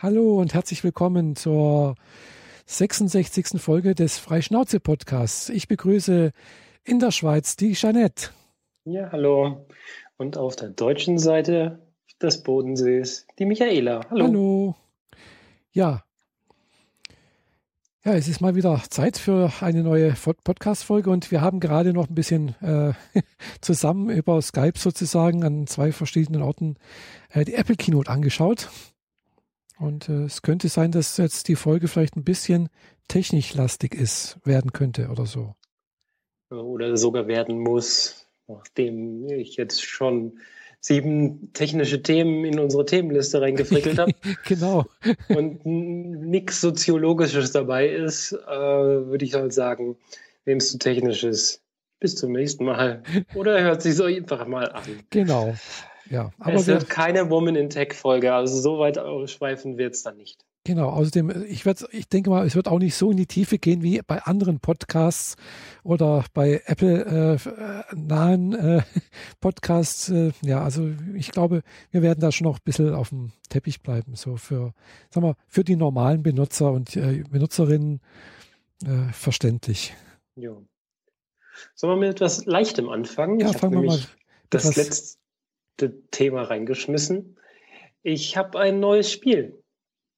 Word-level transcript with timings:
Hallo 0.00 0.38
und 0.38 0.54
herzlich 0.54 0.84
willkommen 0.84 1.34
zur 1.34 1.96
66. 2.66 3.60
Folge 3.60 3.96
des 3.96 4.16
Freischnauze-Podcasts. 4.16 5.48
Ich 5.48 5.66
begrüße 5.66 6.30
in 6.84 7.00
der 7.00 7.10
Schweiz 7.10 7.56
die 7.56 7.72
Jeanette. 7.72 8.30
Ja, 8.84 9.10
hallo. 9.10 9.66
Und 10.16 10.38
auf 10.38 10.54
der 10.54 10.68
deutschen 10.68 11.18
Seite 11.18 11.80
des 12.22 12.44
Bodensees 12.44 13.26
die 13.40 13.44
Michaela. 13.44 14.02
Hallo. 14.08 14.24
Hallo. 14.24 14.76
Ja. 15.72 16.04
Ja, 18.04 18.14
es 18.14 18.28
ist 18.28 18.40
mal 18.40 18.54
wieder 18.54 18.80
Zeit 18.90 19.18
für 19.18 19.52
eine 19.60 19.82
neue 19.82 20.14
Podcast-Folge 20.44 21.10
und 21.10 21.32
wir 21.32 21.40
haben 21.40 21.58
gerade 21.58 21.92
noch 21.92 22.08
ein 22.08 22.14
bisschen 22.14 22.54
äh, 22.62 22.92
zusammen 23.60 24.10
über 24.10 24.40
Skype 24.42 24.78
sozusagen 24.78 25.42
an 25.42 25.66
zwei 25.66 25.90
verschiedenen 25.90 26.42
Orten 26.42 26.76
äh, 27.30 27.44
die 27.44 27.54
Apple 27.54 27.74
Keynote 27.74 28.08
angeschaut. 28.08 28.68
Und 29.78 30.08
äh, 30.08 30.24
es 30.24 30.42
könnte 30.42 30.68
sein, 30.68 30.90
dass 30.92 31.16
jetzt 31.16 31.48
die 31.48 31.56
Folge 31.56 31.88
vielleicht 31.88 32.16
ein 32.16 32.24
bisschen 32.24 32.68
technisch 33.06 33.54
lastig 33.54 33.94
ist, 33.94 34.38
werden 34.44 34.72
könnte 34.72 35.08
oder 35.08 35.26
so. 35.26 35.54
Oder 36.50 36.96
sogar 36.96 37.26
werden 37.26 37.58
muss, 37.58 38.26
nachdem 38.46 39.28
ich 39.28 39.56
jetzt 39.56 39.84
schon 39.84 40.38
sieben 40.80 41.52
technische 41.52 42.02
Themen 42.02 42.44
in 42.44 42.58
unsere 42.58 42.84
Themenliste 42.86 43.40
reingefrickelt 43.40 43.98
habe. 43.98 44.12
genau. 44.46 44.86
Und 45.28 45.64
nichts 45.66 46.60
Soziologisches 46.60 47.52
dabei 47.52 47.88
ist, 47.88 48.32
äh, 48.32 48.36
würde 48.48 49.24
ich 49.24 49.34
halt 49.34 49.52
sagen, 49.52 49.96
wem 50.44 50.58
es 50.58 50.70
zu 50.70 50.78
technisch 50.78 51.24
ist. 51.24 51.62
Bis 52.00 52.14
zum 52.14 52.32
nächsten 52.32 52.64
Mal. 52.64 53.02
Oder 53.34 53.60
hört 53.60 53.82
sich 53.82 53.96
so 53.96 54.04
einfach 54.04 54.46
mal 54.46 54.70
an. 54.70 54.84
Genau. 55.10 55.56
Ja, 56.10 56.30
aber 56.38 56.54
es 56.54 56.66
wird 56.66 56.88
keine 56.88 57.30
Woman 57.30 57.56
in 57.56 57.70
Tech 57.70 57.92
Folge, 57.94 58.32
also 58.32 58.60
so 58.60 58.78
weit 58.78 58.98
ausschweifen 58.98 59.78
wird 59.78 59.94
es 59.94 60.02
dann 60.02 60.16
nicht. 60.16 60.44
Genau, 60.64 60.90
außerdem, 60.90 61.46
ich, 61.48 61.64
ich 61.64 62.08
denke 62.10 62.28
mal, 62.28 62.46
es 62.46 62.54
wird 62.54 62.68
auch 62.68 62.78
nicht 62.78 62.94
so 62.94 63.10
in 63.10 63.16
die 63.16 63.24
Tiefe 63.24 63.58
gehen 63.58 63.82
wie 63.82 64.02
bei 64.06 64.22
anderen 64.22 64.60
Podcasts 64.60 65.36
oder 65.82 66.26
bei 66.34 66.60
Apple-nahen 66.66 68.52
äh, 68.52 68.76
äh, 68.76 68.82
Podcasts. 69.40 70.10
Äh, 70.10 70.32
ja, 70.42 70.62
also 70.62 70.90
ich 71.14 71.30
glaube, 71.30 71.62
wir 71.90 72.02
werden 72.02 72.20
da 72.20 72.30
schon 72.32 72.46
noch 72.46 72.58
ein 72.58 72.64
bisschen 72.64 72.94
auf 72.94 73.08
dem 73.08 73.32
Teppich 73.48 73.82
bleiben, 73.82 74.14
so 74.14 74.36
für, 74.36 74.74
sag 75.08 75.22
mal, 75.22 75.36
für 75.46 75.64
die 75.64 75.76
normalen 75.76 76.22
Benutzer 76.22 76.70
und 76.70 76.94
äh, 76.96 77.24
Benutzerinnen 77.30 78.02
äh, 78.84 79.10
verständlich. 79.12 79.94
Ja. 80.36 80.52
Sollen 81.74 81.94
wir 81.94 82.08
mit 82.08 82.10
etwas 82.10 82.44
Leichtem 82.44 82.90
anfangen? 82.90 83.40
Ja, 83.40 83.54
fangen 83.54 83.80
wir 83.80 83.88
mal. 83.88 84.00
Das 84.50 84.76
letzte 84.76 85.18
Thema 86.10 86.42
reingeschmissen. 86.42 87.36
Ich 88.02 88.36
habe 88.36 88.58
ein 88.58 88.80
neues 88.80 89.10
Spiel. 89.10 89.62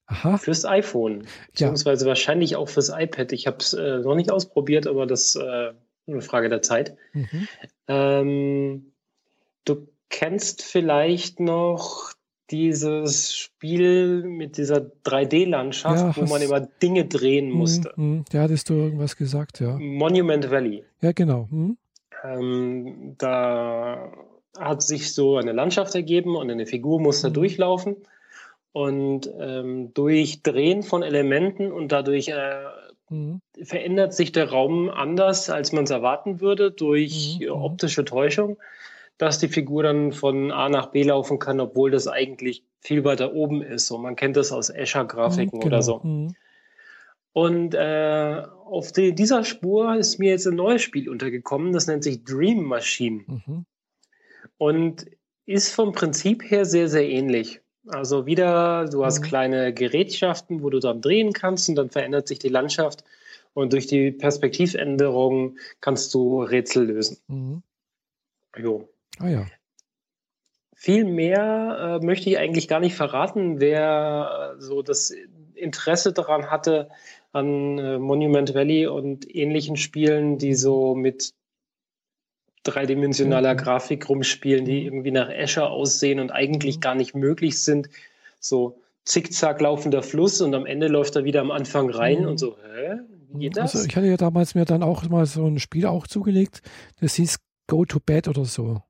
Aha. 0.07 0.37
Fürs 0.37 0.65
iPhone, 0.65 1.25
beziehungsweise 1.47 2.03
ja. 2.03 2.09
wahrscheinlich 2.09 2.57
auch 2.57 2.67
fürs 2.67 2.89
iPad. 2.89 3.31
Ich 3.31 3.47
habe 3.47 3.57
es 3.59 3.73
äh, 3.73 3.99
noch 3.99 4.15
nicht 4.15 4.29
ausprobiert, 4.29 4.85
aber 4.85 5.05
das 5.05 5.27
ist 5.27 5.35
äh, 5.37 5.71
eine 6.05 6.21
Frage 6.21 6.49
der 6.49 6.61
Zeit. 6.61 6.97
Mhm. 7.13 7.47
Ähm, 7.87 8.91
du 9.63 9.87
kennst 10.09 10.63
vielleicht 10.63 11.39
noch 11.39 12.13
dieses 12.49 13.33
Spiel 13.33 14.23
mit 14.23 14.57
dieser 14.57 14.91
3D-Landschaft, 15.05 16.17
ja, 16.17 16.21
wo 16.21 16.29
man 16.29 16.41
immer 16.41 16.59
Dinge 16.59 17.05
drehen 17.05 17.49
mhm, 17.49 17.57
musste. 17.57 17.93
Mhm. 17.95 18.25
Ja, 18.33 18.41
hattest 18.41 18.69
du 18.69 18.73
irgendwas 18.73 19.15
gesagt, 19.15 19.61
ja. 19.61 19.77
Monument 19.79 20.51
Valley. 20.51 20.83
Ja, 21.01 21.13
genau. 21.13 21.47
Mhm. 21.49 21.77
Ähm, 22.23 23.15
da 23.17 24.11
hat 24.57 24.81
sich 24.81 25.13
so 25.13 25.37
eine 25.37 25.51
Landschaft 25.51 25.95
ergeben 25.95 26.35
und 26.35 26.49
eine 26.49 26.65
Figur 26.65 26.99
muss 26.99 27.21
da 27.21 27.29
mhm. 27.29 27.33
durchlaufen. 27.33 27.95
Und 28.73 29.29
ähm, 29.37 29.93
durch 29.93 30.43
Drehen 30.43 30.81
von 30.83 31.03
Elementen 31.03 31.71
und 31.71 31.91
dadurch 31.91 32.29
äh, 32.29 32.63
mhm. 33.09 33.41
verändert 33.61 34.13
sich 34.13 34.31
der 34.31 34.49
Raum 34.49 34.89
anders, 34.89 35.49
als 35.49 35.73
man 35.73 35.83
es 35.83 35.89
erwarten 35.89 36.39
würde, 36.39 36.71
durch 36.71 37.37
mhm. 37.39 37.47
mhm. 37.47 37.51
optische 37.51 38.05
Täuschung, 38.05 38.57
dass 39.17 39.39
die 39.39 39.49
Figur 39.49 39.83
dann 39.83 40.13
von 40.13 40.51
A 40.51 40.69
nach 40.69 40.87
B 40.87 41.03
laufen 41.03 41.37
kann, 41.37 41.59
obwohl 41.59 41.91
das 41.91 42.07
eigentlich 42.07 42.63
viel 42.79 43.03
weiter 43.03 43.33
oben 43.33 43.61
ist. 43.61 43.87
So, 43.87 43.97
man 43.97 44.15
kennt 44.15 44.37
das 44.37 44.51
aus 44.51 44.69
Escher-Grafiken 44.69 45.57
mhm, 45.57 45.61
genau. 45.61 45.75
oder 45.75 45.81
so. 45.81 46.01
Und 47.33 47.75
äh, 47.75 48.43
auf 48.65 48.91
die, 48.91 49.13
dieser 49.13 49.43
Spur 49.43 49.95
ist 49.95 50.17
mir 50.17 50.31
jetzt 50.31 50.47
ein 50.47 50.55
neues 50.55 50.81
Spiel 50.81 51.09
untergekommen, 51.09 51.71
das 51.71 51.87
nennt 51.87 52.03
sich 52.03 52.23
Dream 52.23 52.63
Machine. 52.63 53.23
Mhm. 53.27 53.65
Und 54.61 55.07
ist 55.47 55.73
vom 55.73 55.91
Prinzip 55.91 56.43
her 56.43 56.65
sehr, 56.65 56.87
sehr 56.87 57.09
ähnlich. 57.09 57.61
Also 57.87 58.27
wieder, 58.27 58.85
du 58.87 59.03
hast 59.03 59.21
mhm. 59.21 59.23
kleine 59.23 59.73
Gerätschaften, 59.73 60.61
wo 60.61 60.69
du 60.69 60.77
dann 60.77 61.01
drehen 61.01 61.33
kannst 61.33 61.67
und 61.67 61.73
dann 61.77 61.89
verändert 61.89 62.27
sich 62.27 62.37
die 62.37 62.49
Landschaft 62.49 63.03
und 63.55 63.73
durch 63.73 63.87
die 63.87 64.11
Perspektivänderung 64.11 65.57
kannst 65.79 66.13
du 66.13 66.43
Rätsel 66.43 66.85
lösen. 66.85 67.17
Mhm. 67.25 67.63
Jo. 68.55 68.87
Ah 69.17 69.29
ja. 69.29 69.47
Viel 70.75 71.05
mehr 71.05 71.99
äh, 71.99 72.05
möchte 72.05 72.29
ich 72.29 72.37
eigentlich 72.37 72.67
gar 72.67 72.81
nicht 72.81 72.93
verraten, 72.93 73.59
wer 73.59 74.57
äh, 74.57 74.61
so 74.61 74.83
das 74.83 75.11
Interesse 75.55 76.13
daran 76.13 76.51
hatte 76.51 76.91
an 77.31 77.79
äh, 77.79 77.97
Monument 77.97 78.53
Valley 78.53 78.85
und 78.85 79.27
ähnlichen 79.35 79.75
Spielen, 79.75 80.37
die 80.37 80.53
so 80.53 80.93
mit 80.93 81.33
dreidimensionaler 82.63 83.53
mhm. 83.53 83.57
Grafik 83.57 84.09
rumspielen, 84.09 84.65
die 84.65 84.81
mhm. 84.81 84.85
irgendwie 84.85 85.11
nach 85.11 85.29
Escher 85.29 85.69
aussehen 85.69 86.19
und 86.19 86.31
eigentlich 86.31 86.77
mhm. 86.77 86.81
gar 86.81 86.95
nicht 86.95 87.15
möglich 87.15 87.61
sind. 87.61 87.89
So 88.39 88.77
zickzack 89.03 89.61
laufender 89.61 90.03
Fluss 90.03 90.41
und 90.41 90.53
am 90.53 90.65
Ende 90.65 90.87
läuft 90.87 91.15
er 91.15 91.23
wieder 91.23 91.41
am 91.41 91.51
Anfang 91.51 91.89
rein 91.89 92.25
und 92.25 92.37
so, 92.37 92.57
hä? 92.57 92.99
Wie 93.29 93.39
geht 93.39 93.57
das? 93.57 93.75
Also 93.75 93.87
ich 93.87 93.95
hatte 93.95 94.07
ja 94.07 94.17
damals 94.17 94.55
mir 94.55 94.65
dann 94.65 94.83
auch 94.83 95.07
mal 95.09 95.25
so 95.25 95.45
ein 95.45 95.59
Spiel 95.59 95.85
auch 95.85 96.07
zugelegt, 96.07 96.61
das 96.99 97.15
hieß 97.15 97.37
Go 97.67 97.85
to 97.85 97.99
Bed 97.99 98.27
oder 98.27 98.45
so. 98.45 98.81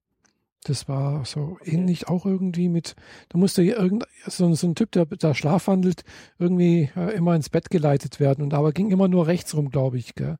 Das 0.63 0.87
war 0.87 1.25
so 1.25 1.57
ähnlich 1.63 2.07
auch 2.07 2.25
irgendwie 2.25 2.69
mit, 2.69 2.95
da 3.29 3.39
musste 3.39 3.63
irgend, 3.63 4.05
so, 4.27 4.53
so 4.53 4.67
ein 4.67 4.75
Typ, 4.75 4.91
der 4.91 5.05
da 5.05 5.33
schlafwandelt, 5.33 6.03
irgendwie 6.37 6.91
äh, 6.95 7.15
immer 7.15 7.35
ins 7.35 7.49
Bett 7.49 7.71
geleitet 7.71 8.19
werden 8.19 8.43
und 8.43 8.53
aber 8.53 8.71
ging 8.71 8.91
immer 8.91 9.07
nur 9.07 9.25
rechts 9.25 9.55
rum, 9.55 9.69
glaube 9.69 9.97
ich. 9.97 10.13
Gell? 10.13 10.37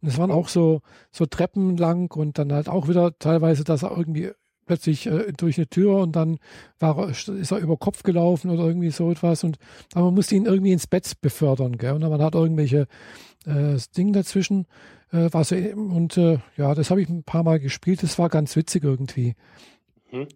Und 0.00 0.08
es 0.08 0.18
waren 0.18 0.30
auch 0.30 0.48
so, 0.48 0.80
so 1.10 1.26
Treppen 1.26 1.76
lang 1.76 2.14
und 2.14 2.38
dann 2.38 2.52
halt 2.52 2.68
auch 2.68 2.88
wieder 2.88 3.18
teilweise, 3.18 3.64
dass 3.64 3.82
er 3.82 3.96
irgendwie 3.96 4.30
plötzlich 4.66 5.06
äh, 5.06 5.32
durch 5.36 5.58
eine 5.58 5.66
Tür 5.68 5.98
und 5.98 6.14
dann 6.14 6.38
war, 6.78 7.08
ist 7.08 7.28
er 7.28 7.58
über 7.58 7.76
Kopf 7.76 8.04
gelaufen 8.04 8.50
oder 8.50 8.64
irgendwie 8.64 8.90
so 8.90 9.10
etwas. 9.10 9.42
Und 9.42 9.58
aber 9.94 10.06
man 10.06 10.14
musste 10.14 10.36
ihn 10.36 10.46
irgendwie 10.46 10.72
ins 10.72 10.86
Bett 10.86 11.20
befördern, 11.20 11.76
gell? 11.78 11.94
Und 11.94 12.02
man 12.02 12.22
hat 12.22 12.34
irgendwelche 12.34 12.86
äh, 13.46 13.76
Dinge 13.96 14.12
dazwischen. 14.12 14.66
Äh, 15.10 15.32
war 15.32 15.42
so, 15.42 15.56
und 15.56 16.16
äh, 16.16 16.38
ja, 16.56 16.74
das 16.74 16.90
habe 16.90 17.02
ich 17.02 17.08
ein 17.08 17.24
paar 17.24 17.42
Mal 17.42 17.58
gespielt. 17.58 18.02
Das 18.02 18.18
war 18.18 18.28
ganz 18.28 18.54
witzig 18.54 18.84
irgendwie. 18.84 19.34
Mhm. 20.12 20.28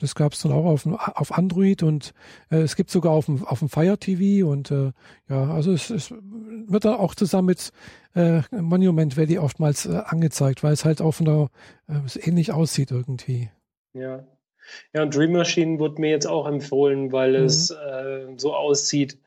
Das 0.00 0.14
gab 0.14 0.32
es 0.32 0.42
dann 0.42 0.52
auch 0.52 0.64
auf, 0.64 0.86
auf 0.86 1.32
Android 1.32 1.82
und 1.82 2.14
äh, 2.50 2.58
es 2.58 2.76
gibt 2.76 2.90
sogar 2.90 3.12
auf 3.12 3.26
dem, 3.26 3.44
auf 3.44 3.60
dem 3.60 3.68
Fire 3.68 3.96
TV 3.96 4.48
und 4.48 4.70
äh, 4.70 4.92
ja, 5.28 5.50
also 5.50 5.72
es, 5.72 5.90
es 5.90 6.10
wird 6.10 6.84
dann 6.84 6.94
auch 6.94 7.14
zusammen 7.14 7.46
mit 7.46 7.70
äh, 8.14 8.42
Monument 8.50 9.16
Valley 9.16 9.38
oftmals 9.38 9.86
äh, 9.86 10.02
angezeigt, 10.04 10.62
weil 10.62 10.72
es 10.72 10.84
halt 10.84 11.00
auch 11.00 11.12
von 11.12 11.26
der 11.26 11.48
äh, 11.88 12.28
ähnlich 12.28 12.52
aussieht 12.52 12.90
irgendwie. 12.90 13.50
Ja. 13.94 14.24
Ja, 14.94 15.02
und 15.02 15.14
Dream 15.14 15.32
Machine 15.32 15.78
wurde 15.78 16.00
mir 16.00 16.10
jetzt 16.10 16.26
auch 16.26 16.46
empfohlen, 16.46 17.10
weil 17.12 17.38
mhm. 17.38 17.46
es 17.46 17.70
äh, 17.70 18.26
so 18.36 18.54
aussieht 18.54 19.18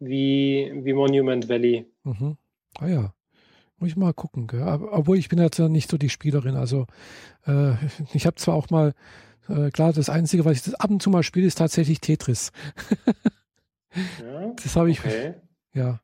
wie, 0.00 0.72
wie 0.74 0.92
Monument 0.92 1.48
Valley. 1.48 1.86
Mhm. 2.04 2.36
Ah 2.78 2.88
ja. 2.88 3.14
Muss 3.78 3.90
ich 3.90 3.96
mal 3.96 4.12
gucken, 4.12 4.46
gell? 4.46 4.62
obwohl 4.62 5.18
ich 5.18 5.28
bin 5.28 5.40
jetzt 5.40 5.58
ja 5.58 5.68
nicht 5.68 5.90
so 5.90 5.98
die 5.98 6.08
Spielerin. 6.08 6.54
Also 6.54 6.86
ich 8.14 8.26
habe 8.26 8.36
zwar 8.36 8.54
auch 8.54 8.70
mal 8.70 8.94
äh, 9.48 9.70
klar, 9.70 9.92
das 9.92 10.08
Einzige, 10.08 10.44
was 10.44 10.58
ich 10.58 10.62
das 10.62 10.74
ab 10.74 10.90
und 10.90 11.02
zu 11.02 11.10
mal 11.10 11.22
spiele, 11.22 11.46
ist 11.46 11.58
tatsächlich 11.58 12.00
Tetris. 12.00 12.52
ja, 13.94 14.52
das 14.62 14.76
habe 14.76 14.90
ich. 14.90 15.00
Okay. 15.00 15.34
Ja. 15.74 16.00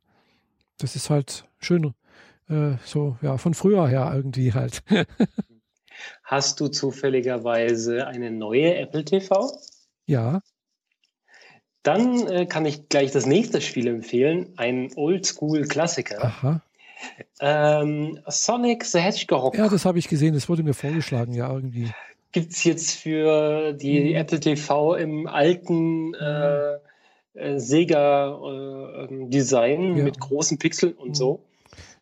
Das 0.79 0.97
ist 0.97 1.11
halt 1.11 1.45
schön. 1.59 1.95
Äh, 2.49 2.77
so, 2.85 3.17
ja, 3.21 3.37
von 3.37 3.55
früher 3.55 3.89
her 3.89 4.13
irgendwie 4.15 4.55
halt. 4.55 4.83
Hast 6.23 6.61
du 6.61 6.69
zufälligerweise 6.69 8.07
eine 8.07 8.31
neue 8.31 8.77
Apple 8.77 9.05
TV? 9.05 9.61
Ja. 10.07 10.41
Dann 11.83 12.27
äh, 12.29 12.47
kann 12.47 12.67
ich 12.67 12.89
gleich 12.89 13.11
das 13.11 13.27
nächste 13.27 13.61
Spiel 13.61 13.87
empfehlen, 13.89 14.55
ein 14.57 14.91
Oldschool-Klassiker. 14.95 16.25
Aha. 16.25 16.63
Ähm, 17.41 18.21
Sonic 18.27 18.85
the 18.85 18.99
Hedgehog. 18.99 19.57
Ja, 19.57 19.69
das 19.69 19.85
habe 19.85 19.99
ich 19.99 20.09
gesehen, 20.09 20.35
das 20.35 20.49
wurde 20.49 20.63
mir 20.63 20.75
vorgeschlagen, 20.75 21.33
ja, 21.33 21.53
irgendwie 21.53 21.91
gibt 22.33 22.53
es 22.53 22.65
jetzt 22.65 22.91
für 22.93 23.73
die 23.73 24.11
mhm. 24.11 24.17
Apple 24.17 24.41
TV 24.41 24.95
im 24.97 25.27
alten 25.27 26.13
äh, 26.15 26.75
äh, 27.35 27.59
Sega-Design 27.59 29.81
äh, 29.81 29.99
ja. 29.99 30.05
mit 30.05 30.21
großen 30.21 30.59
Pixeln 30.59 30.93
und 30.95 31.11
mhm. 31.11 31.15
so. 31.15 31.45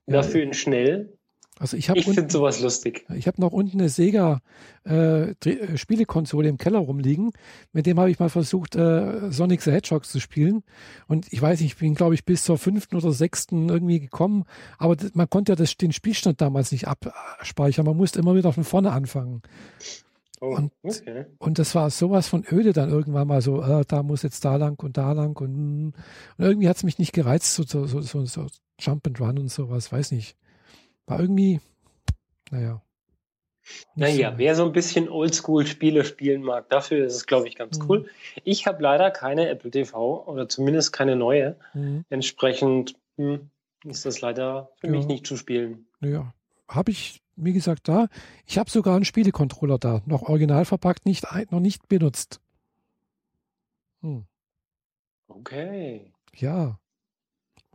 Dafür 0.08 0.40
in 0.42 0.54
schnell. 0.54 1.16
Also 1.58 1.78
ich 1.78 1.88
habe 1.88 1.98
Ich 1.98 2.04
finde 2.04 2.30
sowas 2.30 2.60
lustig. 2.60 3.06
ich 3.14 3.26
habe 3.26 3.40
noch 3.40 3.52
unten 3.52 3.80
eine 3.80 3.88
Sega 3.88 4.42
äh, 4.84 5.30
äh, 5.30 5.78
Spielekonsole 5.78 6.48
im 6.48 6.58
Keller 6.58 6.80
rumliegen. 6.80 7.30
Mit 7.72 7.86
dem 7.86 7.98
habe 7.98 8.10
ich 8.10 8.18
mal 8.18 8.28
versucht, 8.28 8.76
äh, 8.76 9.32
Sonic 9.32 9.62
the 9.62 9.72
Hedgehog 9.72 10.04
zu 10.04 10.20
spielen. 10.20 10.64
Und 11.08 11.32
ich 11.32 11.40
weiß 11.40 11.60
nicht, 11.60 11.72
ich 11.72 11.78
bin, 11.78 11.94
glaube 11.94 12.14
ich, 12.14 12.26
bis 12.26 12.44
zur 12.44 12.58
fünften 12.58 12.96
oder 12.96 13.10
sechsten 13.10 13.70
irgendwie 13.70 14.00
gekommen. 14.00 14.44
Aber 14.76 14.96
man 15.14 15.30
konnte 15.30 15.52
ja 15.52 15.56
das, 15.56 15.76
den 15.76 15.92
Spielstand 15.92 16.42
damals 16.42 16.72
nicht 16.72 16.88
abspeichern. 16.88 17.86
Man 17.86 17.96
musste 17.96 18.18
immer 18.18 18.34
wieder 18.34 18.52
von 18.52 18.64
vorne 18.64 18.92
anfangen. 18.92 19.40
Oh, 20.40 20.54
Und- 20.56 20.72
okay. 20.82 21.26
Und 21.38 21.58
das 21.58 21.74
war 21.74 21.88
sowas 21.90 22.28
von 22.28 22.44
öde 22.50 22.72
dann 22.72 22.90
irgendwann 22.90 23.26
mal 23.28 23.40
so, 23.40 23.62
äh, 23.62 23.84
da 23.88 24.02
muss 24.02 24.22
jetzt 24.22 24.44
da 24.44 24.56
lang 24.56 24.78
und 24.82 24.96
da 24.96 25.12
lang 25.12 25.36
und, 25.40 25.94
und 26.38 26.44
irgendwie 26.44 26.68
hat 26.68 26.76
es 26.76 26.82
mich 26.84 26.98
nicht 26.98 27.12
gereizt, 27.12 27.54
so, 27.54 27.62
so, 27.62 27.86
so, 27.86 28.00
so, 28.02 28.24
so 28.26 28.46
Jump 28.78 29.06
and 29.06 29.18
Run 29.20 29.38
und 29.38 29.48
sowas, 29.50 29.90
weiß 29.90 30.12
nicht. 30.12 30.36
War 31.06 31.20
irgendwie, 31.20 31.60
naja. 32.50 32.82
Naja, 33.96 34.32
so- 34.32 34.38
wer 34.38 34.54
so 34.54 34.64
ein 34.64 34.72
bisschen 34.72 35.08
Oldschool-Spiele 35.08 36.04
spielen 36.04 36.42
mag, 36.42 36.68
dafür 36.68 37.06
ist 37.06 37.14
es, 37.16 37.26
glaube 37.26 37.48
ich, 37.48 37.56
ganz 37.56 37.78
Mhm. 37.78 37.84
cool. 37.88 38.08
Ich 38.44 38.66
habe 38.66 38.82
leider 38.82 39.10
keine 39.10 39.48
Apple 39.48 39.70
TV 39.70 40.24
oder 40.26 40.48
zumindest 40.48 40.92
keine 40.92 41.16
neue. 41.16 41.56
Mhm. 41.74 42.04
Entsprechend 42.10 42.94
hm, 43.16 43.50
ist 43.84 44.04
das 44.04 44.20
leider 44.20 44.70
für 44.80 44.88
Ja. 44.88 44.92
mich 44.92 45.06
nicht 45.06 45.26
zu 45.26 45.36
spielen. 45.36 45.86
Naja, 46.00 46.32
habe 46.68 46.90
ich, 46.90 47.22
wie 47.36 47.52
gesagt, 47.52 47.88
da. 47.88 48.08
Ich 48.46 48.58
habe 48.58 48.70
sogar 48.70 48.96
einen 48.96 49.04
Spielecontroller 49.04 49.78
da, 49.78 50.02
noch 50.06 50.22
original 50.22 50.64
verpackt, 50.64 51.06
nicht, 51.06 51.26
noch 51.50 51.60
nicht 51.60 51.88
benutzt. 51.88 52.40
Hm. 54.02 54.24
Okay. 55.28 56.12
Ja. 56.34 56.78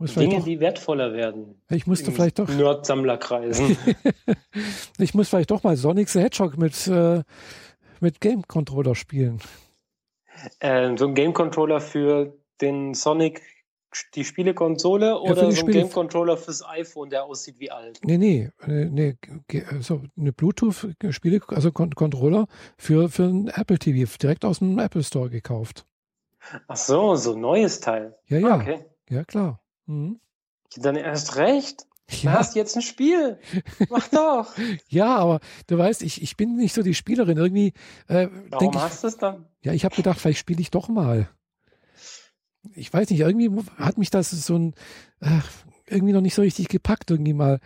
Dinge, 0.00 0.38
doch, 0.38 0.44
die 0.44 0.58
wertvoller 0.58 1.12
werden. 1.12 1.60
ich 1.70 1.86
musste 1.86 2.10
vielleicht 2.10 2.40
doch, 2.40 2.48
Nerd-Sammlerkreisen. 2.48 3.76
ich 4.98 5.14
muss 5.14 5.28
vielleicht 5.28 5.52
doch 5.52 5.62
mal 5.62 5.76
Sonic 5.76 6.08
the 6.08 6.20
Hedgehog 6.20 6.58
mit, 6.58 6.88
äh, 6.88 7.22
mit 8.00 8.20
Game 8.20 8.42
Controller 8.48 8.96
spielen. 8.96 9.40
äh, 10.58 10.96
so 10.96 11.06
ein 11.06 11.14
Game-Controller 11.14 11.80
für 11.80 12.36
den 12.60 12.94
Sonic, 12.94 13.42
die 14.14 14.24
Spielekonsole 14.24 15.18
oder 15.20 15.34
für 15.34 15.34
die 15.34 15.40
so 15.40 15.46
ein 15.46 15.56
Spiele- 15.68 15.78
Game-Controller 15.80 16.36
fürs 16.36 16.64
iPhone, 16.64 17.10
der 17.10 17.24
aussieht 17.24 17.58
wie 17.60 17.70
alt. 17.70 18.00
Nee, 18.04 18.18
nee, 18.18 18.50
äh, 18.66 18.86
nee, 18.86 19.16
so 19.80 20.02
eine 20.16 20.32
Bluetooth-Spiele, 20.32 21.40
also 21.48 21.72
Con 21.72 21.94
Controller 21.94 22.46
für, 22.76 23.08
für 23.08 23.24
ein 23.24 23.48
Apple 23.48 23.78
TV, 23.78 24.10
direkt 24.18 24.44
aus 24.44 24.60
dem 24.60 24.78
Apple 24.78 25.02
Store 25.02 25.28
gekauft. 25.30 25.86
Ach 26.68 26.76
so, 26.76 27.14
so 27.16 27.34
ein 27.34 27.40
neues 27.40 27.80
Teil. 27.80 28.16
Ja, 28.26 28.38
ja, 28.38 28.56
okay. 28.56 28.84
ja, 29.08 29.24
klar. 29.24 29.60
Mhm. 29.86 30.20
Dann 30.76 30.96
erst 30.96 31.36
recht. 31.36 31.86
Du 32.10 32.16
Ja, 32.26 32.32
hast 32.32 32.56
jetzt 32.56 32.74
ein 32.76 32.82
Spiel. 32.82 33.38
Mach 33.88 34.08
doch. 34.08 34.52
ja, 34.88 35.16
aber 35.16 35.40
du 35.68 35.78
weißt, 35.78 36.02
ich, 36.02 36.20
ich 36.20 36.36
bin 36.36 36.56
nicht 36.56 36.74
so 36.74 36.82
die 36.82 36.94
Spielerin. 36.94 37.38
Irgendwie 37.38 37.72
äh, 38.08 38.28
Warum 38.48 38.58
denke 38.58 38.76
ich, 38.78 38.82
hast 38.82 39.04
du 39.04 39.08
es 39.08 39.16
dann? 39.16 39.46
ja, 39.62 39.72
ich 39.72 39.84
habe 39.84 39.94
gedacht, 39.94 40.18
vielleicht 40.18 40.38
spiele 40.40 40.60
ich 40.60 40.70
doch 40.70 40.88
mal. 40.88 41.28
Ich 42.74 42.92
weiß 42.92 43.10
nicht, 43.10 43.20
irgendwie 43.20 43.50
hat 43.76 43.98
mich 43.98 44.10
das 44.10 44.30
so 44.30 44.56
ein, 44.56 44.74
äh, 45.20 45.40
irgendwie 45.86 46.12
noch 46.12 46.20
nicht 46.20 46.34
so 46.34 46.42
richtig 46.42 46.68
gepackt, 46.68 47.10
irgendwie 47.10 47.34
mal. 47.34 47.60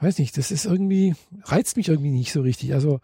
Weiß 0.00 0.18
nicht, 0.18 0.36
das 0.36 0.50
ist 0.50 0.64
irgendwie, 0.64 1.14
reizt 1.42 1.76
mich 1.76 1.88
irgendwie 1.88 2.10
nicht 2.10 2.32
so 2.32 2.42
richtig. 2.42 2.74
Also 2.74 3.00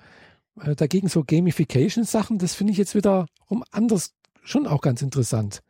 äh, 0.60 0.76
dagegen 0.76 1.08
so 1.08 1.24
Gamification-Sachen, 1.24 2.38
das 2.38 2.54
finde 2.54 2.72
ich 2.72 2.78
jetzt 2.78 2.94
wieder 2.94 3.26
um 3.46 3.64
anders 3.70 4.14
schon 4.42 4.66
auch 4.66 4.80
ganz 4.80 5.02
interessant. 5.02 5.62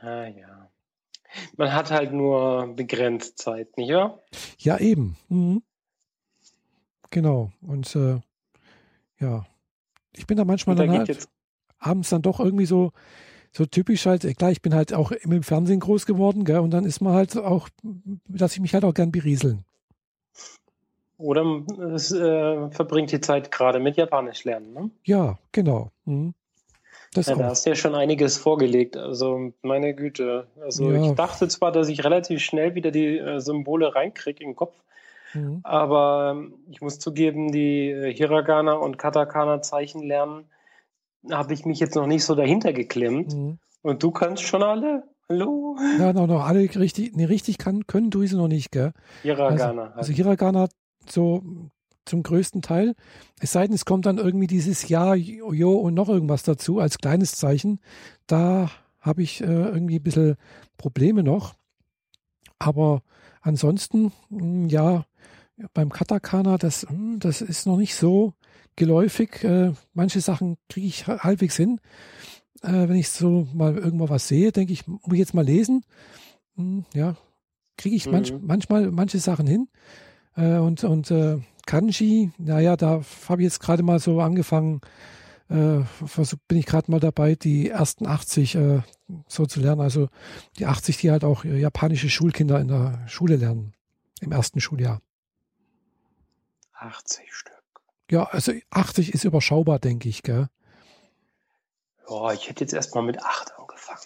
Ah, 0.00 0.26
ja. 0.26 0.70
Man 1.56 1.72
hat 1.72 1.90
halt 1.90 2.12
nur 2.12 2.74
begrenzt 2.74 3.38
Zeit, 3.38 3.76
nicht 3.76 3.92
wahr? 3.92 4.22
Ja, 4.58 4.78
eben. 4.78 5.16
Mhm. 5.28 5.62
Genau. 7.10 7.52
Und 7.62 7.94
äh, 7.96 8.20
ja, 9.20 9.46
ich 10.12 10.26
bin 10.26 10.36
da 10.36 10.44
manchmal 10.44 10.74
Und 10.74 10.86
da 10.86 10.86
dann 10.86 11.06
halt 11.06 11.28
abends 11.86 12.10
dann 12.10 12.22
doch 12.22 12.40
irgendwie 12.40 12.66
so, 12.66 12.92
so 13.52 13.64
typisch 13.64 14.06
halt, 14.06 14.24
äh, 14.24 14.34
klar, 14.34 14.50
ich 14.50 14.62
bin 14.62 14.74
halt 14.74 14.92
auch 14.92 15.12
im 15.12 15.42
Fernsehen 15.42 15.80
groß 15.80 16.06
geworden, 16.06 16.44
gell, 16.44 16.58
und 16.58 16.70
dann 16.70 16.84
ist 16.84 17.00
man 17.00 17.14
halt 17.14 17.36
auch, 17.36 17.68
dass 18.28 18.52
ich 18.52 18.60
mich 18.60 18.74
halt 18.74 18.84
auch 18.84 18.94
gern 18.94 19.12
berieseln. 19.12 19.64
Oder 21.18 21.62
es 21.94 22.12
äh, 22.12 22.70
verbringt 22.70 23.10
die 23.10 23.20
Zeit 23.20 23.50
gerade 23.50 23.78
mit 23.78 23.96
Japanisch 23.96 24.44
lernen. 24.44 24.72
Ne? 24.74 24.90
Ja, 25.04 25.38
genau. 25.52 25.90
Mhm. 26.04 26.34
Das 27.14 27.26
Ja, 27.26 27.36
da 27.36 27.46
hast 27.46 27.64
du 27.64 27.70
ja 27.70 27.76
schon 27.76 27.94
einiges 27.94 28.36
vorgelegt. 28.36 28.98
Also 28.98 29.54
meine 29.62 29.94
Güte. 29.94 30.48
Also 30.60 30.92
Ja. 30.92 31.02
ich 31.02 31.12
dachte 31.14 31.48
zwar, 31.48 31.72
dass 31.72 31.88
ich 31.88 32.04
relativ 32.04 32.42
schnell 32.42 32.74
wieder 32.74 32.90
die 32.90 33.16
äh, 33.16 33.40
Symbole 33.40 33.94
reinkriege 33.94 34.42
in 34.44 34.50
den 34.50 34.56
Kopf, 34.56 34.74
Mhm. 35.32 35.60
aber 35.62 36.34
ähm, 36.36 36.54
ich 36.70 36.82
muss 36.82 36.98
zugeben, 36.98 37.50
die 37.52 37.90
äh, 37.90 38.12
Hiragana 38.12 38.74
und 38.74 38.98
Katakana 38.98 39.62
Zeichen 39.62 40.02
lernen, 40.02 40.44
habe 41.30 41.54
ich 41.54 41.64
mich 41.64 41.80
jetzt 41.80 41.94
noch 41.94 42.06
nicht 42.06 42.24
so 42.24 42.34
dahinter 42.34 42.72
geklemmt. 42.72 43.34
Mhm. 43.34 43.58
Und 43.82 44.02
du 44.02 44.10
kannst 44.10 44.42
schon 44.42 44.62
alle? 44.62 45.04
Hallo? 45.28 45.76
Ja, 45.98 46.12
noch, 46.12 46.26
noch 46.26 46.44
alle 46.44 46.60
richtig, 46.60 47.16
nee, 47.16 47.24
richtig 47.24 47.58
kann, 47.58 47.86
können 47.86 48.10
du 48.10 48.24
sie 48.26 48.36
noch 48.36 48.48
nicht, 48.48 48.70
gell? 48.70 48.92
Hiragana. 49.22 49.82
halt. 49.82 49.96
Also 49.96 50.12
Hiragana 50.12 50.68
so 51.08 51.42
zum 52.04 52.22
größten 52.22 52.62
Teil. 52.62 52.94
Es 53.40 53.52
sei 53.52 53.66
denn, 53.66 53.74
es 53.74 53.84
kommt 53.84 54.06
dann 54.06 54.18
irgendwie 54.18 54.46
dieses 54.46 54.88
Ja, 54.88 55.14
Jo 55.14 55.72
und 55.72 55.94
noch 55.94 56.08
irgendwas 56.08 56.44
dazu 56.44 56.78
als 56.78 56.98
kleines 56.98 57.32
Zeichen. 57.32 57.80
Da 58.26 58.70
habe 59.00 59.22
ich 59.22 59.40
äh, 59.40 59.46
irgendwie 59.46 59.96
ein 59.96 60.02
bisschen 60.02 60.36
Probleme 60.78 61.22
noch. 61.22 61.54
Aber 62.58 63.02
ansonsten, 63.40 64.12
mh, 64.30 64.68
ja, 64.68 65.04
beim 65.74 65.90
Katakana, 65.90 66.58
das, 66.58 66.86
mh, 66.88 67.18
das 67.18 67.42
ist 67.42 67.66
noch 67.66 67.76
nicht 67.76 67.94
so 67.94 68.32
geläufig. 68.76 69.42
Äh, 69.44 69.72
manche 69.94 70.20
Sachen 70.20 70.56
kriege 70.68 70.86
ich 70.86 71.06
ha- 71.06 71.18
halbwegs 71.20 71.56
hin. 71.56 71.80
Äh, 72.62 72.88
wenn 72.88 72.96
ich 72.96 73.08
so 73.10 73.46
mal 73.52 73.76
irgendwo 73.76 74.08
was 74.08 74.28
sehe, 74.28 74.52
denke 74.52 74.72
ich, 74.72 74.86
muss 74.86 75.00
ich 75.12 75.18
jetzt 75.18 75.34
mal 75.34 75.44
lesen. 75.44 75.84
Hm, 76.56 76.84
ja, 76.94 77.16
kriege 77.76 77.96
ich 77.96 78.10
manch, 78.10 78.32
Mhm. 78.32 78.40
manchmal 78.46 78.90
manche 78.90 79.18
Sachen 79.18 79.46
hin. 79.46 79.68
Äh, 80.36 80.58
und 80.58 80.84
und 80.84 81.10
äh, 81.10 81.38
Kanji, 81.66 82.30
naja, 82.38 82.76
da 82.76 83.02
habe 83.28 83.42
ich 83.42 83.46
jetzt 83.46 83.60
gerade 83.60 83.82
mal 83.82 83.98
so 83.98 84.20
angefangen, 84.20 84.80
äh, 85.48 85.80
bin 86.48 86.58
ich 86.58 86.66
gerade 86.66 86.90
mal 86.90 87.00
dabei, 87.00 87.34
die 87.34 87.68
ersten 87.70 88.06
80 88.06 88.54
äh, 88.56 88.80
so 89.28 89.46
zu 89.46 89.60
lernen. 89.60 89.80
Also 89.80 90.08
die 90.58 90.66
80, 90.66 90.96
die 90.98 91.10
halt 91.10 91.24
auch 91.24 91.44
japanische 91.44 92.08
Schulkinder 92.10 92.60
in 92.60 92.68
der 92.68 93.02
Schule 93.06 93.36
lernen, 93.36 93.72
im 94.20 94.32
ersten 94.32 94.60
Schuljahr. 94.60 95.00
80 96.72 97.32
Stück. 97.32 97.55
Ja, 98.10 98.24
also 98.24 98.52
80 98.70 99.14
ist 99.14 99.24
überschaubar, 99.24 99.78
denke 99.78 100.08
ich, 100.08 100.22
gell? 100.22 100.48
Ja, 102.08 102.32
ich 102.32 102.48
hätte 102.48 102.62
jetzt 102.62 102.72
erstmal 102.72 103.02
mit 103.04 103.20
8 103.22 103.58
angefangen. 103.58 104.00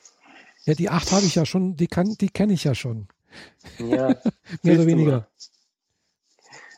Ja, 0.65 0.75
die 0.75 0.89
8 0.91 1.13
habe 1.13 1.27
ich 1.27 1.35
ja 1.35 1.45
schon, 1.45 1.77
die 1.77 1.87
kann, 1.87 2.17
die 2.21 2.29
kenne 2.31 2.53
ich 2.55 2.65
ja 2.65 2.75
schon. 2.75 3.09
Ja, 3.79 4.17
Mehr 4.63 4.75
oder 4.75 4.87
weniger. 4.87 5.11
mal. 5.13 5.27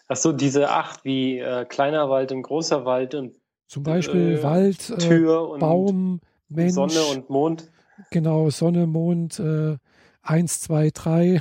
Ach 0.08 0.16
so, 0.16 0.32
diese 0.32 0.70
8 0.70 1.04
wie 1.04 1.38
äh, 1.38 1.64
kleiner 1.64 2.10
Wald 2.10 2.32
und 2.32 2.42
großer 2.42 2.84
Wald 2.84 3.14
und 3.14 3.34
Zum 3.68 3.82
Beispiel 3.84 4.38
Äh, 4.38 4.42
Wald, 4.42 4.90
äh, 4.90 4.98
Tür 4.98 5.48
und 5.48 5.60
Baum, 5.60 6.20
Mensch, 6.48 6.74
Sonne 6.74 7.02
und 7.04 7.30
Mond. 7.30 7.70
genau, 8.10 8.50
Sonne, 8.50 8.86
Mond, 8.86 9.38
äh, 9.38 9.78
1, 10.22 10.60
2, 10.62 10.90
3, 10.90 11.40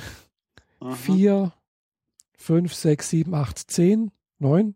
Mhm. 0.80 0.94
4, 0.94 1.52
5, 2.38 2.74
6, 2.74 3.10
7, 3.10 3.34
8, 3.34 3.58
10, 3.70 4.10
9. 4.38 4.74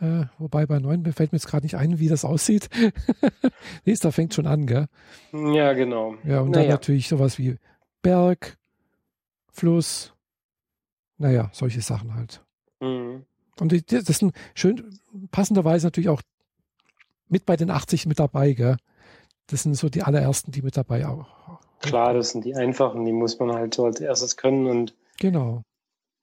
Äh, 0.00 0.26
wobei 0.38 0.66
bei 0.66 0.78
9 0.78 1.10
fällt 1.12 1.32
mir 1.32 1.38
jetzt 1.38 1.46
gerade 1.46 1.64
nicht 1.64 1.76
ein, 1.76 1.98
wie 1.98 2.08
das 2.08 2.24
aussieht. 2.24 2.68
da 3.84 4.10
fängt 4.10 4.34
schon 4.34 4.46
an, 4.46 4.66
gell? 4.66 4.86
Ja, 5.32 5.72
genau. 5.72 6.16
Ja, 6.24 6.40
und 6.40 6.52
dann 6.52 6.62
Naja. 6.62 6.74
natürlich 6.74 7.08
sowas 7.08 7.38
wie 7.38 7.56
Berg, 8.02 8.58
Fluss, 9.50 10.12
naja, 11.18 11.48
solche 11.52 11.80
Sachen 11.80 12.14
halt. 12.14 12.42
Mhm. 12.80 13.24
Und 13.58 13.92
das 13.92 14.04
sind 14.18 14.34
schön, 14.54 14.98
passenderweise 15.30 15.86
natürlich 15.86 16.10
auch 16.10 16.20
mit 17.28 17.46
bei 17.46 17.56
den 17.56 17.70
80 17.70 18.06
mit 18.06 18.18
dabei, 18.18 18.52
gell? 18.52 18.76
Das 19.46 19.62
sind 19.62 19.74
so 19.74 19.88
die 19.88 20.02
allerersten, 20.02 20.52
die 20.52 20.60
mit 20.62 20.76
dabei 20.76 21.06
auch. 21.06 21.60
Klar, 21.80 22.14
das 22.14 22.30
sind 22.30 22.44
die 22.44 22.54
einfachen, 22.54 23.04
die 23.04 23.12
muss 23.12 23.38
man 23.38 23.52
halt 23.52 23.74
so 23.74 23.84
als 23.84 24.00
erstes 24.00 24.36
können 24.36 24.66
und 24.66 24.94
Genau. 25.18 25.62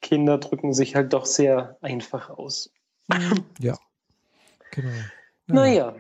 Kinder 0.02 0.38
drücken 0.38 0.74
sich 0.74 0.96
halt 0.96 1.14
doch 1.14 1.26
sehr 1.26 1.78
einfach 1.82 2.30
aus. 2.30 2.72
Ja. 3.60 3.78
Genau. 4.72 4.90
Naja, 5.48 5.96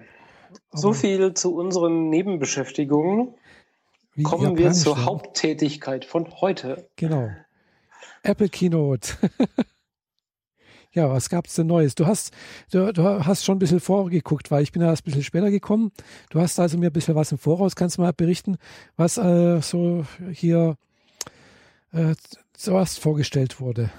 so 0.71 0.89
aber 0.89 0.95
viel 0.95 1.33
zu 1.33 1.55
unseren 1.55 2.09
Nebenbeschäftigungen. 2.09 3.35
wie 4.15 4.23
Kommen 4.23 4.57
wir 4.57 4.71
zur 4.71 4.95
lernen. 4.95 5.05
Haupttätigkeit 5.07 6.05
von 6.05 6.29
heute. 6.41 6.89
Genau. 6.95 7.29
Apple 8.23 8.49
Keynote. 8.49 9.15
ja, 10.93 11.09
was 11.09 11.29
gab's 11.29 11.55
denn 11.55 11.67
Neues? 11.67 11.95
Du 11.95 12.05
hast, 12.05 12.33
du, 12.71 12.91
du 12.93 13.03
hast 13.03 13.43
schon 13.43 13.57
ein 13.57 13.59
bisschen 13.59 13.79
vorgeguckt, 13.79 14.49
weil 14.49 14.63
ich 14.63 14.71
bin 14.71 14.81
ja 14.81 14.89
erst 14.89 15.03
ein 15.03 15.05
bisschen 15.05 15.23
später 15.23 15.51
gekommen. 15.51 15.91
Du 16.29 16.39
hast 16.39 16.59
also 16.59 16.77
mir 16.77 16.87
ein 16.89 16.93
bisschen 16.93 17.15
was 17.15 17.31
im 17.31 17.37
Voraus. 17.37 17.75
Kannst 17.75 17.97
du 17.97 18.01
mal 18.01 18.13
berichten, 18.13 18.57
was 18.95 19.17
äh, 19.17 19.61
so 19.61 20.05
hier 20.31 20.77
äh, 21.91 22.15
zuerst 22.53 22.99
vorgestellt 22.99 23.59
wurde? 23.59 23.91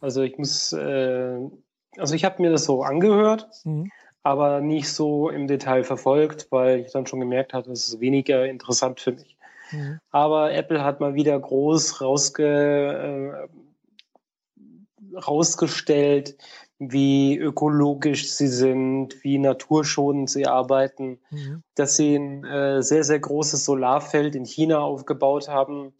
Also 0.00 0.22
ich 0.22 0.36
muss, 0.38 0.72
äh, 0.72 1.38
also 1.98 2.14
ich 2.14 2.24
habe 2.24 2.42
mir 2.42 2.50
das 2.50 2.64
so 2.64 2.82
angehört, 2.82 3.48
mhm. 3.64 3.90
aber 4.22 4.60
nicht 4.60 4.92
so 4.92 5.28
im 5.28 5.46
Detail 5.46 5.84
verfolgt, 5.84 6.48
weil 6.50 6.80
ich 6.80 6.92
dann 6.92 7.06
schon 7.06 7.20
gemerkt 7.20 7.52
habe, 7.52 7.68
das 7.68 7.88
ist 7.88 8.00
weniger 8.00 8.46
interessant 8.46 9.00
für 9.00 9.12
mich. 9.12 9.36
Mhm. 9.72 10.00
Aber 10.10 10.52
Apple 10.52 10.82
hat 10.82 11.00
mal 11.00 11.14
wieder 11.14 11.38
groß 11.38 12.00
rausge, 12.00 13.48
äh, 13.50 15.16
rausgestellt, 15.16 16.36
wie 16.78 17.36
ökologisch 17.36 18.30
sie 18.32 18.46
sind, 18.46 19.24
wie 19.24 19.38
naturschonend 19.38 20.30
sie 20.30 20.46
arbeiten, 20.46 21.18
mhm. 21.30 21.62
dass 21.74 21.96
sie 21.96 22.14
ein 22.14 22.44
äh, 22.44 22.82
sehr, 22.82 23.02
sehr 23.02 23.18
großes 23.18 23.64
Solarfeld 23.64 24.36
in 24.36 24.44
China 24.44 24.78
aufgebaut 24.78 25.48
haben, 25.48 25.92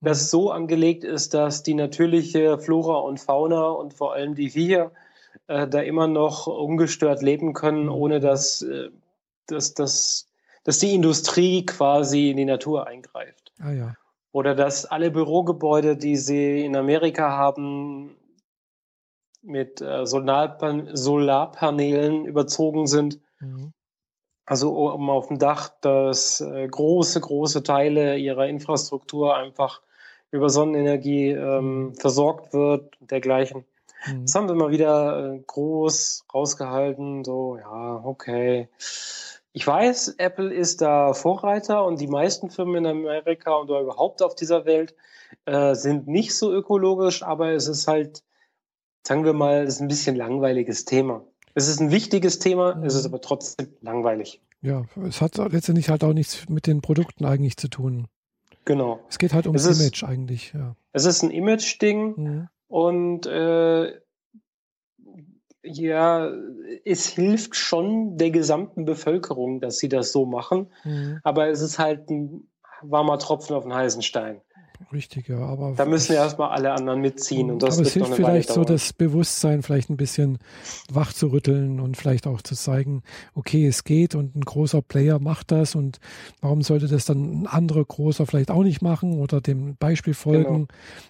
das 0.00 0.22
mhm. 0.22 0.26
so 0.26 0.50
angelegt 0.50 1.04
ist, 1.04 1.34
dass 1.34 1.62
die 1.62 1.74
natürliche 1.74 2.58
Flora 2.58 3.00
und 3.00 3.18
Fauna 3.18 3.70
und 3.70 3.94
vor 3.94 4.14
allem 4.14 4.34
die 4.34 4.50
Viecher 4.50 4.92
äh, 5.50 5.68
da 5.68 5.80
immer 5.80 6.06
noch 6.06 6.46
ungestört 6.46 7.22
leben 7.22 7.52
können, 7.54 7.84
mhm. 7.84 7.92
ohne 7.92 8.20
dass, 8.20 8.62
äh, 8.62 8.90
dass, 9.46 9.74
dass, 9.74 10.28
dass 10.62 10.78
die 10.78 10.94
Industrie 10.94 11.66
quasi 11.66 12.30
in 12.30 12.36
die 12.36 12.44
Natur 12.44 12.86
eingreift. 12.86 13.52
Ah, 13.58 13.72
ja. 13.72 13.94
Oder 14.32 14.54
dass 14.54 14.86
alle 14.86 15.10
Bürogebäude, 15.10 15.96
die 15.96 16.16
sie 16.16 16.64
in 16.64 16.76
Amerika 16.76 17.32
haben, 17.32 18.16
mit 19.42 19.80
äh, 19.80 20.06
Solarpan 20.06 20.90
Solarpanelen 20.94 22.26
überzogen 22.26 22.86
sind. 22.86 23.18
Mhm. 23.40 23.72
Also 24.46 24.72
um 24.92 25.10
auf 25.10 25.28
dem 25.28 25.38
Dach, 25.38 25.70
dass 25.80 26.40
äh, 26.40 26.68
große, 26.68 27.20
große 27.20 27.64
Teile 27.64 28.18
ihrer 28.18 28.46
Infrastruktur 28.46 29.36
einfach 29.36 29.82
über 30.30 30.48
Sonnenenergie 30.48 31.30
ähm, 31.30 31.86
mhm. 31.86 31.94
versorgt 31.94 32.52
wird 32.52 33.00
und 33.00 33.10
dergleichen. 33.10 33.64
Mhm. 34.06 34.22
Das 34.22 34.34
haben 34.34 34.48
wir 34.48 34.54
mal 34.54 34.70
wieder 34.70 35.34
äh, 35.34 35.38
groß 35.46 36.24
rausgehalten. 36.32 37.24
So, 37.24 37.56
ja, 37.56 38.00
okay. 38.04 38.68
Ich 39.52 39.66
weiß, 39.66 40.14
Apple 40.18 40.52
ist 40.52 40.80
da 40.80 41.12
Vorreiter 41.12 41.84
und 41.84 42.00
die 42.00 42.06
meisten 42.06 42.50
Firmen 42.50 42.84
in 42.84 42.86
Amerika 42.86 43.54
und 43.54 43.68
überhaupt 43.68 44.22
auf 44.22 44.34
dieser 44.34 44.64
Welt 44.64 44.94
äh, 45.44 45.74
sind 45.74 46.06
nicht 46.06 46.34
so 46.34 46.52
ökologisch, 46.52 47.22
aber 47.22 47.50
es 47.52 47.66
ist 47.66 47.88
halt 47.88 48.22
sagen 49.06 49.24
wir 49.24 49.32
mal, 49.32 49.64
das 49.64 49.76
ist 49.76 49.80
ein 49.80 49.88
bisschen 49.88 50.16
langweiliges 50.16 50.84
Thema. 50.84 51.24
Es 51.54 51.68
ist 51.68 51.80
ein 51.80 51.90
wichtiges 51.90 52.38
Thema, 52.38 52.80
es 52.84 52.94
ist 52.94 53.02
mhm. 53.06 53.14
aber 53.14 53.20
trotzdem 53.20 53.68
langweilig. 53.80 54.40
Ja, 54.62 54.84
es 55.08 55.20
hat 55.20 55.36
letztendlich 55.38 55.88
halt 55.88 56.04
auch 56.04 56.12
nichts 56.12 56.48
mit 56.48 56.66
den 56.66 56.80
Produkten 56.80 57.24
eigentlich 57.24 57.56
zu 57.56 57.68
tun. 57.68 58.06
Genau. 58.66 59.00
Es 59.08 59.18
geht 59.18 59.32
halt 59.32 59.46
ums 59.46 59.64
ist, 59.64 59.80
Image 59.80 60.04
eigentlich, 60.04 60.52
ja. 60.52 60.76
Es 60.92 61.06
ist 61.06 61.22
ein 61.22 61.30
Image-Ding 61.30 62.14
mhm. 62.16 62.48
Und 62.70 63.26
äh, 63.26 64.00
ja, 65.62 66.32
es 66.84 67.06
hilft 67.08 67.56
schon 67.56 68.16
der 68.16 68.30
gesamten 68.30 68.84
Bevölkerung, 68.84 69.60
dass 69.60 69.78
sie 69.78 69.88
das 69.88 70.12
so 70.12 70.24
machen, 70.24 70.72
mhm. 70.84 71.18
aber 71.24 71.48
es 71.48 71.60
ist 71.60 71.80
halt 71.80 72.08
ein 72.08 72.48
warmer 72.82 73.18
Tropfen 73.18 73.56
auf 73.56 73.64
den 73.64 73.74
heißen 73.74 74.02
Stein. 74.02 74.40
Richtig, 74.92 75.28
ja. 75.28 75.38
Aber 75.38 75.74
da 75.76 75.84
müssen 75.84 76.14
ja 76.14 76.24
erstmal 76.24 76.50
alle 76.50 76.72
anderen 76.72 77.00
mitziehen. 77.00 77.50
Und 77.50 77.62
das 77.62 77.78
aber 77.78 77.86
es 77.86 77.92
hilft 77.92 78.14
vielleicht 78.14 78.50
so, 78.50 78.64
das 78.64 78.92
Bewusstsein 78.92 79.62
vielleicht 79.62 79.90
ein 79.90 79.96
bisschen 79.96 80.38
wach 80.90 81.12
zu 81.12 81.28
rütteln 81.28 81.80
und 81.80 81.96
vielleicht 81.96 82.26
auch 82.26 82.42
zu 82.42 82.54
zeigen, 82.54 83.02
okay, 83.34 83.66
es 83.66 83.84
geht 83.84 84.14
und 84.14 84.34
ein 84.34 84.40
großer 84.40 84.82
Player 84.82 85.18
macht 85.18 85.52
das 85.52 85.74
und 85.74 86.00
warum 86.40 86.62
sollte 86.62 86.88
das 86.88 87.04
dann 87.04 87.42
ein 87.42 87.46
anderer 87.46 87.84
großer 87.84 88.26
vielleicht 88.26 88.50
auch 88.50 88.62
nicht 88.62 88.82
machen 88.82 89.20
oder 89.20 89.40
dem 89.40 89.76
Beispiel 89.76 90.14
folgen? 90.14 90.52
Genau. 90.52 90.66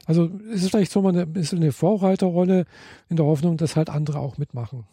Also 0.06 0.30
es 0.52 0.62
ist 0.62 0.70
vielleicht 0.70 0.92
so 0.92 1.00
mal 1.00 1.16
eine, 1.16 1.38
ist 1.38 1.54
eine 1.54 1.72
Vorreiterrolle 1.72 2.66
in 3.08 3.16
der 3.16 3.26
Hoffnung, 3.26 3.56
dass 3.56 3.76
halt 3.76 3.88
andere 3.88 4.18
auch 4.18 4.36
mitmachen. 4.36 4.84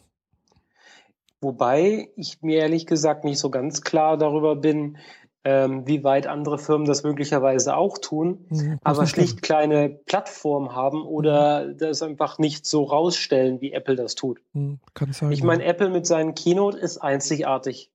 Wobei 1.40 2.08
ich 2.16 2.42
mir 2.42 2.58
ehrlich 2.58 2.86
gesagt 2.86 3.24
nicht 3.24 3.38
so 3.38 3.50
ganz 3.50 3.82
klar 3.82 4.16
darüber 4.16 4.56
bin, 4.56 4.98
ähm, 5.44 5.86
wie 5.86 6.04
weit 6.04 6.26
andere 6.26 6.58
Firmen 6.58 6.86
das 6.86 7.04
möglicherweise 7.04 7.76
auch 7.76 7.98
tun, 7.98 8.46
mhm, 8.48 8.78
aber 8.82 9.06
schlicht 9.06 9.42
kleine 9.42 9.88
Plattformen 9.88 10.74
haben 10.74 11.02
oder 11.02 11.66
mhm. 11.66 11.78
das 11.78 12.02
einfach 12.02 12.38
nicht 12.38 12.66
so 12.66 12.84
rausstellen, 12.84 13.60
wie 13.60 13.72
Apple 13.72 13.96
das 13.96 14.14
tut. 14.14 14.40
Mhm, 14.52 14.80
kann 14.94 15.12
sein, 15.12 15.32
ich 15.32 15.42
meine, 15.42 15.64
ja. 15.64 15.70
Apple 15.70 15.90
mit 15.90 16.06
seinen 16.06 16.34
Keynote 16.34 16.78
ist 16.78 16.98
einzigartig. 16.98 17.90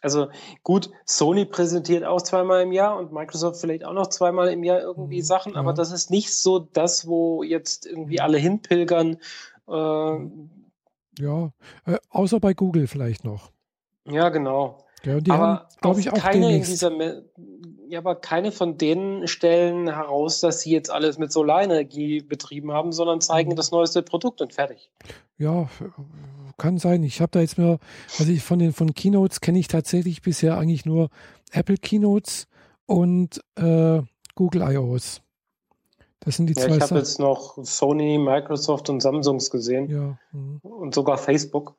Also 0.00 0.28
gut, 0.62 0.90
Sony 1.04 1.44
präsentiert 1.44 2.04
auch 2.04 2.22
zweimal 2.22 2.62
im 2.62 2.72
Jahr 2.72 2.96
und 2.96 3.12
Microsoft 3.12 3.60
vielleicht 3.60 3.84
auch 3.84 3.92
noch 3.92 4.06
zweimal 4.08 4.48
im 4.48 4.62
Jahr 4.62 4.80
irgendwie 4.80 5.18
mhm, 5.18 5.24
Sachen, 5.24 5.56
aber 5.56 5.72
das 5.72 5.92
ist 5.92 6.10
nicht 6.10 6.32
so 6.32 6.60
das, 6.60 7.06
wo 7.06 7.42
jetzt 7.42 7.84
irgendwie 7.84 8.20
alle 8.20 8.38
hinpilgern. 8.38 9.18
Äh, 9.68 10.18
ja, 11.20 11.50
äh, 11.84 11.98
außer 12.10 12.38
bei 12.38 12.54
Google 12.54 12.86
vielleicht 12.86 13.24
noch. 13.24 13.50
Ja, 14.04 14.28
genau. 14.28 14.84
Ja, 15.04 15.34
aber 15.34 15.68
glaube 15.80 16.00
ich, 16.00 16.10
auch 16.10 16.18
keine 16.18 16.56
in 16.56 16.62
dieser, 16.62 16.92
ja, 17.88 17.98
aber 17.98 18.16
keine 18.16 18.52
von 18.52 18.76
denen 18.76 19.26
stellen 19.28 19.88
heraus, 19.88 20.40
dass 20.40 20.60
sie 20.60 20.70
jetzt 20.70 20.90
alles 20.90 21.18
mit 21.18 21.32
Solarenergie 21.32 22.20
betrieben 22.20 22.72
haben, 22.72 22.92
sondern 22.92 23.20
zeigen 23.20 23.52
mhm. 23.52 23.56
das 23.56 23.70
neueste 23.70 24.02
Produkt 24.02 24.40
und 24.40 24.52
fertig. 24.52 24.90
Ja, 25.38 25.68
kann 26.56 26.78
sein. 26.78 27.02
Ich 27.04 27.20
habe 27.20 27.30
da 27.30 27.40
jetzt 27.40 27.58
mehr, 27.58 27.78
also 28.18 28.30
ich 28.30 28.42
von 28.42 28.58
den 28.58 28.72
von 28.72 28.94
Keynotes 28.94 29.40
kenne 29.40 29.58
ich 29.58 29.68
tatsächlich 29.68 30.22
bisher 30.22 30.58
eigentlich 30.58 30.84
nur 30.84 31.08
Apple 31.52 31.76
Keynotes 31.76 32.46
und 32.86 33.40
äh, 33.56 34.02
Google 34.34 34.62
I.O.s. 34.62 35.22
Das 36.20 36.36
sind 36.36 36.48
die 36.48 36.54
ja, 36.54 36.66
zwei. 36.66 36.76
Ich 36.76 36.82
habe 36.82 36.96
jetzt 36.96 37.20
noch 37.20 37.58
Sony, 37.62 38.18
Microsoft 38.18 38.90
und 38.90 39.00
Samsungs 39.00 39.50
gesehen. 39.50 39.88
Ja. 39.88 40.18
Mhm. 40.32 40.58
Und 40.62 40.94
sogar 40.94 41.16
Facebook 41.16 41.76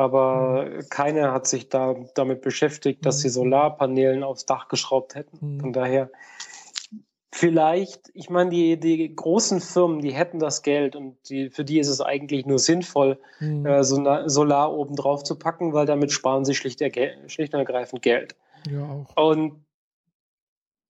aber 0.00 0.64
mhm. 0.64 0.88
keiner 0.88 1.32
hat 1.32 1.46
sich 1.46 1.68
da 1.68 1.94
damit 2.14 2.40
beschäftigt, 2.40 3.04
dass 3.04 3.20
sie 3.20 3.28
mhm. 3.28 3.32
Solarpanelen 3.32 4.24
aufs 4.24 4.46
Dach 4.46 4.68
geschraubt 4.68 5.14
hätten. 5.14 5.56
Mhm. 5.56 5.60
Von 5.60 5.72
daher 5.74 6.10
vielleicht, 7.32 8.10
ich 8.14 8.30
meine, 8.30 8.48
die, 8.48 8.80
die 8.80 9.14
großen 9.14 9.60
Firmen, 9.60 10.00
die 10.00 10.12
hätten 10.12 10.38
das 10.38 10.62
Geld 10.62 10.96
und 10.96 11.18
die, 11.28 11.50
für 11.50 11.64
die 11.64 11.78
ist 11.78 11.88
es 11.88 12.00
eigentlich 12.00 12.46
nur 12.46 12.58
sinnvoll, 12.58 13.20
mhm. 13.40 13.66
äh, 13.66 13.84
Solar 13.84 14.72
oben 14.72 14.96
drauf 14.96 15.22
zu 15.22 15.38
packen, 15.38 15.74
weil 15.74 15.84
damit 15.84 16.12
sparen 16.12 16.46
sie 16.46 16.54
schlicht, 16.54 16.80
schlicht 17.26 17.52
und 17.52 17.60
ergreifend 17.60 18.00
Geld. 18.00 18.36
Ja, 18.70 18.82
auch. 18.82 19.30
Und 19.30 19.66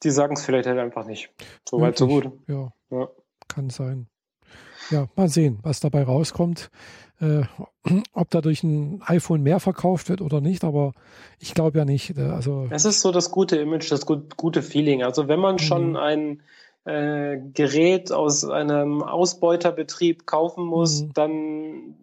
die 0.04 0.10
sagen 0.10 0.34
es 0.34 0.44
vielleicht 0.44 0.68
halt 0.68 0.78
einfach 0.78 1.04
nicht. 1.04 1.30
So 1.68 1.80
weit, 1.80 1.98
so 1.98 2.06
gut. 2.06 2.30
Ja, 2.46 2.72
ja, 2.90 3.08
kann 3.48 3.70
sein. 3.70 4.06
Ja, 4.90 5.08
mal 5.16 5.28
sehen, 5.28 5.58
was 5.62 5.80
dabei 5.80 6.04
rauskommt 6.04 6.70
äh, 7.20 7.42
ob 8.12 8.30
dadurch 8.30 8.62
ein 8.62 9.02
iPhone 9.06 9.42
mehr 9.42 9.60
verkauft 9.60 10.08
wird 10.08 10.20
oder 10.20 10.40
nicht, 10.40 10.64
aber 10.64 10.94
ich 11.38 11.54
glaube 11.54 11.78
ja 11.78 11.84
nicht. 11.84 12.16
Äh, 12.16 12.22
also 12.22 12.66
es 12.70 12.84
ist 12.84 13.00
so 13.00 13.12
das 13.12 13.30
gute 13.30 13.56
Image, 13.56 13.90
das 13.90 14.06
gut, 14.06 14.36
gute 14.36 14.62
Feeling. 14.62 15.02
Also 15.02 15.28
wenn 15.28 15.40
man 15.40 15.58
schon 15.58 15.90
mhm. 15.90 15.96
ein 15.96 16.42
äh, 16.84 17.38
Gerät 17.52 18.10
aus 18.12 18.44
einem 18.44 19.02
Ausbeuterbetrieb 19.02 20.26
kaufen 20.26 20.64
muss, 20.64 21.02
mhm. 21.02 21.12
dann 21.14 21.94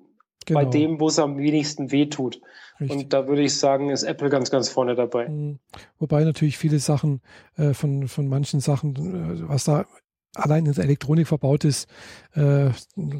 genau. 0.46 0.60
bei 0.60 0.66
dem, 0.66 1.00
wo 1.00 1.08
es 1.08 1.20
am 1.20 1.38
wenigsten 1.38 1.92
wehtut. 1.92 2.42
Richtig. 2.80 2.96
Und 2.96 3.14
da 3.14 3.28
würde 3.28 3.42
ich 3.42 3.58
sagen, 3.58 3.90
ist 3.90 4.04
Apple 4.04 4.30
ganz, 4.30 4.52
ganz 4.52 4.70
vorne 4.70 4.94
dabei. 4.94 5.30
Mhm. 5.30 5.60
Wobei 5.98 6.24
natürlich 6.24 6.58
viele 6.58 6.80
Sachen 6.80 7.22
äh, 7.58 7.74
von, 7.74 8.08
von 8.08 8.28
manchen 8.28 8.60
Sachen, 8.60 8.96
äh, 8.96 9.50
was 9.50 9.64
da 9.64 9.86
allein 10.34 10.66
in 10.66 10.74
der 10.74 10.84
Elektronik 10.84 11.28
verbaut 11.28 11.64
ist, 11.64 11.88
äh, 12.34 12.70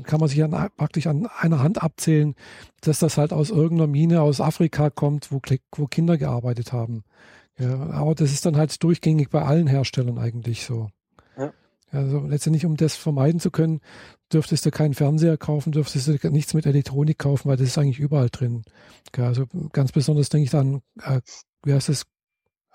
kann 0.04 0.20
man 0.20 0.30
sich 0.30 0.44
an, 0.44 0.52
praktisch 0.78 1.08
an 1.08 1.28
einer 1.40 1.62
Hand 1.62 1.82
abzählen, 1.82 2.36
dass 2.82 3.00
das 3.00 3.18
halt 3.18 3.34
aus 3.34 3.50
irgendeiner 3.50 3.88
Mine 3.88 4.22
aus 4.22 4.42
Afrika 4.42 4.90
kommt, 4.90 5.32
wo, 5.32 5.42
wo 5.76 5.88
Kinder 5.88 6.18
gearbeitet 6.18 6.74
haben. 6.74 7.04
Ja, 7.58 7.90
aber 7.90 8.14
das 8.14 8.32
ist 8.32 8.46
dann 8.46 8.56
halt 8.56 8.84
durchgängig 8.84 9.30
bei 9.30 9.42
allen 9.42 9.68
Herstellern 9.68 10.20
eigentlich 10.20 10.64
so. 10.64 10.90
Ja. 11.38 11.52
Also 11.92 12.20
letztendlich, 12.20 12.66
um 12.66 12.76
das 12.76 12.96
vermeiden 12.96 13.40
zu 13.40 13.50
können, 13.50 13.80
dürftest 14.32 14.66
du 14.66 14.72
keinen 14.72 14.94
Fernseher 14.94 15.38
kaufen, 15.38 15.72
dürftest 15.72 16.08
du 16.08 16.30
nichts 16.30 16.54
mit 16.54 16.66
Elektronik 16.66 17.18
kaufen, 17.18 17.50
weil 17.50 17.58
das 17.58 17.68
ist 17.68 17.78
eigentlich 17.78 18.00
überall 18.00 18.30
drin. 18.30 18.64
Ja, 19.16 19.26
also 19.26 19.46
ganz 19.72 19.92
besonders 19.92 20.30
denke 20.30 20.46
ich 20.46 20.52
dann, 20.52 20.82
äh, 21.02 21.22
wie 21.64 21.74
heißt 21.74 21.90
das, 21.90 22.04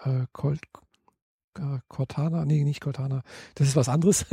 äh, 0.05 0.27
Cold, 0.33 0.61
Cortana, 1.89 2.45
nee, 2.45 2.65
nicht 2.65 2.81
Cortana, 2.81 3.23
das 3.55 3.69
ist 3.69 3.77
was 3.77 3.89
anderes. 3.89 4.25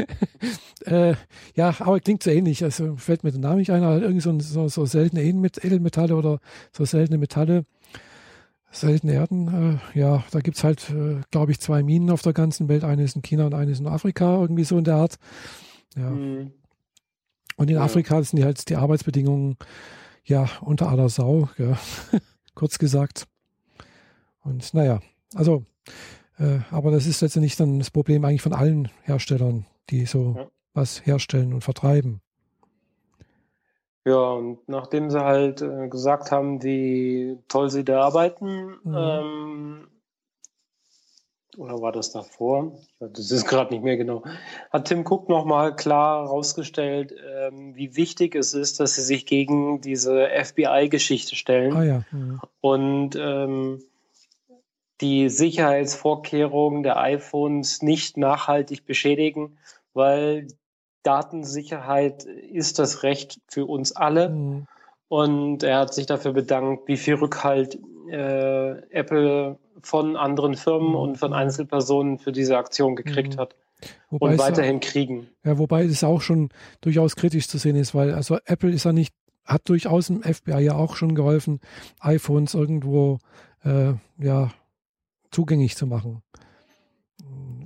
äh, 0.84 1.14
ja, 1.54 1.74
aber 1.78 2.00
klingt 2.00 2.22
so 2.22 2.30
ähnlich. 2.30 2.64
Also 2.64 2.96
fällt 2.96 3.24
mir 3.24 3.30
der 3.30 3.40
Name 3.40 3.56
nicht 3.56 3.70
ein, 3.70 3.82
aber 3.82 4.00
irgendwie 4.00 4.20
so, 4.20 4.38
so, 4.40 4.68
so 4.68 4.86
seltene 4.86 5.22
Edelmetalle 5.22 6.14
oder 6.14 6.40
so 6.72 6.84
seltene 6.84 7.18
Metalle, 7.18 7.64
seltene 8.70 9.14
Erden. 9.14 9.80
Äh, 9.94 9.98
ja, 9.98 10.24
da 10.30 10.40
gibt 10.40 10.56
es 10.56 10.64
halt, 10.64 10.90
äh, 10.90 11.20
glaube 11.30 11.52
ich, 11.52 11.60
zwei 11.60 11.82
Minen 11.82 12.10
auf 12.10 12.22
der 12.22 12.32
ganzen 12.32 12.68
Welt. 12.68 12.84
Eine 12.84 13.04
ist 13.04 13.16
in 13.16 13.22
China 13.22 13.46
und 13.46 13.54
eine 13.54 13.70
ist 13.70 13.80
in 13.80 13.86
Afrika, 13.86 14.40
irgendwie 14.40 14.64
so 14.64 14.78
in 14.78 14.84
der 14.84 14.96
Art. 14.96 15.16
Ja. 15.96 16.10
Mhm. 16.10 16.52
Und 17.56 17.68
in 17.68 17.76
ja. 17.76 17.82
Afrika 17.82 18.22
sind 18.22 18.38
die 18.38 18.44
halt 18.44 18.68
die 18.68 18.76
Arbeitsbedingungen 18.76 19.56
ja 20.24 20.48
unter 20.62 20.88
aller 20.88 21.08
Sau, 21.08 21.48
ja. 21.58 21.78
kurz 22.54 22.78
gesagt. 22.78 23.26
Und 24.42 24.72
naja, 24.74 25.00
also 25.34 25.64
äh, 26.40 26.60
aber 26.70 26.90
das 26.90 27.06
ist 27.06 27.20
letztendlich 27.20 27.56
dann 27.56 27.78
das 27.78 27.90
Problem 27.90 28.24
eigentlich 28.24 28.42
von 28.42 28.54
allen 28.54 28.88
Herstellern, 29.02 29.66
die 29.90 30.06
so 30.06 30.34
ja. 30.36 30.46
was 30.74 31.06
herstellen 31.06 31.52
und 31.52 31.62
vertreiben. 31.62 32.20
Ja, 34.06 34.30
und 34.30 34.66
nachdem 34.66 35.10
sie 35.10 35.22
halt 35.22 35.60
äh, 35.60 35.88
gesagt 35.88 36.32
haben, 36.32 36.62
wie 36.62 37.38
toll 37.48 37.70
sie 37.70 37.84
da 37.84 38.00
arbeiten, 38.00 38.76
mhm. 38.82 38.94
ähm, 38.96 39.86
oder 41.58 41.82
war 41.82 41.92
das 41.92 42.12
davor? 42.12 42.78
Das 43.00 43.30
ist 43.30 43.46
gerade 43.46 43.74
nicht 43.74 43.82
mehr 43.82 43.96
genau. 43.96 44.22
Hat 44.72 44.86
Tim 44.86 45.04
Cook 45.04 45.28
nochmal 45.28 45.76
klar 45.76 46.24
herausgestellt, 46.24 47.12
ähm, 47.12 47.74
wie 47.74 47.96
wichtig 47.96 48.34
es 48.34 48.54
ist, 48.54 48.80
dass 48.80 48.94
sie 48.94 49.02
sich 49.02 49.26
gegen 49.26 49.80
diese 49.80 50.28
FBI-Geschichte 50.28 51.36
stellen. 51.36 51.76
Ah, 51.76 51.84
ja. 51.84 52.02
Mhm. 52.12 52.40
Und 52.60 53.16
ähm, 53.16 53.82
die 55.00 55.28
Sicherheitsvorkehrungen 55.28 56.82
der 56.82 56.98
iPhones 56.98 57.82
nicht 57.82 58.16
nachhaltig 58.16 58.84
beschädigen, 58.84 59.58
weil 59.94 60.48
Datensicherheit 61.02 62.24
ist 62.24 62.78
das 62.78 63.02
Recht 63.02 63.40
für 63.48 63.66
uns 63.66 63.92
alle. 63.92 64.30
Mhm. 64.30 64.66
Und 65.08 65.62
er 65.62 65.78
hat 65.78 65.94
sich 65.94 66.06
dafür 66.06 66.32
bedankt, 66.32 66.86
wie 66.86 66.96
viel 66.96 67.14
Rückhalt 67.14 67.78
äh, 68.08 68.70
Apple 68.90 69.58
von 69.82 70.16
anderen 70.16 70.54
Firmen 70.54 70.90
mhm. 70.90 70.96
und 70.96 71.18
von 71.18 71.32
Einzelpersonen 71.32 72.18
für 72.18 72.32
diese 72.32 72.58
Aktion 72.58 72.96
gekriegt 72.96 73.36
mhm. 73.36 73.40
hat. 73.40 73.56
Wobei 74.10 74.32
und 74.32 74.38
weiterhin 74.38 74.76
auch, 74.76 74.80
kriegen. 74.80 75.28
Ja, 75.44 75.58
wobei 75.58 75.84
es 75.84 76.04
auch 76.04 76.20
schon 76.20 76.50
durchaus 76.82 77.16
kritisch 77.16 77.48
zu 77.48 77.58
sehen 77.58 77.76
ist, 77.76 77.94
weil 77.94 78.12
also 78.12 78.38
Apple 78.44 78.70
ist 78.70 78.84
ja 78.84 78.92
nicht, 78.92 79.14
hat 79.44 79.68
durchaus 79.68 80.10
im 80.10 80.22
FBI 80.22 80.60
ja 80.60 80.74
auch 80.74 80.96
schon 80.96 81.14
geholfen, 81.14 81.60
iPhones 82.00 82.52
irgendwo 82.54 83.18
äh, 83.64 83.94
ja 84.18 84.50
zugänglich 85.30 85.76
zu 85.76 85.86
machen. 85.86 86.22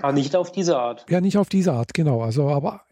Aber 0.00 0.12
nicht 0.12 0.36
auf 0.36 0.52
diese 0.52 0.78
Art. 0.78 1.06
Ja, 1.08 1.20
nicht 1.20 1.38
auf 1.38 1.48
diese 1.48 1.72
Art, 1.72 1.94
genau. 1.94 2.22
Also, 2.22 2.48
aber 2.48 2.82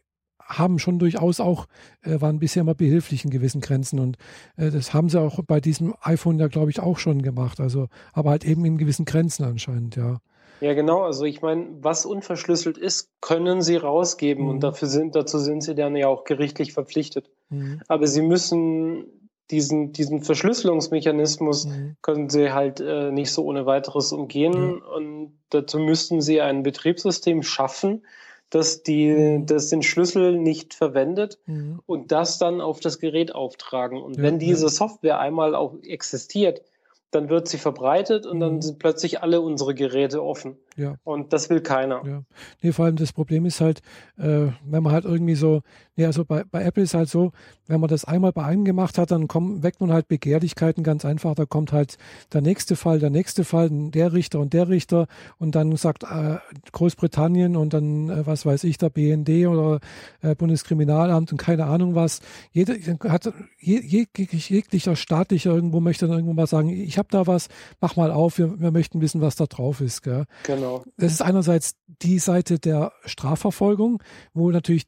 haben 0.59 0.79
schon 0.79 0.99
durchaus 0.99 1.41
auch, 1.41 1.67
äh, 2.02 2.21
waren 2.21 2.38
bisher 2.38 2.64
mal 2.64 2.75
behilflich 2.75 3.25
in 3.25 3.31
gewissen 3.31 3.61
Grenzen 3.61 3.99
und 3.99 4.17
äh, 4.57 4.71
das 4.71 4.93
haben 4.93 5.09
sie 5.09 5.21
auch 5.21 5.41
bei 5.47 5.61
diesem 5.61 5.95
iPhone 6.02 6.38
ja, 6.38 6.49
glaube 6.49 6.71
ich, 6.71 6.81
auch 6.81 6.99
schon 6.99 7.23
gemacht. 7.23 7.61
Also, 7.61 7.88
aber 8.12 8.31
halt 8.31 8.45
eben 8.45 8.64
in 8.64 8.79
gewissen 8.79 9.05
Grenzen 9.05 9.45
anscheinend, 9.45 9.97
ja. 9.97 10.19
Ja, 10.61 10.75
genau. 10.75 11.02
Also 11.02 11.25
ich 11.25 11.43
meine, 11.43 11.67
was 11.81 12.07
unverschlüsselt 12.07 12.79
ist, 12.79 13.11
können 13.21 13.62
sie 13.62 13.76
rausgeben 13.76 14.45
mhm. 14.45 14.50
und 14.50 14.61
dafür 14.61 14.87
sind, 14.87 15.17
dazu 15.17 15.38
sind 15.38 15.62
sie 15.64 15.75
dann 15.75 15.97
ja 15.97 16.07
auch 16.07 16.23
gerichtlich 16.23 16.73
verpflichtet. 16.73 17.31
Mhm. 17.50 17.81
Aber 17.88 18.07
sie 18.07 18.23
müssen 18.23 19.07
diesen, 19.50 19.92
diesen 19.92 20.22
Verschlüsselungsmechanismus 20.22 21.66
mhm. 21.66 21.96
können 22.00 22.30
sie 22.30 22.52
halt 22.52 22.80
äh, 22.80 23.11
nicht 23.11 23.30
so 23.32 23.44
ohne 23.44 23.66
weiteres 23.66 24.12
umgehen 24.12 24.80
ja. 24.80 24.87
und 24.94 25.38
dazu 25.50 25.78
müssten 25.78 26.20
sie 26.20 26.40
ein 26.40 26.62
Betriebssystem 26.62 27.42
schaffen, 27.42 28.02
dass 28.50 28.82
die, 28.82 29.08
mhm. 29.08 29.46
das 29.46 29.68
den 29.68 29.82
Schlüssel 29.82 30.38
nicht 30.38 30.75
verwendet 30.75 31.38
mhm. 31.46 31.80
und 31.87 32.12
das 32.12 32.38
dann 32.38 32.61
auf 32.61 32.80
das 32.80 32.99
Gerät 32.99 33.34
auftragen. 33.34 34.00
Und 34.00 34.16
ja, 34.16 34.22
wenn 34.22 34.38
diese 34.38 34.66
ja. 34.66 34.70
Software 34.70 35.18
einmal 35.18 35.54
auch 35.54 35.75
existiert, 35.82 36.62
dann 37.11 37.28
wird 37.28 37.49
sie 37.49 37.58
verbreitet 37.58 38.26
und 38.26 38.37
mhm. 38.37 38.40
dann 38.40 38.62
sind 38.62 38.78
plötzlich 38.78 39.22
alle 39.22 39.40
unsere 39.40 39.75
Geräte 39.75 40.22
offen. 40.22 40.58
Ja. 40.76 40.97
Und 41.05 41.33
das 41.33 41.50
will 41.50 41.61
keiner. 41.61 42.02
Ja. 42.07 42.23
Nee, 42.62 42.73
vor 42.73 42.87
allem 42.87 42.97
das 42.97 43.12
Problem 43.12 43.45
ist 43.45 43.61
halt, 43.61 43.81
äh, 44.19 44.47
wenn 44.64 44.83
man 44.83 44.93
halt 44.93 45.05
irgendwie 45.05 45.35
so, 45.35 45.62
nee, 45.97 46.07
also 46.07 46.25
bei, 46.25 46.45
bei 46.45 46.62
Apple 46.62 46.83
ist 46.83 46.95
halt 46.95 47.09
so, 47.09 47.33
wenn 47.67 47.81
man 47.81 47.88
das 47.88 48.05
einmal 48.05 48.33
bei 48.33 48.45
einem 48.45 48.64
gemacht 48.64 48.99
hat, 48.99 49.11
dann 49.11 49.29
kommt, 49.29 49.62
weckt 49.62 49.81
man 49.81 49.93
halt 49.93 50.09
Begehrlichkeiten 50.09 50.83
ganz 50.83 51.05
einfach. 51.05 51.35
Da 51.35 51.45
kommt 51.45 51.73
halt 51.73 51.99
der 52.33 52.41
nächste 52.41 52.76
Fall, 52.76 52.99
der 52.99 53.11
nächste 53.11 53.45
Fall, 53.45 53.69
der 53.71 54.12
Richter 54.12 54.41
und 54.41 54.52
der 54.52 54.69
Richter 54.69 55.07
und 55.38 55.55
dann 55.55 55.76
sagt 55.76 56.05
äh, 56.05 56.38
Großbritannien 56.73 57.57
und 57.57 57.75
dann, 57.75 58.09
äh, 58.09 58.26
was 58.26 58.47
weiß 58.47 58.64
ich, 58.64 58.79
der 58.79 58.91
BND 58.91 59.47
oder 59.47 59.81
äh, 60.23 60.35
Bundeskriminalamt 60.35 61.33
und 61.33 61.38
keine 61.38 61.67
Ahnung 61.67 61.95
was. 61.95 62.21
Jeder 62.52 62.75
hat 63.11 63.33
jeg, 63.59 64.09
jeglicher 64.19 64.97
staatlicher 64.97 65.55
irgendwo 65.55 65.81
möchte 65.81 66.07
dann 66.07 66.17
irgendwo 66.17 66.35
mal 66.35 66.47
sagen, 66.47 66.71
ich 66.71 66.99
habe 66.99 67.09
da 67.11 67.26
was, 67.26 67.49
mach 67.81 67.97
mal 67.97 68.11
auf, 68.11 68.38
wir, 68.38 68.59
wir 68.61 68.71
möchten 68.71 69.00
wissen, 69.00 69.21
was 69.21 69.37
da 69.37 69.47
drauf 69.47 69.81
ist. 69.81 70.02
Gell? 70.02 70.25
Genau. 70.45 70.62
Das 70.97 71.12
ist 71.12 71.23
einerseits 71.23 71.75
die 71.87 72.19
Seite 72.19 72.58
der 72.58 72.93
Strafverfolgung, 73.04 74.02
wo 74.32 74.50
natürlich 74.50 74.84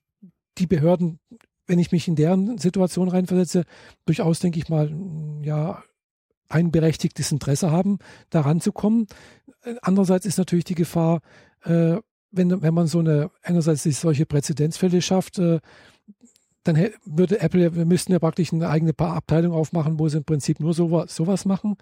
die 0.58 0.66
Behörden, 0.66 1.18
wenn 1.66 1.78
ich 1.78 1.92
mich 1.92 2.08
in 2.08 2.16
deren 2.16 2.58
Situation 2.58 3.08
reinversetze, 3.08 3.64
durchaus, 4.06 4.40
denke 4.40 4.58
ich 4.58 4.68
mal, 4.68 4.94
ja, 5.42 5.82
ein 6.48 6.70
berechtigtes 6.70 7.32
Interesse 7.32 7.70
haben, 7.70 7.98
daran 8.30 8.60
zu 8.60 8.72
kommen. 8.72 9.06
Andererseits 9.82 10.26
ist 10.26 10.38
natürlich 10.38 10.64
die 10.64 10.74
Gefahr, 10.74 11.20
äh, 11.64 11.96
wenn, 12.30 12.62
wenn 12.62 12.74
man 12.74 12.86
so 12.86 12.98
eine, 12.98 13.30
einerseits 13.42 13.84
solche 13.84 14.26
Präzedenzfälle 14.26 15.00
schafft, 15.00 15.38
äh, 15.38 15.60
dann 16.64 16.88
würde 17.04 17.40
Apple, 17.40 17.74
wir 17.74 17.84
müssten 17.84 18.12
ja 18.12 18.18
praktisch 18.18 18.52
eine 18.52 18.68
eigene 18.68 18.98
Abteilung 18.98 19.52
aufmachen, 19.52 19.98
wo 19.98 20.08
sie 20.08 20.18
im 20.18 20.24
Prinzip 20.24 20.60
nur 20.60 20.74
sowas, 20.74 21.14
sowas 21.14 21.44
machen. 21.44 21.76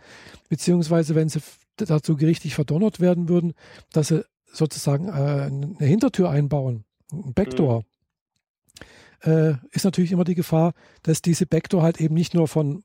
Beziehungsweise, 0.49 1.15
wenn 1.15 1.29
sie 1.29 1.41
dazu 1.77 2.17
gerichtlich 2.17 2.55
verdonnert 2.55 3.01
werden 3.01 3.29
würden, 3.29 3.55
dass 3.93 4.09
sie 4.09 4.25
sozusagen 4.53 5.09
äh, 5.09 5.13
eine 5.13 5.87
Hintertür 5.87 6.31
einbauen, 6.31 6.85
ein 7.13 7.33
Backdoor. 7.33 7.85
Mhm. 9.25 9.31
Äh, 9.31 9.55
ist 9.71 9.85
natürlich 9.85 10.13
immer 10.13 10.25
die 10.25 10.35
Gefahr, 10.35 10.73
dass 11.03 11.23
diese 11.23 11.47
Backdoor 11.47 11.83
halt 11.83 12.01
eben 12.01 12.15
nicht 12.15 12.35
nur 12.35 12.49
von 12.49 12.83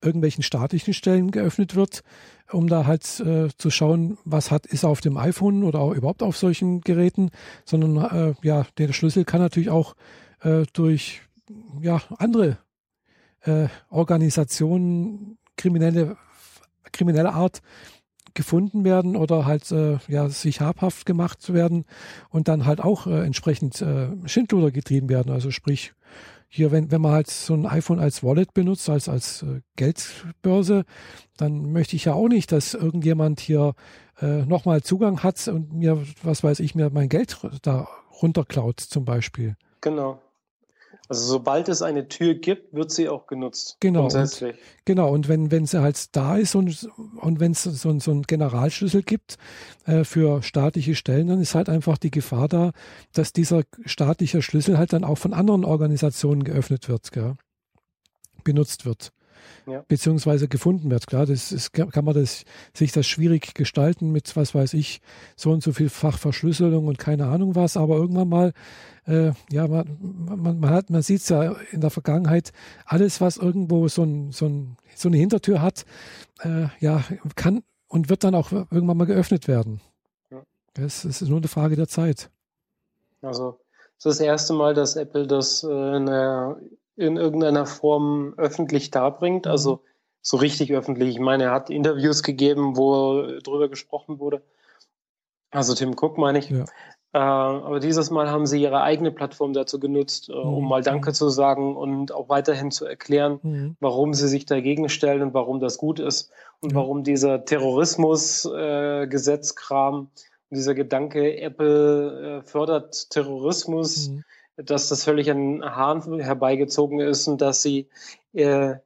irgendwelchen 0.00 0.42
staatlichen 0.42 0.94
Stellen 0.94 1.30
geöffnet 1.30 1.74
wird, 1.74 2.02
um 2.50 2.68
da 2.68 2.86
halt 2.86 3.20
äh, 3.20 3.48
zu 3.56 3.70
schauen, 3.70 4.18
was 4.24 4.50
hat 4.50 4.66
ist 4.66 4.84
auf 4.84 5.00
dem 5.00 5.16
iPhone 5.16 5.64
oder 5.64 5.80
auch 5.80 5.92
überhaupt 5.92 6.22
auf 6.22 6.36
solchen 6.36 6.80
Geräten, 6.80 7.30
sondern 7.64 7.96
äh, 7.96 8.34
ja, 8.42 8.66
der 8.78 8.92
Schlüssel 8.92 9.24
kann 9.24 9.40
natürlich 9.40 9.70
auch 9.70 9.94
äh, 10.40 10.64
durch 10.72 11.22
ja, 11.80 12.00
andere 12.18 12.58
äh, 13.42 13.68
Organisationen 13.88 15.38
kriminelle, 15.56 16.16
kriminelle 16.92 17.32
Art 17.32 17.62
gefunden 18.34 18.84
werden 18.84 19.16
oder 19.16 19.44
halt 19.44 19.70
äh, 19.72 19.98
ja 20.08 20.28
sich 20.28 20.60
habhaft 20.60 21.06
gemacht 21.06 21.52
werden 21.52 21.84
und 22.30 22.48
dann 22.48 22.64
halt 22.64 22.80
auch 22.80 23.06
äh, 23.06 23.24
entsprechend 23.24 23.80
äh, 23.82 24.08
Schindluder 24.26 24.70
getrieben 24.70 25.08
werden. 25.08 25.32
Also 25.32 25.50
sprich 25.50 25.92
hier, 26.48 26.70
wenn, 26.70 26.90
wenn 26.90 27.00
man 27.00 27.12
halt 27.12 27.30
so 27.30 27.54
ein 27.54 27.66
iPhone 27.66 27.98
als 27.98 28.22
Wallet 28.22 28.52
benutzt, 28.52 28.88
als, 28.90 29.08
als 29.08 29.42
äh, 29.42 29.62
Geldbörse, 29.76 30.84
dann 31.38 31.72
möchte 31.72 31.96
ich 31.96 32.04
ja 32.04 32.12
auch 32.12 32.28
nicht, 32.28 32.52
dass 32.52 32.74
irgendjemand 32.74 33.40
hier 33.40 33.74
äh, 34.20 34.44
nochmal 34.44 34.82
Zugang 34.82 35.22
hat 35.22 35.48
und 35.48 35.72
mir, 35.72 36.02
was 36.22 36.44
weiß 36.44 36.60
ich, 36.60 36.74
mir 36.74 36.90
mein 36.90 37.08
Geld 37.08 37.38
da 37.62 37.88
runterklaut 38.20 38.80
zum 38.80 39.06
Beispiel. 39.06 39.56
Genau. 39.80 40.20
Also 41.12 41.26
sobald 41.26 41.68
es 41.68 41.82
eine 41.82 42.08
Tür 42.08 42.32
gibt, 42.32 42.72
wird 42.72 42.90
sie 42.90 43.10
auch 43.10 43.26
genutzt. 43.26 43.76
Genau. 43.80 44.04
Und, 44.04 44.44
genau, 44.86 45.12
und 45.12 45.28
wenn, 45.28 45.50
wenn 45.50 45.66
sie 45.66 45.82
halt 45.82 46.16
da 46.16 46.38
ist 46.38 46.54
und, 46.54 46.88
und 47.20 47.38
wenn 47.38 47.52
es 47.52 47.64
so, 47.64 47.98
so 48.00 48.10
einen 48.10 48.22
Generalschlüssel 48.22 49.02
gibt 49.02 49.36
äh, 49.84 50.04
für 50.04 50.42
staatliche 50.42 50.94
Stellen, 50.94 51.26
dann 51.26 51.42
ist 51.42 51.54
halt 51.54 51.68
einfach 51.68 51.98
die 51.98 52.10
Gefahr 52.10 52.48
da, 52.48 52.72
dass 53.12 53.34
dieser 53.34 53.64
staatliche 53.84 54.40
Schlüssel 54.40 54.78
halt 54.78 54.94
dann 54.94 55.04
auch 55.04 55.18
von 55.18 55.34
anderen 55.34 55.66
Organisationen 55.66 56.44
geöffnet 56.44 56.88
wird, 56.88 57.12
gell? 57.12 57.34
benutzt 58.42 58.86
wird 58.86 59.12
ja. 59.66 59.84
beziehungsweise 59.88 60.48
gefunden 60.48 60.90
wird. 60.90 61.06
Klar, 61.06 61.26
das 61.26 61.52
ist, 61.52 61.72
kann 61.72 62.04
man 62.04 62.14
das, 62.14 62.44
sich 62.74 62.92
das 62.92 63.06
schwierig 63.06 63.54
gestalten 63.54 64.12
mit, 64.12 64.34
was 64.36 64.54
weiß 64.54 64.74
ich, 64.74 65.00
so 65.36 65.50
und 65.50 65.62
so 65.62 65.72
viel 65.72 65.88
Fachverschlüsselung 65.88 66.86
und 66.86 66.98
keine 66.98 67.26
Ahnung 67.26 67.54
was, 67.54 67.76
aber 67.76 67.96
irgendwann 67.96 68.28
mal, 68.28 68.52
äh, 69.06 69.32
ja, 69.50 69.68
man, 69.68 69.98
man, 70.00 70.60
man, 70.60 70.70
hat, 70.70 70.90
man 70.90 71.02
sieht 71.02 71.20
es 71.20 71.28
ja 71.28 71.54
in 71.70 71.80
der 71.80 71.90
Vergangenheit, 71.90 72.52
alles, 72.84 73.20
was 73.20 73.36
irgendwo 73.36 73.88
so, 73.88 74.02
ein, 74.04 74.32
so, 74.32 74.46
ein, 74.46 74.76
so 74.94 75.08
eine 75.08 75.16
Hintertür 75.16 75.60
hat, 75.60 75.84
äh, 76.40 76.66
ja, 76.80 77.04
kann 77.36 77.62
und 77.88 78.08
wird 78.08 78.24
dann 78.24 78.34
auch 78.34 78.52
irgendwann 78.52 78.96
mal 78.96 79.06
geöffnet 79.06 79.48
werden. 79.48 79.80
Ja. 80.30 80.42
Es, 80.74 81.04
es 81.04 81.22
ist 81.22 81.28
nur 81.28 81.38
eine 81.38 81.48
Frage 81.48 81.76
der 81.76 81.88
Zeit. 81.88 82.30
Also, 83.20 83.60
es 83.98 84.06
ist 84.06 84.18
das 84.18 84.20
erste 84.20 84.54
Mal, 84.54 84.74
dass 84.74 84.96
Apple 84.96 85.26
das 85.26 85.62
äh, 85.62 85.96
in 85.96 86.06
der 86.06 86.56
in 86.96 87.16
irgendeiner 87.16 87.66
Form 87.66 88.34
öffentlich 88.36 88.90
darbringt. 88.90 89.46
Also 89.46 89.76
mhm. 89.76 89.80
so 90.20 90.36
richtig 90.36 90.72
öffentlich. 90.72 91.10
Ich 91.10 91.20
meine, 91.20 91.44
er 91.44 91.52
hat 91.52 91.70
Interviews 91.70 92.22
gegeben, 92.22 92.76
wo 92.76 93.22
drüber 93.42 93.68
gesprochen 93.68 94.18
wurde. 94.18 94.42
Also 95.50 95.74
Tim 95.74 95.96
Cook 95.98 96.18
meine 96.18 96.38
ich. 96.38 96.50
Ja. 96.50 96.64
Äh, 97.14 97.18
aber 97.18 97.78
dieses 97.78 98.10
Mal 98.10 98.30
haben 98.30 98.46
sie 98.46 98.62
ihre 98.62 98.80
eigene 98.82 99.10
Plattform 99.10 99.52
dazu 99.52 99.78
genutzt, 99.78 100.30
äh, 100.30 100.32
um 100.32 100.64
mhm. 100.64 100.68
mal 100.68 100.82
Danke 100.82 101.10
mhm. 101.10 101.14
zu 101.14 101.28
sagen 101.28 101.76
und 101.76 102.10
auch 102.12 102.30
weiterhin 102.30 102.70
zu 102.70 102.86
erklären, 102.86 103.38
mhm. 103.42 103.76
warum 103.80 104.14
sie 104.14 104.28
sich 104.28 104.46
dagegen 104.46 104.88
stellen 104.88 105.20
und 105.20 105.34
warum 105.34 105.60
das 105.60 105.76
gut 105.76 106.00
ist 106.00 106.32
und 106.60 106.74
warum 106.74 107.04
dieser 107.04 107.44
Terrorismus-Gesetzkram 107.44 109.94
äh, 109.94 109.98
und 109.98 110.08
dieser 110.50 110.74
Gedanke, 110.74 111.38
Apple 111.38 112.38
äh, 112.38 112.42
fördert 112.42 113.10
Terrorismus, 113.10 114.08
mhm 114.08 114.24
dass 114.56 114.88
das 114.88 115.04
völlig 115.04 115.30
an 115.30 115.62
Haaren 115.62 116.20
herbeigezogen 116.20 117.00
ist 117.00 117.26
und 117.28 117.40
dass 117.40 117.62
sie 117.62 117.88
äh, 118.32 118.76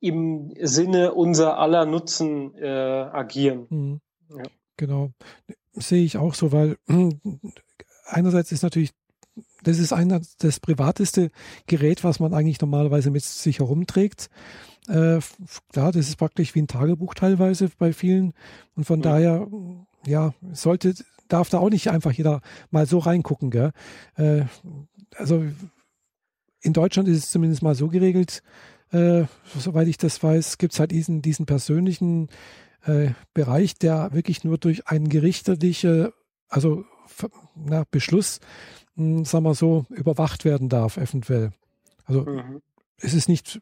im 0.00 0.52
Sinne 0.60 1.14
unser 1.14 1.58
aller 1.58 1.86
Nutzen 1.86 2.54
äh, 2.56 2.68
agieren. 2.68 3.66
Mhm. 3.70 4.00
Ja. 4.36 4.42
Genau. 4.76 5.10
Sehe 5.74 6.04
ich 6.04 6.16
auch 6.16 6.34
so, 6.34 6.52
weil 6.52 6.76
einerseits 8.06 8.52
ist 8.52 8.62
natürlich 8.62 8.92
das 9.62 9.78
ist 9.78 9.92
ein 9.92 10.26
das 10.38 10.60
privateste 10.60 11.30
Gerät, 11.66 12.04
was 12.04 12.20
man 12.20 12.34
eigentlich 12.34 12.60
normalerweise 12.60 13.10
mit 13.10 13.22
sich 13.22 13.60
herumträgt. 13.60 14.28
Äh, 14.88 15.20
klar, 15.72 15.92
das 15.92 16.08
ist 16.08 16.16
praktisch 16.16 16.54
wie 16.54 16.62
ein 16.62 16.66
Tagebuch 16.66 17.14
teilweise 17.14 17.70
bei 17.78 17.92
vielen. 17.92 18.34
Und 18.74 18.84
von 18.84 19.00
ja. 19.00 19.10
daher, 19.10 19.48
ja, 20.04 20.34
sollte, 20.52 20.94
darf 21.32 21.48
da 21.48 21.58
auch 21.58 21.70
nicht 21.70 21.88
einfach 21.88 22.12
jeder 22.12 22.40
mal 22.70 22.86
so 22.86 22.98
reingucken, 22.98 23.50
gell? 23.50 23.72
Äh, 24.16 24.44
also 25.16 25.44
in 26.60 26.72
Deutschland 26.72 27.08
ist 27.08 27.18
es 27.18 27.30
zumindest 27.30 27.62
mal 27.62 27.74
so 27.74 27.88
geregelt, 27.88 28.42
äh, 28.92 29.24
soweit 29.58 29.88
ich 29.88 29.98
das 29.98 30.22
weiß, 30.22 30.58
gibt 30.58 30.74
es 30.74 30.80
halt 30.80 30.90
diesen, 30.90 31.22
diesen 31.22 31.46
persönlichen 31.46 32.28
äh, 32.84 33.10
Bereich, 33.34 33.74
der 33.74 34.12
wirklich 34.12 34.44
nur 34.44 34.58
durch 34.58 34.86
einen 34.86 35.08
gerichtliche, 35.08 36.12
also 36.48 36.84
na, 37.54 37.84
Beschluss, 37.90 38.40
mh, 38.94 39.16
hm, 39.16 39.24
sagen 39.24 39.44
wir 39.44 39.54
so, 39.54 39.86
überwacht 39.90 40.44
werden 40.44 40.68
darf, 40.68 40.96
eventuell. 40.96 41.52
Also 42.04 42.22
mhm. 42.24 42.60
es 42.98 43.14
ist 43.14 43.28
nicht, 43.28 43.60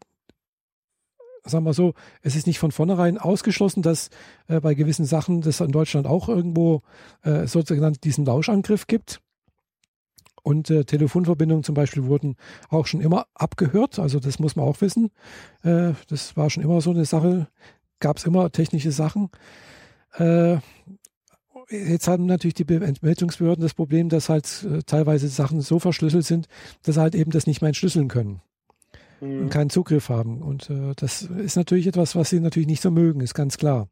sagen 1.45 1.65
wir 1.65 1.75
so, 1.75 1.95
es 2.23 2.37
ist 2.37 2.47
nicht 2.47 2.59
von 2.59 2.73
vornherein 2.73 3.19
ausgeschlossen, 3.19 3.83
dass 3.83 4.11
äh, 4.49 4.61
bei 4.61 4.75
gewissen 4.75 5.05
Sachen 5.05 5.41
das 5.41 5.61
in 5.61 5.73
Deutschland 5.73 6.07
auch 6.07 6.29
irgendwo 6.29 6.83
äh, 7.23 7.47
sozusagen 7.47 7.97
diesen 8.03 8.25
Lauschangriff 8.25 8.87
gibt. 8.87 9.21
Und 10.43 10.71
äh, 10.71 10.85
Telefonverbindungen 10.85 11.65
zum 11.65 11.75
Beispiel 11.75 12.05
wurden 12.05 12.37
auch 12.71 12.87
schon 12.87 13.01
immer 13.01 13.27
abgehört. 13.35 13.99
Also 13.99 14.21
das 14.21 14.39
muss 14.39 14.57
man 14.57 14.65
auch 14.67 14.81
wissen. 14.81 15.11
Äh, 15.63 15.93
das 16.09 16.37
war 16.37 16.49
schon 16.51 16.63
immer 16.63 16.81
so 16.81 16.91
eine 16.91 17.05
Sache. 17.05 17.49
Gab 17.99 18.17
es 18.17 18.25
immer 18.25 18.51
technische 18.51 18.93
Sachen. 18.93 19.29
Äh, 20.15 20.57
jetzt 21.69 22.09
haben 22.09 22.25
natürlich 22.25 22.55
die 22.55 22.67
Entmeldungsbehörden 22.67 23.63
das 23.63 23.75
Problem, 23.75 24.09
dass 24.09 24.31
halt 24.31 24.65
äh, 24.65 24.83
teilweise 24.85 25.29
Sachen 25.29 25.61
so 25.61 25.79
verschlüsselt 25.79 26.25
sind, 26.25 26.49
dass 26.83 26.95
sie 26.95 27.01
halt 27.01 27.15
eben 27.15 27.31
das 27.31 27.47
nicht 27.47 27.61
mehr 27.61 27.69
entschlüsseln 27.69 28.09
können 28.09 28.41
mhm. 29.21 29.43
und 29.43 29.51
keinen 29.51 29.71
Zugriff 29.71 30.09
haben. 30.09 30.43
Und 30.43 30.71
äh, 30.71 30.93
das 30.97 31.23
ist 31.23 31.57
natürlich 31.57 31.87
etwas, 31.87 32.17
was 32.17 32.31
sie 32.31 32.41
natürlich 32.41 32.69
nicht 32.69 32.83
so 32.83 32.91
mögen, 32.91 33.21
ist 33.21 33.35
ganz 33.35 33.57
klar. 33.57 33.89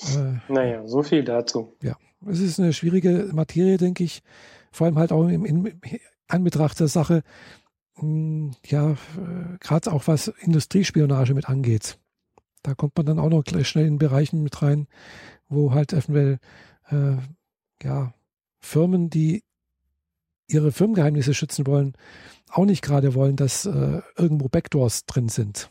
Äh, 0.00 0.52
naja, 0.52 0.86
so 0.86 1.02
viel 1.02 1.24
dazu. 1.24 1.76
Ja, 1.82 1.96
es 2.26 2.40
ist 2.40 2.58
eine 2.58 2.72
schwierige 2.72 3.30
Materie, 3.32 3.76
denke 3.76 4.04
ich 4.04 4.22
vor 4.74 4.86
allem 4.86 4.98
halt 4.98 5.12
auch 5.12 5.28
im, 5.28 5.44
in 5.44 5.80
Anbetracht 6.26 6.80
der 6.80 6.88
Sache, 6.88 7.22
mh, 7.96 8.02
hm, 8.02 8.50
ja, 8.66 8.92
äh, 8.92 9.58
gerade 9.60 9.92
auch 9.92 10.08
was 10.08 10.28
Industriespionage 10.28 11.34
mit 11.34 11.48
angeht. 11.48 11.98
Da 12.62 12.74
kommt 12.74 12.96
man 12.96 13.06
dann 13.06 13.18
auch 13.18 13.28
noch 13.28 13.44
gleich 13.44 13.68
schnell 13.68 13.86
in 13.86 13.98
Bereichen 13.98 14.42
mit 14.42 14.62
rein, 14.62 14.88
wo 15.48 15.72
halt 15.72 15.92
eventuell 15.92 16.38
äh, 16.90 17.16
ja, 17.82 18.14
Firmen, 18.58 19.10
die 19.10 19.44
ihre 20.48 20.72
Firmengeheimnisse 20.72 21.34
schützen 21.34 21.66
wollen, 21.66 21.94
auch 22.54 22.64
nicht 22.64 22.82
gerade 22.82 23.14
wollen, 23.14 23.36
dass 23.36 23.66
äh, 23.66 24.00
irgendwo 24.16 24.48
Backdoors 24.48 25.06
drin 25.06 25.28
sind. 25.28 25.70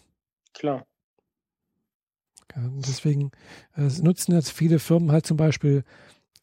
Klar. 0.53 0.85
Ja, 2.55 2.61
deswegen 2.85 3.31
äh, 3.75 3.89
nutzen 4.01 4.33
jetzt 4.33 4.51
viele 4.51 4.79
Firmen 4.79 5.11
halt 5.11 5.25
zum 5.25 5.37
Beispiel 5.37 5.83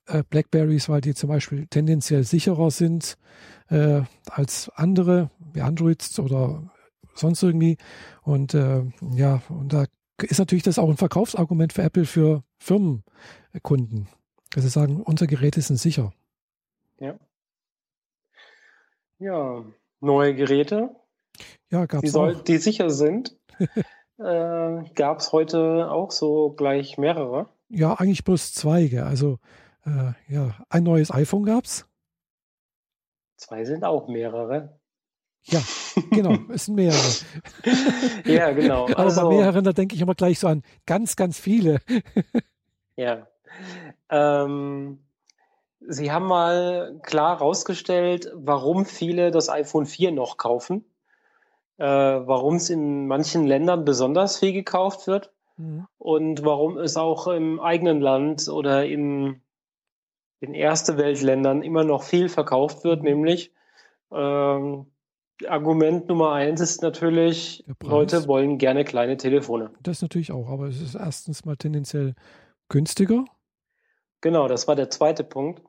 äh, 0.06 0.24
Blackberries, 0.28 0.88
weil 0.88 1.00
die 1.00 1.14
zum 1.14 1.28
Beispiel 1.28 1.66
tendenziell 1.68 2.24
sicherer 2.24 2.70
sind 2.70 3.16
äh, 3.68 4.02
als 4.28 4.70
andere, 4.70 5.30
wie 5.52 5.60
Androids 5.60 6.18
oder 6.18 6.72
sonst 7.14 7.42
irgendwie. 7.42 7.76
Und 8.22 8.54
äh, 8.54 8.82
ja, 9.12 9.42
und 9.48 9.72
da 9.72 9.86
ist 10.22 10.38
natürlich 10.38 10.64
das 10.64 10.78
auch 10.78 10.88
ein 10.88 10.96
Verkaufsargument 10.96 11.72
für 11.72 11.82
Apple 11.82 12.04
für 12.04 12.42
Firmenkunden. 12.58 14.08
Also 14.54 14.68
sagen, 14.68 15.02
unsere 15.02 15.28
Geräte 15.28 15.60
sind 15.60 15.76
sicher. 15.76 16.12
Ja. 16.98 17.18
Ja, 19.18 19.64
neue 20.00 20.34
Geräte. 20.34 20.90
Ja, 21.70 21.86
gab 21.86 22.04
es 22.04 22.12
die, 22.12 22.44
die 22.46 22.58
sicher 22.58 22.90
sind. 22.90 23.36
äh, 24.18 24.82
gab 24.94 25.18
es 25.18 25.32
heute 25.32 25.90
auch 25.90 26.10
so 26.10 26.50
gleich 26.50 26.98
mehrere? 26.98 27.48
Ja, 27.68 27.94
eigentlich 27.94 28.24
bloß 28.24 28.52
zwei. 28.52 28.86
Gell? 28.86 29.04
Also 29.04 29.38
äh, 29.84 30.12
ja, 30.28 30.54
ein 30.68 30.82
neues 30.82 31.10
iPhone 31.12 31.44
gab's. 31.44 31.86
Zwei 33.36 33.64
sind 33.64 33.84
auch 33.84 34.08
mehrere. 34.08 34.78
Ja, 35.44 35.62
genau, 36.10 36.36
es 36.52 36.66
sind 36.66 36.74
mehrere. 36.74 37.14
ja, 38.26 38.50
genau. 38.52 38.84
Aber 38.86 38.98
also, 38.98 39.22
bei 39.22 39.36
mehreren, 39.36 39.64
da 39.64 39.72
denke 39.72 39.94
ich 39.94 40.02
immer 40.02 40.14
gleich 40.14 40.38
so 40.38 40.48
an 40.48 40.62
ganz, 40.84 41.16
ganz 41.16 41.38
viele. 41.38 41.78
ja. 42.96 43.26
Ähm, 44.10 44.98
Sie 45.80 46.12
haben 46.12 46.26
mal 46.26 47.00
klar 47.02 47.38
herausgestellt, 47.38 48.30
warum 48.34 48.84
viele 48.84 49.30
das 49.30 49.48
iPhone 49.48 49.86
4 49.86 50.12
noch 50.12 50.36
kaufen, 50.36 50.84
äh, 51.78 51.84
warum 51.84 52.56
es 52.56 52.70
in 52.70 53.06
manchen 53.06 53.46
Ländern 53.46 53.84
besonders 53.84 54.38
viel 54.38 54.52
gekauft 54.52 55.06
wird 55.06 55.32
mhm. 55.56 55.86
und 55.98 56.44
warum 56.44 56.78
es 56.78 56.96
auch 56.96 57.26
im 57.28 57.60
eigenen 57.60 58.00
Land 58.00 58.48
oder 58.48 58.84
in 58.84 59.40
in 60.40 60.54
erste 60.54 60.96
Weltländern 60.96 61.62
immer 61.62 61.84
noch 61.84 62.02
viel 62.02 62.28
verkauft 62.28 62.82
wird, 62.82 63.02
nämlich 63.02 63.52
ähm, 64.10 64.86
Argument 65.46 66.08
Nummer 66.08 66.32
eins 66.32 66.60
ist 66.60 66.82
natürlich, 66.82 67.64
Leute 67.82 68.26
wollen 68.26 68.58
gerne 68.58 68.84
kleine 68.84 69.16
Telefone. 69.16 69.70
Das 69.82 70.02
natürlich 70.02 70.32
auch, 70.32 70.48
aber 70.48 70.66
es 70.66 70.80
ist 70.80 70.94
erstens 70.94 71.44
mal 71.44 71.56
tendenziell 71.56 72.14
günstiger. 72.68 73.24
Genau, 74.20 74.48
das 74.48 74.68
war 74.68 74.76
der 74.76 74.90
zweite 74.90 75.24
Punkt. 75.24 75.62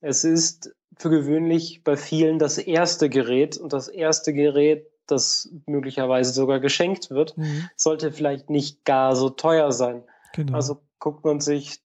Es 0.00 0.24
ist 0.24 0.74
für 0.96 1.10
gewöhnlich 1.10 1.82
bei 1.84 1.96
vielen 1.96 2.38
das 2.38 2.58
erste 2.58 3.08
Gerät 3.08 3.56
und 3.56 3.72
das 3.72 3.88
erste 3.88 4.32
Gerät, 4.32 4.86
das 5.06 5.50
möglicherweise 5.66 6.32
sogar 6.32 6.60
geschenkt 6.60 7.10
wird, 7.10 7.36
mhm. 7.36 7.68
sollte 7.76 8.12
vielleicht 8.12 8.50
nicht 8.50 8.84
gar 8.84 9.16
so 9.16 9.30
teuer 9.30 9.72
sein. 9.72 10.02
Genau. 10.34 10.54
Also 10.54 10.82
guckt 10.98 11.24
man 11.24 11.40
sich 11.40 11.80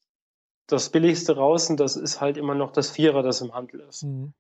das 0.68 0.90
billigste 0.90 1.36
raus 1.36 1.70
und 1.70 1.80
das 1.80 1.96
ist 1.96 2.22
halt 2.22 2.38
immer 2.38 2.56
noch 2.56 2.72
das 2.72 2.90
Vierer, 2.90 3.22
das 3.24 3.42
im 3.42 3.54
Handel 3.54 3.82
ist. 3.82 4.04
Mhm. 4.04 4.34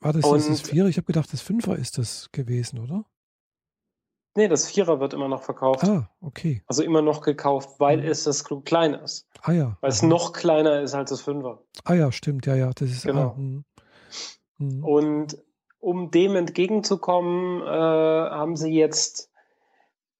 War 0.00 0.12
das, 0.12 0.24
und, 0.24 0.48
das 0.48 0.60
Vierer? 0.60 0.88
Ich 0.88 0.96
habe 0.96 1.06
gedacht, 1.06 1.32
das 1.32 1.40
Fünfer 1.40 1.76
ist 1.76 1.98
das 1.98 2.30
gewesen, 2.32 2.78
oder? 2.78 3.04
Nee, 4.36 4.48
das 4.48 4.68
Vierer 4.68 5.00
wird 5.00 5.14
immer 5.14 5.28
noch 5.28 5.42
verkauft. 5.42 5.84
Ah, 5.84 6.10
okay. 6.20 6.62
Also 6.66 6.82
immer 6.82 7.02
noch 7.02 7.22
gekauft, 7.22 7.80
weil 7.80 7.98
mhm. 7.98 8.08
es 8.08 8.24
das 8.24 8.44
klein 8.64 8.94
ist. 8.94 9.26
Ah 9.42 9.52
ja. 9.52 9.78
Weil 9.80 9.90
es 9.90 10.02
noch 10.02 10.32
kleiner 10.32 10.82
ist 10.82 10.94
als 10.94 11.10
das 11.10 11.22
Fünfer. 11.22 11.62
Ah 11.84 11.94
ja, 11.94 12.12
stimmt, 12.12 12.46
ja, 12.46 12.54
ja. 12.54 12.70
Das 12.74 12.90
ist 12.90 13.06
genau. 13.06 13.28
Ah, 13.28 13.34
mhm. 13.38 13.64
Mhm. 14.58 14.84
Und 14.84 15.38
um 15.80 16.10
dem 16.10 16.36
entgegenzukommen, 16.36 17.62
äh, 17.62 17.66
haben 17.66 18.56
sie 18.56 18.72
jetzt 18.72 19.30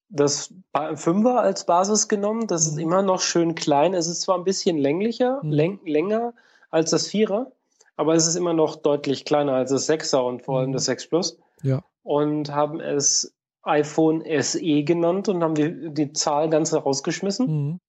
das 0.09 0.55
Fünfer 0.94 1.40
als 1.40 1.66
Basis 1.66 2.09
genommen. 2.09 2.46
Das 2.46 2.66
ist 2.66 2.74
mhm. 2.74 2.81
immer 2.81 3.02
noch 3.02 3.20
schön 3.20 3.55
klein. 3.55 3.94
Es 3.94 4.07
ist 4.07 4.22
zwar 4.22 4.38
ein 4.38 4.44
bisschen 4.44 4.79
länglicher, 4.79 5.40
mhm. 5.42 5.50
läng 5.50 5.81
länger 5.85 6.35
als 6.70 6.90
das 6.90 7.09
Vierer, 7.09 7.52
aber 7.96 8.14
es 8.14 8.26
ist 8.26 8.37
immer 8.37 8.52
noch 8.52 8.76
deutlich 8.76 9.24
kleiner 9.24 9.52
als 9.55 9.70
das 9.70 9.87
Sechser 9.87 10.24
und 10.24 10.42
vor 10.42 10.59
allem 10.59 10.70
mhm. 10.70 10.74
das 10.74 10.85
6 10.87 11.09
Plus. 11.09 11.38
Ja. 11.62 11.83
Und 12.02 12.55
haben 12.55 12.81
es 12.81 13.36
iPhone 13.66 14.24
SE 14.40 14.83
genannt 14.85 15.29
und 15.29 15.42
haben 15.42 15.55
die, 15.55 15.92
die 15.92 16.12
Zahl 16.12 16.48
ganz 16.48 16.72
rausgeschmissen. 16.72 17.46
Mhm. 17.46 17.81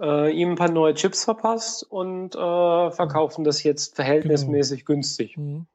Äh, 0.00 0.32
ihm 0.32 0.50
ein 0.50 0.56
paar 0.56 0.70
neue 0.70 0.94
Chips 0.94 1.24
verpasst 1.24 1.84
und 1.88 2.34
äh, 2.34 2.90
verkaufen 2.90 3.44
das 3.44 3.62
jetzt 3.62 3.94
verhältnismäßig 3.94 4.84
genau. 4.84 4.96
günstig. 4.96 5.36
Mhm. 5.36 5.66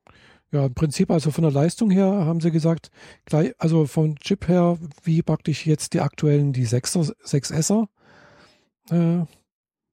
Ja, 0.52 0.66
im 0.66 0.74
Prinzip 0.74 1.12
also 1.12 1.32
von 1.32 1.44
der 1.44 1.52
Leistung 1.52 1.90
her 1.90 2.06
haben 2.06 2.40
sie 2.40 2.52
gesagt, 2.52 2.90
gleich, 3.26 3.54
also 3.58 3.86
vom 3.86 4.18
Chip 4.20 4.48
her, 4.48 4.78
wie 5.04 5.22
praktisch 5.22 5.66
jetzt 5.66 5.94
die 5.94 6.00
aktuellen, 6.00 6.54
die 6.54 6.66
6er, 6.66 7.14
6S'er. 7.22 7.88
Äh, 8.90 9.26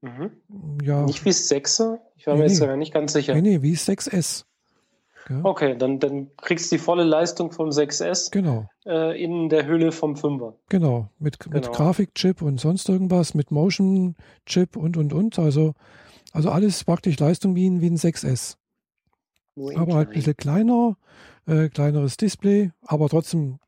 mhm. 0.02 0.30
ja. 0.82 1.02
Nicht 1.02 1.24
wie 1.24 1.30
6er? 1.30 1.98
Ich 2.16 2.26
war 2.26 2.34
nee, 2.34 2.42
mir 2.42 2.48
jetzt 2.48 2.60
nee. 2.60 2.76
nicht 2.76 2.94
ganz 2.94 3.12
sicher. 3.12 3.34
Nee, 3.34 3.40
nee, 3.40 3.62
wie 3.62 3.74
6S. 3.74 4.44
Ja. 5.28 5.40
Okay, 5.42 5.76
dann, 5.76 6.00
dann 6.00 6.30
kriegst 6.36 6.70
du 6.70 6.76
die 6.76 6.82
volle 6.82 7.04
Leistung 7.04 7.50
vom 7.50 7.70
6S 7.70 8.30
genau. 8.30 8.68
Äh, 8.84 9.22
in 9.22 9.48
der 9.48 9.66
Hülle 9.66 9.90
vom 9.92 10.14
5er. 10.14 10.54
Genau, 10.68 11.08
mit, 11.18 11.40
genau. 11.40 11.54
mit 11.54 11.72
Grafikchip 11.72 12.42
und 12.42 12.60
sonst 12.60 12.88
irgendwas, 12.88 13.34
mit 13.34 13.50
Motion-Chip 13.50 14.76
und 14.76 14.96
und 14.96 15.12
und. 15.12 15.38
Also, 15.38 15.74
also 16.32 16.50
alles 16.50 16.84
praktisch 16.84 17.18
Leistung 17.18 17.54
wie 17.54 17.68
ein, 17.68 17.80
wie 17.80 17.90
ein 17.90 17.96
6S 17.96 18.56
aber 19.56 19.94
halt 19.94 20.08
ein 20.08 20.14
bisschen 20.14 20.36
kleiner, 20.36 20.96
äh, 21.46 21.68
kleineres 21.68 22.16
Display, 22.16 22.72
aber 22.86 23.08
trotzdem 23.08 23.58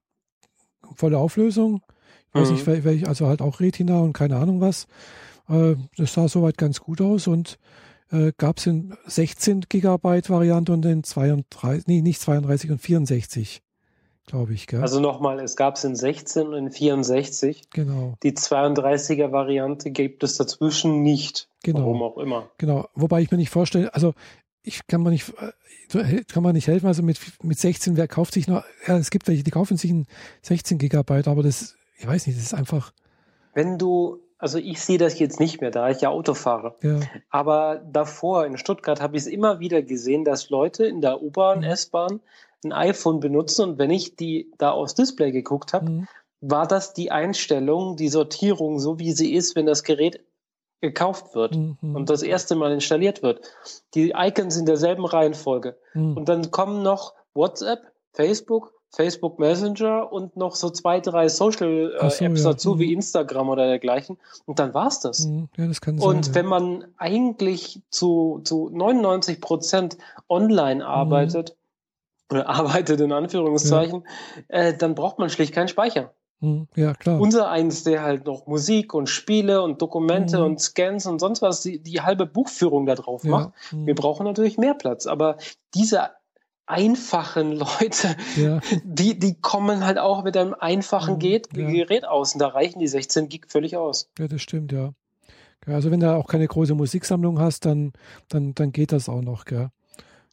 volle 0.95 1.19
Auflösung. 1.19 1.83
Ich 2.29 2.41
weiß 2.41 2.49
mhm. 2.49 2.55
nicht, 2.55 2.85
welch, 2.85 3.09
also 3.09 3.27
halt 3.27 3.41
auch 3.41 3.61
Retina 3.61 4.01
und 4.01 4.13
keine 4.13 4.37
Ahnung 4.37 4.61
was. 4.61 4.87
Äh, 5.49 5.77
das 5.97 6.15
sah 6.15 6.29
soweit 6.29 6.59
ganz 6.59 6.81
gut 6.81 7.01
aus 7.01 7.27
und 7.27 7.59
äh, 8.11 8.33
gab 8.37 8.59
es 8.59 8.67
in 8.67 8.97
16 9.07 9.63
Gigabyte 9.69 10.31
Variante 10.31 10.73
und 10.73 10.85
in 10.85 11.03
32, 11.03 11.87
nee, 11.87 12.03
nicht 12.03 12.21
32 12.21 12.71
und 12.71 12.79
64, 12.79 13.63
glaube 14.27 14.55
ich. 14.55 14.67
Gell? 14.67 14.81
Also 14.81 15.01
nochmal, 15.01 15.41
es 15.41 15.57
gab 15.57 15.77
es 15.77 15.85
in 15.85 15.97
16 15.97 16.49
und 16.49 16.55
in 16.55 16.71
64. 16.71 17.71
Genau. 17.71 18.15
Die 18.23 18.33
32er 18.33 19.33
Variante 19.33 19.91
gibt 19.91 20.23
es 20.23 20.37
dazwischen 20.37 21.03
nicht. 21.03 21.49
Genau. 21.63 21.81
Warum 21.81 22.03
auch 22.03 22.19
immer. 22.19 22.51
Genau. 22.59 22.89
Wobei 22.95 23.23
ich 23.23 23.31
mir 23.31 23.39
nicht 23.39 23.51
vorstelle, 23.51 23.93
also 23.95 24.15
ich 24.63 24.87
kann 24.87 25.03
man 25.03 25.13
nicht, 25.13 25.33
äh, 25.95 26.25
kann 26.25 26.43
man 26.43 26.55
nicht 26.55 26.67
helfen. 26.67 26.87
Also 26.87 27.03
mit, 27.03 27.19
mit 27.43 27.59
16, 27.59 27.97
wer 27.97 28.09
kauft 28.09 28.35
sich 28.35 28.49
noch, 28.49 28.65
ja, 28.87 28.99
es 28.99 29.11
gibt 29.11 29.29
welche, 29.29 29.45
die 29.45 29.51
kaufen 29.51 29.77
sich 29.77 29.91
ein 29.91 30.07
16 30.43 30.79
Gigabyte, 30.79 31.29
aber 31.29 31.43
das, 31.43 31.77
ich 31.99 32.07
weiß 32.07 32.27
nicht, 32.27 32.39
das 32.39 32.47
ist 32.47 32.55
einfach. 32.55 32.93
Wenn 33.55 33.79
du, 33.79 34.19
also 34.39 34.59
ich 34.59 34.81
sehe 34.81 34.99
das 34.99 35.19
jetzt 35.19 35.41
nicht 35.41 35.61
mehr, 35.61 35.71
da 35.71 35.89
ich 35.91 36.01
ja 36.01 36.11
Auto 36.11 36.35
fahre. 36.35 36.77
Ja. 36.83 37.01
Aber 37.31 37.83
davor 37.91 38.45
in 38.47 38.59
Stuttgart 38.59 39.01
habe 39.01 39.17
ich 39.17 39.23
es 39.23 39.27
immer 39.29 39.61
wieder 39.61 39.83
gesehen, 39.83 40.25
dass 40.25 40.51
Leute 40.51 40.87
in 40.87 41.01
der 41.01 41.23
U-Bahn, 41.23 41.59
Mhm. 41.59 41.65
S-Bahn 41.65 42.21
ein 42.65 42.73
iPhone 42.73 43.21
benutzen 43.21 43.71
und 43.71 43.79
wenn 43.79 43.91
ich 43.91 44.17
die 44.17 44.51
da 44.59 44.71
aufs 44.73 44.95
Display 44.95 45.31
geguckt 45.33 45.73
habe, 45.73 45.91
Mhm. 45.91 46.09
war 46.41 46.67
das 46.67 46.93
die 46.93 47.11
Einstellung, 47.11 47.97
die 47.97 48.09
Sortierung, 48.09 48.79
so 48.79 48.99
wie 48.99 49.13
sie 49.13 49.33
ist, 49.35 49.57
wenn 49.57 49.67
das 49.67 49.85
Gerät 49.85 50.21
gekauft 50.83 51.35
wird 51.35 51.57
Mhm. 51.57 51.97
und 51.97 52.11
das 52.11 52.23
erste 52.23 52.55
Mal 52.57 52.73
installiert 52.73 53.23
wird. 53.23 53.41
Die 53.95 54.13
Icons 54.15 54.57
in 54.59 54.67
derselben 54.67 55.07
Reihenfolge. 55.07 55.79
Mhm. 55.95 56.17
Und 56.19 56.29
dann 56.29 56.51
kommen 56.51 56.83
noch 56.83 57.15
WhatsApp, 57.35 57.81
Facebook, 58.13 58.73
Facebook 58.91 59.39
Messenger 59.39 60.11
und 60.13 60.37
noch 60.37 60.55
so 60.55 60.71
zwei, 60.71 61.01
drei 61.01 61.29
Social-Apps 61.29 61.97
Ach 62.01 62.11
so, 62.11 62.25
ja. 62.25 62.31
dazu, 62.53 62.75
Mhm. 62.75 62.79
wie 62.79 62.93
Instagram 62.95 63.49
oder 63.51 63.67
dergleichen. 63.67 64.17
Und 64.47 64.59
dann 64.59 64.73
war's 64.75 65.01
das. 65.01 65.27
Mhm. 65.27 65.49
Ja, 65.57 65.67
das 65.67 65.81
kann 65.81 65.99
sein. 65.99 66.09
Und 66.09 66.35
wenn 66.35 66.47
man 66.47 66.85
eigentlich 66.97 67.83
zu, 67.91 68.41
zu 68.45 68.71
99 68.73 69.41
Prozent 69.41 69.99
online 70.29 70.77
Mhm. 70.77 70.83
arbeitet, 70.91 71.57
oder 72.31 72.49
arbeitet 72.49 73.01
in 73.01 73.13
Anführungszeichen, 73.13 74.05
äh, 74.49 74.75
dann 74.75 74.95
braucht 74.95 75.19
man 75.19 75.31
schlicht 75.31 75.53
keinen 75.55 75.69
Speicher. 75.69 76.13
Mhm. 76.41 76.69
Ja, 76.75 76.93
klar. 76.95 77.21
Unser 77.21 77.49
eins, 77.51 77.85
der 77.85 78.03
halt 78.03 78.27
noch 78.27 78.47
Musik 78.47 78.95
und 78.95 79.09
Spiele 79.09 79.63
und 79.63 79.81
Dokumente 79.83 80.39
Mhm. 80.39 80.45
und 80.45 80.61
Scans 80.61 81.07
und 81.07 81.19
sonst 81.19 81.41
was, 81.43 81.61
die, 81.63 81.79
die 81.83 82.01
halbe 82.03 82.27
Buchführung 82.27 82.87
da 82.87 82.95
drauf 82.95 83.25
macht. 83.25 83.53
ja. 83.73 83.79
Mhm. 83.79 83.87
Wir 83.87 83.95
brauchen 83.95 84.25
natürlich 84.25 84.59
mehr 84.59 84.75
Platz. 84.75 85.07
Aber 85.07 85.37
diese 85.75 86.11
einfachen 86.67 87.53
Leute, 87.53 88.17
ja. 88.37 88.61
die, 88.85 89.19
die 89.19 89.35
kommen 89.41 89.85
halt 89.87 89.99
auch 89.99 90.23
mit 90.25 90.37
einem 90.37 90.55
einfachen 90.55 91.15
Mhm, 91.15 91.19
Gerät, 91.21 91.49
ja. 91.57 91.67
Gerät 91.71 92.05
aus. 92.07 92.35
Und 92.35 92.41
da 92.41 92.49
reichen 92.49 92.79
die 92.81 92.89
16 92.89 93.29
Gig 93.29 93.47
völlig 93.49 93.77
aus. 93.77 94.09
ja, 94.19 94.29
das 94.29 94.43
stimmt, 94.43 94.73
ja. 94.73 94.91
Also 95.67 95.91
wenn 95.91 95.99
du 96.01 96.15
auch 96.15 96.29
keine 96.29 96.47
große 96.47 96.75
Musiksammlung 96.75 97.41
hast, 97.41 97.65
dann, 97.65 97.93
dann, 98.29 98.55
dann 98.55 98.71
geht 98.71 98.93
das 98.93 99.09
auch 99.09 99.21
noch, 99.23 99.45
gell? 99.47 99.71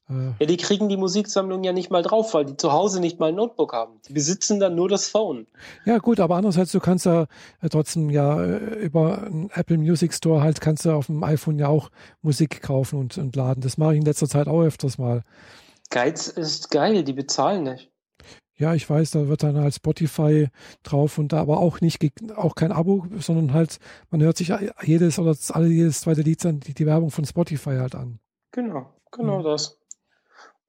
Äh, 0.08 0.14
Ja, 0.40 0.46
die 0.46 0.58
kriegen 0.58 0.90
die 0.90 0.98
Musiksammlung 0.98 1.64
ja 1.64 1.74
nicht 1.74 1.90
mal 1.90 2.04
drauf, 2.04 2.36
weil 2.36 2.46
die 2.46 2.56
zu 2.56 2.72
Hause 2.72 3.00
nicht 3.00 3.20
mal 3.20 3.30
ein 3.30 3.36
Notebook 3.36 3.74
haben. 3.74 3.94
Die 4.08 4.14
besitzen 4.14 4.60
dann 4.60 4.76
nur 4.76 4.90
das 4.90 5.08
Phone. 5.08 5.48
Ja, 5.86 5.98
gut, 5.98 6.20
aber 6.20 6.36
andererseits, 6.36 6.72
du 6.72 6.80
kannst 6.80 7.06
ja 7.08 7.24
äh, 7.62 7.70
trotzdem 7.70 8.12
ja 8.12 8.44
äh, 8.44 8.76
über 8.86 9.24
einen 9.24 9.50
Apple 9.56 9.80
Music 9.80 10.14
Store 10.14 10.42
halt, 10.44 10.62
kannst 10.62 10.86
du 10.86 10.92
auf 10.92 11.08
dem 11.08 11.24
iPhone 11.24 11.58
ja 11.58 11.68
auch 11.68 11.90
Musik 12.22 12.62
kaufen 12.62 13.00
und, 13.00 13.18
und 13.18 13.36
laden. 13.36 13.62
Das 13.62 13.78
mache 13.80 13.94
ich 13.94 14.00
in 14.00 14.06
letzter 14.06 14.28
Zeit 14.28 14.48
auch 14.48 14.62
öfters 14.62 15.00
mal. 15.00 15.24
Geiz 15.94 16.28
ist 16.28 16.72
geil, 16.72 17.04
die 17.04 17.14
bezahlen 17.14 17.64
nicht. 17.64 17.92
Ja, 18.56 18.74
ich 18.76 18.90
weiß, 18.90 19.12
da 19.12 19.28
wird 19.28 19.44
dann 19.44 19.58
halt 19.58 19.74
Spotify 19.76 20.48
drauf 20.84 21.18
und 21.18 21.34
da 21.34 21.40
aber 21.42 21.60
auch 21.60 21.82
nicht, 21.82 22.00
auch 22.36 22.56
kein 22.56 22.72
Abo, 22.72 23.06
sondern 23.20 23.54
halt, 23.54 23.78
man 24.10 24.22
hört 24.22 24.38
sich 24.38 24.52
jedes 24.84 25.20
oder 25.20 25.36
alle 25.52 25.68
jedes 25.68 26.02
zweite 26.02 26.22
Lied 26.22 26.44
dann 26.46 26.60
die, 26.60 26.74
die 26.74 26.86
Werbung 26.86 27.10
von 27.12 27.26
Spotify 27.26 27.76
halt 27.78 27.96
an. 27.96 28.20
Genau, 28.52 28.94
genau 29.12 29.40
Mhm. 29.40 29.44
das. 29.44 29.80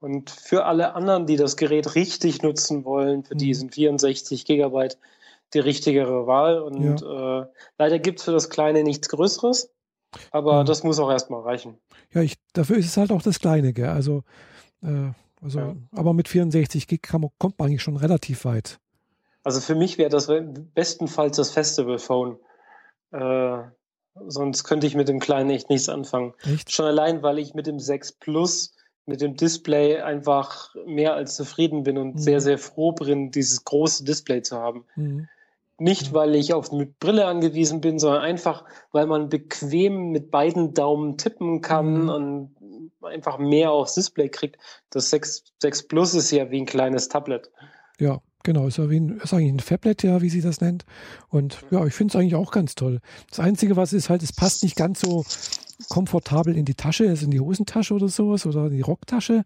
Und 0.00 0.30
für 0.30 0.64
alle 0.66 0.94
anderen, 0.94 1.26
die 1.26 1.36
das 1.36 1.56
Gerät 1.56 1.94
richtig 1.94 2.42
nutzen 2.42 2.84
wollen, 2.84 3.24
für 3.24 3.34
die 3.36 3.48
Mhm. 3.48 3.54
sind 3.54 3.74
64 3.74 4.44
Gigabyte 4.44 4.98
die 5.54 5.60
richtigere 5.60 6.26
Wahl. 6.26 6.60
Und 6.60 7.00
äh, 7.02 7.46
leider 7.78 7.98
gibt 7.98 8.18
es 8.18 8.24
für 8.24 8.32
das 8.32 8.50
Kleine 8.50 8.82
nichts 8.82 9.08
Größeres, 9.08 9.70
aber 10.30 10.52
Ja. 10.56 10.64
das 10.64 10.82
muss 10.84 10.98
auch 10.98 11.10
erstmal 11.10 11.42
reichen. 11.42 11.78
Ja, 12.12 12.22
ich, 12.22 12.34
dafür 12.54 12.76
ist 12.76 12.86
es 12.86 12.96
halt 12.96 13.12
auch 13.12 13.22
das 13.22 13.40
Kleine, 13.40 13.72
gell? 13.72 13.88
Also, 13.88 14.24
äh, 14.84 15.12
also, 15.44 15.58
Ja. 15.58 15.76
aber 15.92 16.12
mit 16.14 16.28
64 16.28 16.86
Gig 16.86 17.00
man, 17.12 17.28
kommt 17.38 17.58
man 17.58 17.68
eigentlich 17.68 17.82
schon 17.82 17.96
relativ 17.96 18.44
weit. 18.44 18.78
Also 19.42 19.60
für 19.60 19.74
mich 19.74 19.98
wäre 19.98 20.08
das 20.10 20.30
bestenfalls 20.74 21.36
das 21.36 21.50
Festival-Phone. 21.50 22.38
Äh, 23.12 23.58
sonst 24.26 24.64
könnte 24.64 24.86
ich 24.86 24.94
mit 24.94 25.08
dem 25.08 25.20
Kleinen 25.20 25.50
echt 25.50 25.68
nichts 25.70 25.88
anfangen. 25.88 26.32
Echt? 26.44 26.72
Schon 26.72 26.86
allein, 26.86 27.22
weil 27.22 27.38
ich 27.38 27.52
mit 27.54 27.66
dem 27.66 27.78
6 27.78 28.12
Plus, 28.12 28.74
mit 29.06 29.20
dem 29.20 29.36
Display 29.36 30.00
einfach 30.00 30.74
mehr 30.86 31.12
als 31.14 31.36
zufrieden 31.36 31.82
bin 31.82 31.98
und 31.98 32.14
Mhm. 32.14 32.18
sehr, 32.18 32.40
sehr 32.40 32.56
froh 32.58 32.92
bin, 32.92 33.30
dieses 33.30 33.64
große 33.64 34.04
Display 34.04 34.40
zu 34.40 34.56
haben. 34.56 34.86
Mhm. 34.96 35.28
Nicht, 35.78 36.12
weil 36.12 36.34
ich 36.36 36.54
auf 36.54 36.70
mit 36.70 36.98
Brille 37.00 37.26
angewiesen 37.26 37.80
bin, 37.80 37.98
sondern 37.98 38.22
einfach, 38.22 38.64
weil 38.92 39.06
man 39.06 39.28
bequem 39.28 40.10
mit 40.10 40.30
beiden 40.30 40.72
Daumen 40.72 41.18
tippen 41.18 41.60
kann 41.62 42.04
Mhm. 42.04 42.08
und 42.08 42.54
einfach 43.02 43.38
mehr 43.38 43.70
aufs 43.72 43.94
Display 43.94 44.28
kriegt. 44.28 44.56
Das 44.90 45.10
6, 45.10 45.44
6 45.60 45.88
Plus 45.88 46.14
ist 46.14 46.30
ja 46.30 46.50
wie 46.50 46.60
ein 46.60 46.66
kleines 46.66 47.08
Tablet. 47.08 47.50
Ja, 47.98 48.20
genau. 48.44 48.66
Ist, 48.66 48.78
ja 48.78 48.88
wie 48.88 49.00
ein, 49.00 49.18
ist 49.18 49.34
eigentlich 49.34 49.52
ein 49.52 49.60
Fablet, 49.60 50.02
ja, 50.04 50.22
wie 50.22 50.30
sie 50.30 50.40
das 50.40 50.60
nennt. 50.60 50.84
Und 51.28 51.58
ja, 51.70 51.84
ich 51.84 51.94
finde 51.94 52.12
es 52.12 52.16
eigentlich 52.16 52.34
auch 52.36 52.50
ganz 52.52 52.74
toll. 52.76 53.00
Das 53.28 53.40
Einzige, 53.40 53.76
was 53.76 53.92
ist 53.92 54.08
halt, 54.08 54.22
es 54.22 54.32
passt 54.32 54.62
nicht 54.62 54.76
ganz 54.76 55.00
so 55.00 55.24
komfortabel 55.88 56.56
in 56.56 56.64
die 56.64 56.74
Tasche, 56.74 57.08
also 57.08 57.24
in 57.24 57.30
die 57.30 57.40
Hosentasche 57.40 57.94
oder 57.94 58.08
sowas 58.08 58.46
oder 58.46 58.66
in 58.66 58.72
die 58.72 58.80
Rocktasche. 58.80 59.44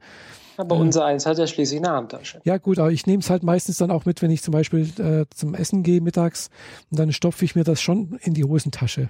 Aber 0.57 0.77
Äh. 0.77 0.81
unser 0.81 1.05
eins 1.05 1.25
hat 1.27 1.39
ja 1.39 1.47
schließlich 1.47 1.81
eine 1.81 1.91
Handtasche. 1.91 2.41
Ja, 2.45 2.59
gut, 2.59 2.79
aber 2.79 2.91
ich 2.91 3.07
nehme 3.07 3.21
es 3.21 3.31
halt 3.31 3.43
meistens 3.43 3.79
dann 3.79 3.91
auch 3.91 4.05
mit, 4.05 4.23
wenn 4.23 4.31
ich 4.31 4.43
zum 4.43 4.53
Beispiel 4.53 4.89
äh, 4.99 5.25
zum 5.35 5.55
Essen 5.55 5.83
gehe 5.83 6.01
mittags 6.01 6.51
und 6.91 6.99
dann 6.99 7.13
stopfe 7.13 7.45
ich 7.45 7.55
mir 7.55 7.65
das 7.65 7.81
schon 7.81 8.19
in 8.23 8.35
die 8.35 8.45
Hosentasche 8.45 9.09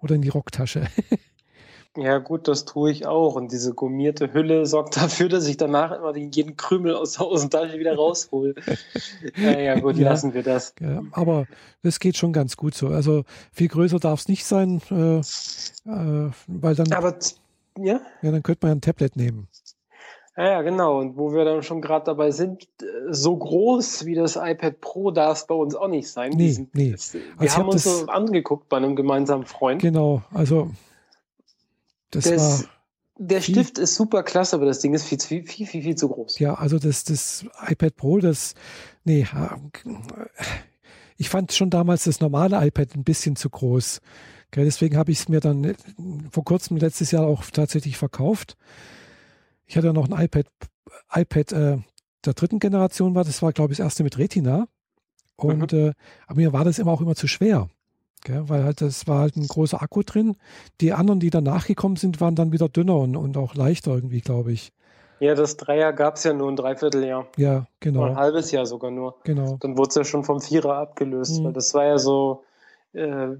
oder 0.00 0.14
in 0.16 0.22
die 0.22 0.28
Rocktasche. 0.28 0.86
Ja, 1.96 2.18
gut, 2.18 2.46
das 2.46 2.64
tue 2.64 2.90
ich 2.92 3.06
auch. 3.06 3.34
Und 3.34 3.50
diese 3.50 3.74
gummierte 3.74 4.32
Hülle 4.32 4.66
sorgt 4.66 4.96
dafür, 5.24 5.28
dass 5.28 5.46
ich 5.48 5.56
danach 5.56 5.90
immer 5.92 6.12
den- 6.12 6.30
jeden 6.30 6.56
Krümel 6.56 6.94
aus 6.94 7.12
der 7.14 7.26
Hosentasche 7.26 7.78
wieder 7.78 7.96
raushole. 7.96 8.54
ja, 9.36 9.58
ja, 9.58 9.80
gut, 9.80 9.96
Ja. 9.96 10.10
lassen 10.10 10.32
wir 10.34 10.42
das. 10.42 10.74
Ja, 10.80 11.02
aber 11.12 11.46
das 11.82 11.98
geht 11.98 12.16
schon 12.16 12.32
ganz 12.32 12.56
gut 12.56 12.74
so. 12.74 12.88
Also 12.88 13.24
viel 13.52 13.68
größer 13.68 13.98
darf 13.98 14.20
es 14.20 14.28
nicht 14.28 14.44
sein, 14.44 14.80
äh, 14.90 15.18
äh, 15.18 16.30
weil 16.46 16.74
dann, 16.76 16.92
Aber 16.92 17.16
ja, 17.78 18.00
ja, 18.22 18.30
dann 18.30 18.42
könnte 18.42 18.66
man 18.66 18.70
ja 18.70 18.74
ein 18.76 18.80
Tablet 18.80 19.16
nehmen. 19.16 19.48
ja, 20.36 20.44
ja, 20.44 20.62
genau. 20.62 20.98
Und 21.00 21.16
wo 21.16 21.32
wir 21.32 21.44
dann 21.44 21.62
schon 21.64 21.80
gerade 21.80 22.04
dabei 22.04 22.30
sind, 22.30 22.64
äh, 22.80 22.84
so 23.10 23.36
groß 23.36 24.04
wie 24.04 24.14
das 24.14 24.36
iPad 24.36 24.80
Pro 24.80 25.10
darf 25.10 25.38
es 25.38 25.46
bei 25.46 25.54
uns 25.54 25.74
auch 25.74 25.88
nicht 25.88 26.08
sein. 26.10 26.32
Nee, 26.36 26.66
nee. 26.74 26.94
Wir 26.94 27.20
Also 27.38 27.54
haben 27.56 27.66
hab 27.66 27.72
uns 27.72 27.84
das- 27.84 28.00
so 28.00 28.06
angeguckt 28.06 28.68
bei 28.68 28.76
einem 28.76 28.94
gemeinsamen 28.94 29.46
Freund. 29.46 29.82
Genau, 29.82 30.22
also 30.32 30.70
das 32.10 32.24
Das- 32.24 32.68
Der 33.20 33.42
viel- 33.42 33.54
Stift 33.56 33.78
ist 33.78 33.96
super 33.96 34.22
klasse, 34.22 34.54
aber 34.56 34.66
das 34.66 34.78
Ding 34.78 34.94
ist 34.94 35.04
viel, 35.04 35.18
viel, 35.18 35.44
viel, 35.44 35.66
viel, 35.66 35.82
viel 35.82 35.96
zu 35.96 36.08
groß. 36.08 36.38
ja, 36.38 36.54
also 36.54 36.78
das, 36.78 37.02
das 37.04 37.44
iPad 37.66 37.96
Pro, 37.96 38.18
das, 38.20 38.54
nee, 39.04 39.26
ich 41.16 41.28
fand 41.28 41.52
schon 41.52 41.70
damals 41.70 42.04
das 42.04 42.20
normale 42.20 42.64
iPad 42.66 42.94
ein 42.94 43.04
bisschen 43.04 43.34
zu 43.36 43.50
groß. 43.50 44.00
Deswegen 44.54 44.96
habe 44.96 45.10
ich 45.10 45.18
es 45.20 45.28
mir 45.28 45.40
dann 45.40 45.74
vor 46.30 46.44
kurzem 46.44 46.76
letztes 46.76 47.10
Jahr 47.10 47.26
auch 47.26 47.44
tatsächlich 47.46 47.98
verkauft. 47.98 48.56
Ich 49.66 49.76
hatte 49.76 49.92
noch 49.92 50.08
ein 50.10 50.24
iPad, 50.24 50.46
iPad 51.12 51.52
äh, 51.52 51.78
der 52.24 52.34
dritten 52.34 52.58
Generation 52.58 53.14
war, 53.14 53.24
das 53.24 53.42
war 53.42 53.52
glaube 53.52 53.72
ich 53.72 53.78
das 53.78 53.84
erste 53.86 54.04
mit 54.04 54.16
Retina. 54.16 54.68
Und 55.36 55.72
äh, 55.72 55.92
aber 56.26 56.36
mir 56.40 56.52
war 56.52 56.64
das 56.64 56.78
immer 56.78 56.92
auch 56.92 57.00
immer 57.00 57.14
zu 57.14 57.26
schwer. 57.28 57.68
Gell, 58.22 58.48
weil 58.48 58.64
halt 58.64 58.80
das 58.80 59.06
war 59.06 59.20
halt 59.20 59.36
ein 59.36 59.46
großer 59.46 59.80
Akku 59.82 60.02
drin. 60.02 60.36
Die 60.80 60.92
anderen, 60.92 61.20
die 61.20 61.30
danach 61.30 61.66
gekommen 61.66 61.96
sind, 61.96 62.20
waren 62.20 62.34
dann 62.34 62.52
wieder 62.52 62.68
dünner 62.68 62.96
und, 62.96 63.16
und 63.16 63.36
auch 63.36 63.54
leichter 63.54 63.94
irgendwie, 63.94 64.20
glaube 64.20 64.52
ich. 64.52 64.72
Ja, 65.20 65.34
das 65.34 65.56
Dreier 65.56 65.92
gab 65.92 66.14
es 66.14 66.22
ja 66.24 66.32
nur 66.32 66.48
ein 66.48 66.54
Dreivierteljahr. 66.56 67.26
Ja, 67.36 67.50
Oder 67.52 67.58
ein 67.58 67.66
genau, 67.80 68.14
halbes 68.14 68.52
Jahr 68.52 68.66
sogar 68.66 68.92
nur. 68.92 69.16
genau. 69.24 69.56
Dann 69.60 69.76
wurde 69.76 69.88
es 69.88 69.94
ja 69.96 70.04
schon 70.04 70.22
vom 70.22 70.40
Vierer 70.40 70.76
abgelöst, 70.76 71.40
Mhm. 71.40 71.44
weil 71.46 71.52
das 71.54 71.74
war 71.74 71.84
ja 71.86 71.98
so, 71.98 72.44
äh, 72.92 73.30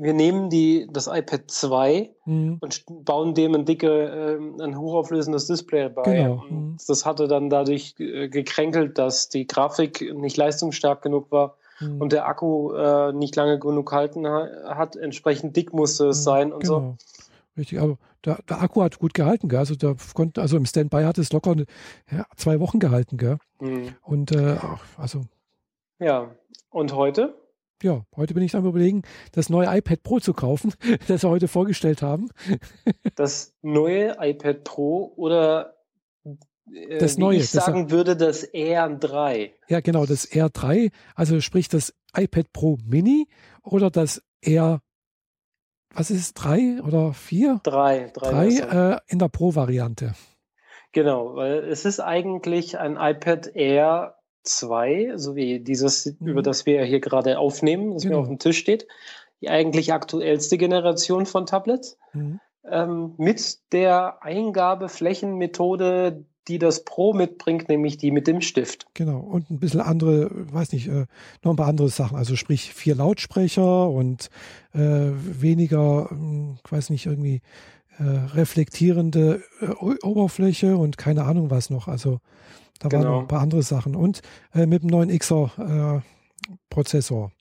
wir 0.00 0.14
nehmen 0.14 0.48
die, 0.48 0.88
das 0.90 1.06
iPad 1.06 1.42
2 1.50 2.10
Mhm. 2.24 2.56
und 2.60 2.84
bauen 3.04 3.34
dem 3.34 3.54
ein 3.54 3.66
dicke, 3.66 4.38
äh, 4.58 4.62
ein 4.62 4.78
hochauflösendes 4.78 5.46
Display 5.46 5.90
bei. 5.90 6.02
Genau, 6.04 6.42
Und 6.48 6.50
mhm. 6.50 6.76
Das 6.88 7.04
hatte 7.04 7.28
dann 7.28 7.50
dadurch 7.50 7.94
äh, 7.98 8.28
gekränkelt, 8.28 8.96
dass 8.96 9.28
die 9.28 9.46
Grafik 9.46 10.14
nicht 10.14 10.38
leistungsstark 10.38 11.02
genug 11.02 11.30
war 11.30 11.57
Mhm. 11.80 12.00
und 12.00 12.12
der 12.12 12.26
Akku 12.26 12.72
äh, 12.74 13.12
nicht 13.12 13.36
lange 13.36 13.58
genug 13.58 13.92
halten 13.92 14.26
ha 14.26 14.48
hat. 14.76 14.96
Entsprechend 14.96 15.56
dick 15.56 15.72
musste 15.72 16.08
es 16.08 16.18
Mhm, 16.18 16.22
sein 16.22 16.52
und 16.52 16.66
so. 16.66 16.76
genau. 16.78 16.96
Richtig, 17.56 17.80
aber 17.80 17.98
der, 18.24 18.38
der 18.48 18.62
Akku 18.62 18.82
hat 18.82 18.98
gut 19.00 19.14
gehalten, 19.14 19.48
gell? 19.48 19.58
Also 19.58 19.74
der 19.74 19.96
konnte, 20.14 20.40
also 20.40 20.56
im 20.56 20.64
Standby 20.64 21.02
hat 21.02 21.18
es 21.18 21.32
locker 21.32 21.56
ja, 22.10 22.24
zwei 22.36 22.60
Wochen 22.60 22.78
gehalten, 22.78 23.16
gell? 23.16 23.38
Mhm. 23.60 23.94
Und 24.02 24.30
äh, 24.32 24.56
also 24.96 25.22
Ja, 25.98 26.30
und 26.70 26.94
heute? 26.94 27.34
ja, 27.82 28.04
heute 28.16 28.34
bin 28.34 28.42
ich 28.42 28.54
am 28.56 28.66
überlegen, 28.66 29.02
das 29.32 29.50
neue 29.50 29.66
iPad 29.76 30.02
Pro 30.02 30.18
zu 30.20 30.32
kaufen, 30.34 30.72
das 31.08 31.22
wir 31.22 31.30
heute 31.30 31.48
vorgestellt 31.48 32.02
haben. 32.02 32.28
Das 33.14 33.54
neue 33.62 34.16
iPad 34.20 34.64
Pro 34.64 35.12
oder 35.16 35.74
Das 36.98 37.16
wie 37.16 37.20
neue, 37.20 37.36
ich 37.38 37.50
das- 37.50 37.64
sagen 37.64 37.90
würde, 37.90 38.16
das 38.16 38.52
R3. 38.52 39.50
Ja, 39.68 39.80
genau, 39.80 40.06
das 40.06 40.30
R3, 40.30 40.90
also 41.14 41.40
sprich 41.40 41.68
das 41.68 41.94
iPad 42.16 42.52
Pro 42.52 42.78
Mini 42.84 43.26
oder 43.62 43.90
das 43.90 44.22
R 44.40 44.80
was 45.94 46.10
ist 46.10 46.20
es, 46.20 46.34
drei 46.34 46.82
oder 46.82 47.12
vier? 47.12 47.60
Drei. 47.62 48.10
Drei, 48.14 48.50
drei 48.50 48.94
äh, 48.94 48.98
in 49.08 49.18
der 49.18 49.28
Pro-Variante. 49.28 50.14
Genau, 50.92 51.34
weil 51.34 51.64
es 51.64 51.84
ist 51.84 52.00
eigentlich 52.00 52.78
ein 52.78 52.96
iPad 52.96 53.54
Air 53.54 54.16
2, 54.44 55.12
so 55.16 55.36
wie 55.36 55.60
dieses, 55.60 56.16
mhm. 56.18 56.28
über 56.28 56.42
das 56.42 56.66
wir 56.66 56.82
hier 56.84 57.00
gerade 57.00 57.38
aufnehmen, 57.38 57.94
das 57.94 58.02
genau. 58.02 58.16
mir 58.16 58.22
auf 58.22 58.28
dem 58.28 58.38
Tisch 58.38 58.58
steht. 58.58 58.86
Die 59.40 59.48
eigentlich 59.48 59.92
aktuellste 59.92 60.58
Generation 60.58 61.26
von 61.26 61.46
Tablets. 61.46 61.98
Mhm. 62.12 62.40
Ähm, 62.64 63.14
mit 63.18 63.72
der 63.72 64.22
Eingabeflächenmethode, 64.22 66.24
die 66.48 66.58
das 66.58 66.84
Pro 66.84 67.12
mitbringt, 67.12 67.68
nämlich 67.68 67.98
die 67.98 68.10
mit 68.10 68.26
dem 68.26 68.40
Stift. 68.40 68.86
Genau, 68.94 69.18
und 69.18 69.50
ein 69.50 69.60
bisschen 69.60 69.80
andere, 69.80 70.30
weiß 70.52 70.72
nicht, 70.72 70.88
äh, 70.88 71.06
noch 71.42 71.52
ein 71.52 71.56
paar 71.56 71.68
andere 71.68 71.88
Sachen. 71.88 72.16
Also 72.16 72.36
sprich 72.36 72.72
vier 72.72 72.94
Lautsprecher 72.94 73.88
und 73.88 74.30
äh, 74.72 74.78
weniger, 74.80 76.08
äh, 76.10 76.70
weiß 76.72 76.90
nicht, 76.90 77.06
irgendwie 77.06 77.42
äh, 77.98 78.02
reflektierende 78.02 79.42
äh, 79.60 79.66
Oberfläche 80.04 80.76
und 80.76 80.96
keine 80.98 81.24
Ahnung 81.24 81.50
was 81.50 81.70
noch. 81.70 81.88
Also 81.88 82.20
da 82.80 82.88
genau. 82.88 83.02
waren 83.02 83.12
noch 83.12 83.20
ein 83.20 83.28
paar 83.28 83.40
andere 83.40 83.62
Sachen. 83.62 83.94
Und 83.94 84.22
äh, 84.54 84.66
mit 84.66 84.82
dem 84.82 84.90
neuen 84.90 85.16
Xer 85.16 86.02
Prozessor. 86.70 87.32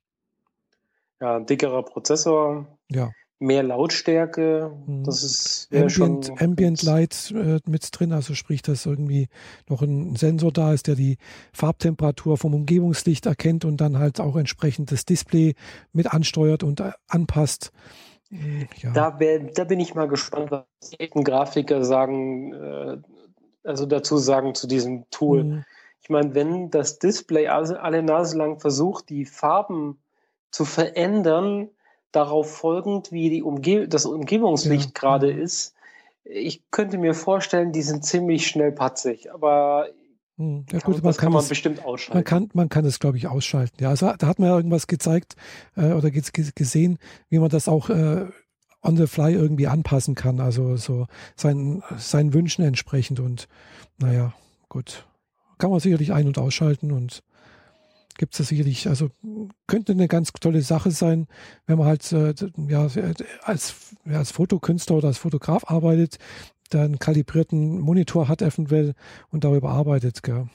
Ja, 1.22 1.38
ein 1.38 1.46
dickerer 1.46 1.84
Prozessor. 1.84 2.68
Ja 2.90 3.12
mehr 3.40 3.64
Lautstärke. 3.64 4.72
Mhm. 4.86 5.04
Das 5.04 5.24
ist 5.24 5.68
Ambient, 5.72 5.92
schon 5.92 6.22
Ambient 6.40 6.84
Light 6.84 7.34
äh, 7.36 7.60
mit 7.68 7.88
drin, 7.92 8.12
also 8.14 8.34
sprich, 8.34 8.62
dass 8.62 8.86
irgendwie 8.86 9.28
noch 9.70 9.82
ein 9.82 10.16
Sensor 10.16 10.52
da 10.52 10.74
ist, 10.74 10.88
der 10.88 10.96
die 10.96 11.18
Farbtemperatur 11.54 12.38
vom 12.38 12.54
Umgebungslicht 12.54 13.26
erkennt 13.26 13.66
und 13.66 13.78
dann 13.78 14.00
halt 14.00 14.20
auch 14.20 14.36
entsprechend 14.36 14.92
das 14.92 15.06
Display 15.06 15.56
mit 15.94 16.14
ansteuert 16.14 16.64
und 16.64 16.80
äh, 16.80 16.92
anpasst. 17.08 17.72
Hm, 18.30 18.68
ja. 18.78 18.92
Da, 18.92 19.20
wär, 19.20 19.40
da 19.40 19.64
bin 19.64 19.80
ich 19.80 19.96
mal 19.96 20.08
gespannt, 20.08 20.52
was 20.52 20.66
die 20.92 21.10
Grafiker 21.10 21.84
sagen, 21.84 22.54
äh, 22.54 22.98
also 23.64 23.86
dazu 23.86 24.18
sagen 24.18 24.56
zu 24.56 24.68
diesem 24.68 25.10
Tool. 25.10 25.44
Mhm. 25.44 25.66
Ich 26.02 26.10
meine, 26.10 26.34
wenn 26.36 26.70
das 26.72 27.00
Display 27.00 27.48
alle 27.48 28.02
Nase 28.02 28.38
lang 28.38 28.60
versucht, 28.60 29.10
die 29.10 29.26
Farben 29.26 30.00
zu 30.52 30.64
verändern, 30.64 31.70
darauf 32.12 32.52
folgend, 32.52 33.12
wie 33.12 33.30
die 33.30 33.44
Umge 33.44 33.88
das 33.88 34.06
Umgebungslicht 34.06 34.86
ja. 34.86 34.92
gerade 34.94 35.32
ist, 35.32 35.74
ich 36.24 36.70
könnte 36.72 36.98
mir 36.98 37.14
vorstellen, 37.14 37.72
die 37.72 37.82
sind 37.82 38.04
ziemlich 38.04 38.48
schnell 38.48 38.72
patzig, 38.72 39.32
aber 39.34 39.88
hm, 40.38 40.66
ja, 40.72 40.80
gut, 40.80 41.04
das 41.04 41.18
kann, 41.18 41.32
man 41.32 41.42
das, 41.42 41.50
bestimmt 41.50 41.84
ausschalten. 41.84 42.18
Man 42.18 42.24
kann, 42.24 42.50
man 42.54 42.70
kann 42.70 42.86
es, 42.86 43.00
glaube 43.00 43.18
ich, 43.18 43.28
ausschalten. 43.28 43.82
Ja, 43.82 43.90
also 43.90 44.14
da 44.18 44.28
hat 44.28 44.40
man 44.40 44.50
ja 44.50 44.56
irgendwas 44.56 44.88
gezeigt 44.88 45.36
äh, 45.76 45.94
oder 45.94 46.12
gesehen, 46.12 47.00
wie 47.30 47.40
man 47.40 47.50
das 47.50 47.68
auch 47.68 47.90
äh, 47.90 48.28
on 48.84 48.98
the 48.98 49.08
fly 49.08 49.34
irgendwie 49.34 49.68
anpassen 49.68 50.14
kann. 50.14 50.40
Also 50.40 50.76
so 50.76 51.08
seinen, 51.36 51.82
seinen 51.98 52.34
Wünschen 52.34 52.64
entsprechend. 52.64 53.20
Und 53.20 53.48
naja, 53.98 54.34
gut. 54.70 55.08
Kann 55.58 55.72
man 55.72 55.80
sicherlich 55.80 56.14
ein- 56.14 56.28
und 56.28 56.38
ausschalten 56.38 56.92
und 56.92 57.24
gibt 58.18 58.40
es 58.40 58.48
sicherlich, 58.48 58.88
also 58.88 59.10
könnte 59.68 59.94
eine 59.94 60.08
ganz 60.08 60.32
tolle 60.34 60.62
Sache 60.62 60.92
sein, 60.92 61.28
wenn 61.66 61.78
man 61.78 61.88
halt 61.88 62.12
äh, 62.12 62.34
ja, 62.68 62.88
als, 63.44 63.96
ja, 64.06 64.18
als 64.18 64.32
Fotokünstler 64.32 64.98
oder 64.98 65.08
als 65.08 65.18
Fotograf 65.18 65.70
arbeitet, 65.70 66.18
einen 66.74 67.00
kalibrierten 67.00 67.80
Monitor 67.80 68.28
hat 68.28 68.42
eventuell 68.42 68.94
und 69.32 69.44
darüber 69.44 69.70
arbeitet. 69.70 70.24
Gell. 70.24 70.48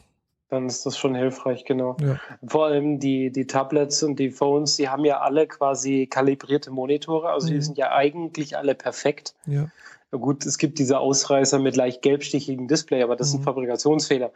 Dann 0.51 0.67
ist 0.67 0.85
das 0.85 0.99
schon 0.99 1.15
hilfreich, 1.15 1.65
genau. 1.65 1.97
Ja. 2.03 2.21
Vor 2.47 2.67
allem 2.67 2.99
die, 2.99 3.33
die 3.33 3.47
Tablets 3.47 4.03
und 4.03 4.19
die 4.19 4.31
Phones, 4.31 4.77
die 4.77 4.91
haben 4.91 5.07
ja 5.07 5.21
alle 5.21 5.47
quasi 5.47 6.07
kalibrierte 6.07 6.71
Monitore, 6.71 7.31
also 7.31 7.49
mhm. 7.49 7.55
die 7.55 7.63
sind 7.63 7.79
ja 7.79 7.93
eigentlich 7.93 8.57
alle 8.59 8.75
perfekt. 8.75 9.35
Ja. 9.47 9.71
Gut, 10.11 10.45
es 10.45 10.59
gibt 10.59 10.79
diese 10.79 10.99
Ausreißer 10.99 11.59
mit 11.59 11.75
leicht 11.75 12.03
gelbstichigen 12.03 12.69
Display, 12.69 13.03
aber 13.03 13.17
das 13.17 13.29
mhm. 13.29 13.37
sind 13.37 13.45
Fabrikationsfehler. 13.45 14.31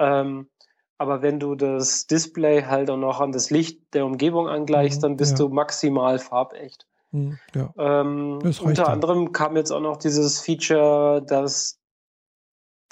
Ähm, 0.00 0.48
aber 0.98 1.22
wenn 1.22 1.40
du 1.40 1.54
das 1.54 2.06
Display 2.06 2.62
halt 2.62 2.90
auch 2.90 2.96
noch 2.96 3.20
an 3.20 3.32
das 3.32 3.50
Licht 3.50 3.94
der 3.94 4.06
Umgebung 4.06 4.48
angleichst, 4.48 4.98
mhm, 4.98 5.02
dann 5.02 5.16
bist 5.16 5.38
ja. 5.38 5.46
du 5.46 5.52
maximal 5.52 6.18
farbecht. 6.18 6.86
Mhm, 7.10 7.38
ja. 7.54 7.72
Ähm, 7.78 8.38
unter 8.62 8.88
anderem 8.88 9.32
kam 9.32 9.56
jetzt 9.56 9.70
auch 9.70 9.80
noch 9.80 9.96
dieses 9.96 10.40
Feature, 10.40 11.22
dass 11.26 11.78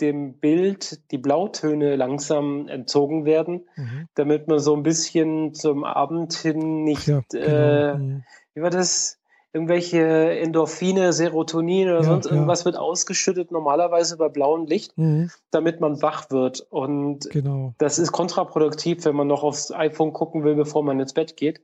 dem 0.01 0.39
Bild 0.39 1.11
die 1.13 1.19
Blautöne 1.19 1.97
langsam 1.97 2.67
entzogen 2.69 3.25
werden, 3.25 3.69
mhm. 3.77 4.09
damit 4.15 4.49
man 4.49 4.59
so 4.59 4.75
ein 4.75 4.83
bisschen 4.83 5.55
zum 5.55 5.85
Abend 5.85 6.35
hin 6.35 6.83
nicht, 6.83 7.07
ja, 7.07 7.23
genau. 7.31 7.47
äh, 7.47 7.95
mhm. 7.95 8.25
wie 8.55 8.63
war 8.63 8.71
das? 8.71 9.19
Irgendwelche 9.53 10.01
Endorphine, 10.39 11.13
Serotonin 11.13 11.89
oder 11.89 11.99
ja, 11.99 12.05
sonst 12.05 12.27
irgendwas 12.27 12.61
ja. 12.61 12.67
wird 12.67 12.77
ausgeschüttet, 12.77 13.51
normalerweise 13.51 14.17
bei 14.17 14.29
blauem 14.29 14.67
Licht, 14.67 14.97
mhm. 14.97 15.31
damit 15.51 15.81
man 15.81 16.01
wach 16.01 16.31
wird. 16.31 16.67
Und 16.71 17.29
genau. 17.31 17.75
das 17.79 17.99
ist 17.99 18.13
kontraproduktiv, 18.13 19.05
wenn 19.05 19.15
man 19.15 19.27
noch 19.27 19.43
aufs 19.43 19.71
iPhone 19.71 20.13
gucken 20.15 20.43
will, 20.45 20.55
bevor 20.55 20.83
man 20.83 20.99
ins 21.01 21.13
Bett 21.13 21.37
geht. 21.37 21.61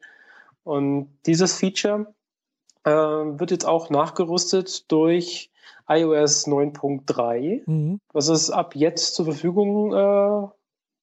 Und 0.64 1.08
dieses 1.24 1.54
Feature 1.56 2.12
äh, 2.84 2.90
wird 2.90 3.50
jetzt 3.50 3.66
auch 3.66 3.88
nachgerüstet 3.88 4.90
durch 4.92 5.50
iOS 5.88 6.46
9.3, 6.46 7.62
mhm. 7.64 8.00
was 8.12 8.28
es 8.28 8.50
ab 8.50 8.76
jetzt 8.76 9.14
zur 9.14 9.24
Verfügung, 9.24 9.92
äh, 9.94 10.48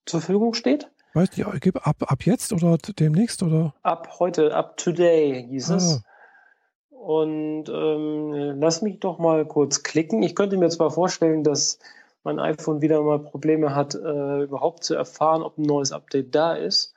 zur 0.06 0.21
Verfügung 0.21 0.54
steht. 0.54 0.91
Weißt 1.15 1.38
du, 1.38 1.45
ab, 1.45 1.95
ab 2.00 2.26
jetzt 2.26 2.54
oder 2.54 2.78
demnächst 2.78 3.41
oder? 3.41 3.74
Ab 3.82 4.19
heute, 4.19 4.54
ab 4.54 4.78
today 4.78 5.48
hieß 5.50 5.71
ah. 5.71 5.76
es. 5.78 6.04
Und 7.06 7.70
ähm, 7.70 8.60
lass 8.60 8.82
mich 8.82 9.00
doch 9.00 9.20
mal 9.20 9.46
kurz 9.46 9.84
klicken. 9.84 10.24
Ich 10.24 10.34
könnte 10.34 10.58
mir 10.58 10.70
zwar 10.70 10.89
vorstellen, 10.89 11.44
dass 11.44 11.78
mein 12.24 12.39
iPhone 12.39 12.82
wieder 12.82 13.00
mal 13.04 13.20
Probleme 13.20 13.76
hat, 13.76 13.94
äh, 13.94 14.41
überhaupt 14.41 14.84
zu 14.84 14.96
erfahren, 14.96 15.44
ob 15.44 15.60
ein 15.60 15.62
neues 15.62 15.91
Update 15.91 16.34
da 16.34 16.56
ist. 16.56 16.96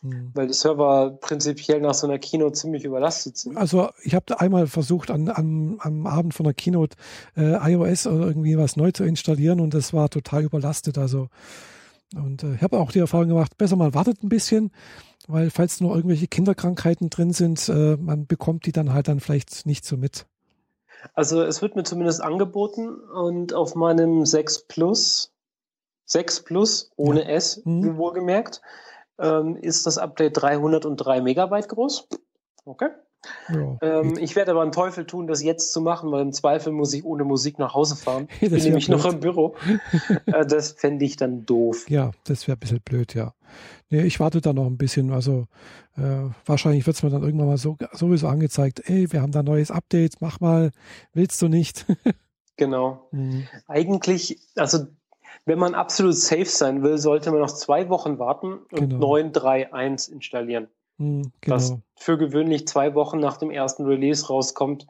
Hm. 0.00 0.32
Weil 0.34 0.48
die 0.48 0.54
Server 0.54 1.16
prinzipiell 1.20 1.80
nach 1.80 1.94
so 1.94 2.08
einer 2.08 2.18
Keynote 2.18 2.54
ziemlich 2.54 2.84
überlastet 2.84 3.36
sind. 3.36 3.56
Also 3.56 3.90
ich 4.02 4.16
habe 4.16 4.40
einmal 4.40 4.66
versucht, 4.66 5.12
an, 5.12 5.28
an, 5.28 5.76
am 5.78 6.08
Abend 6.08 6.34
von 6.34 6.42
der 6.42 6.54
Keynote 6.54 6.96
äh, 7.36 7.52
iOS 7.70 8.08
oder 8.08 8.26
irgendwie 8.26 8.58
was 8.58 8.74
neu 8.74 8.90
zu 8.90 9.04
installieren 9.04 9.60
und 9.60 9.72
das 9.72 9.92
war 9.92 10.10
total 10.10 10.42
überlastet. 10.42 10.98
Also 10.98 11.28
und 12.16 12.42
äh, 12.42 12.54
ich 12.54 12.62
habe 12.62 12.78
auch 12.80 12.90
die 12.90 12.98
Erfahrung 12.98 13.28
gemacht, 13.28 13.56
besser 13.56 13.76
mal 13.76 13.94
wartet 13.94 14.24
ein 14.24 14.28
bisschen, 14.28 14.72
weil 15.28 15.50
falls 15.50 15.80
noch 15.80 15.94
irgendwelche 15.94 16.26
Kinderkrankheiten 16.26 17.10
drin 17.10 17.32
sind, 17.32 17.68
äh, 17.68 17.96
man 17.96 18.26
bekommt 18.26 18.66
die 18.66 18.72
dann 18.72 18.92
halt 18.92 19.08
dann 19.08 19.20
vielleicht 19.20 19.66
nicht 19.66 19.84
so 19.84 19.96
mit. 19.96 20.26
Also 21.12 21.42
es 21.42 21.60
wird 21.60 21.76
mir 21.76 21.84
zumindest 21.84 22.22
angeboten 22.22 22.88
und 22.88 23.52
auf 23.52 23.74
meinem 23.74 24.24
6 24.24 24.66
Plus, 24.66 25.32
6 26.06 26.44
Plus 26.44 26.90
ohne 26.96 27.22
ja. 27.24 27.30
S, 27.30 27.62
mhm. 27.64 27.96
wohlgemerkt, 27.96 28.62
ähm, 29.18 29.56
ist 29.56 29.86
das 29.86 29.98
Update 29.98 30.40
303 30.40 31.20
Megabyte 31.20 31.68
groß. 31.68 32.08
Okay. 32.64 32.88
Ja, 33.48 33.78
ähm, 33.82 34.16
ich 34.18 34.36
werde 34.36 34.52
aber 34.52 34.62
einen 34.62 34.72
Teufel 34.72 35.06
tun, 35.06 35.26
das 35.26 35.42
jetzt 35.42 35.72
zu 35.72 35.80
machen, 35.80 36.10
weil 36.10 36.22
im 36.22 36.32
Zweifel 36.32 36.72
muss 36.72 36.92
ich 36.94 37.04
ohne 37.04 37.24
Musik 37.24 37.58
nach 37.58 37.74
Hause 37.74 37.96
fahren. 37.96 38.28
Ich 38.40 38.50
bin 38.50 38.62
nämlich 38.62 38.86
blöd. 38.86 38.98
noch 38.98 39.12
im 39.12 39.20
Büro. 39.20 39.54
äh, 40.26 40.46
das 40.46 40.72
fände 40.72 41.04
ich 41.04 41.16
dann 41.16 41.46
doof. 41.46 41.88
Ja, 41.88 42.10
das 42.24 42.46
wäre 42.46 42.56
ein 42.56 42.60
bisschen 42.60 42.80
blöd, 42.80 43.14
ja. 43.14 43.34
Nee, 43.90 44.02
ich 44.02 44.20
warte 44.20 44.40
da 44.40 44.52
noch 44.52 44.66
ein 44.66 44.76
bisschen. 44.76 45.12
Also 45.12 45.46
äh, 45.96 46.30
wahrscheinlich 46.46 46.86
wird 46.86 46.96
es 46.96 47.02
mir 47.02 47.10
dann 47.10 47.22
irgendwann 47.22 47.46
mal 47.46 47.58
so, 47.58 47.76
sowieso 47.92 48.28
angezeigt, 48.28 48.82
ey, 48.86 49.12
wir 49.12 49.22
haben 49.22 49.32
da 49.32 49.40
ein 49.40 49.44
neues 49.44 49.70
Update, 49.70 50.20
mach 50.20 50.40
mal, 50.40 50.72
willst 51.12 51.40
du 51.40 51.48
nicht? 51.48 51.86
genau. 52.56 53.08
Mhm. 53.12 53.46
Eigentlich, 53.66 54.40
also 54.56 54.86
wenn 55.46 55.58
man 55.58 55.74
absolut 55.74 56.14
safe 56.16 56.46
sein 56.46 56.82
will, 56.82 56.98
sollte 56.98 57.30
man 57.30 57.40
noch 57.40 57.52
zwei 57.52 57.88
Wochen 57.88 58.18
warten 58.18 58.60
und 58.72 58.90
genau. 58.90 59.16
9.3.1 59.16 60.10
installieren. 60.10 60.68
Mhm, 60.98 61.32
genau. 61.40 61.56
Was 61.56 61.74
für 61.96 62.18
gewöhnlich 62.18 62.66
zwei 62.66 62.94
Wochen 62.94 63.18
nach 63.18 63.36
dem 63.36 63.50
ersten 63.50 63.84
Release 63.86 64.26
rauskommt. 64.26 64.86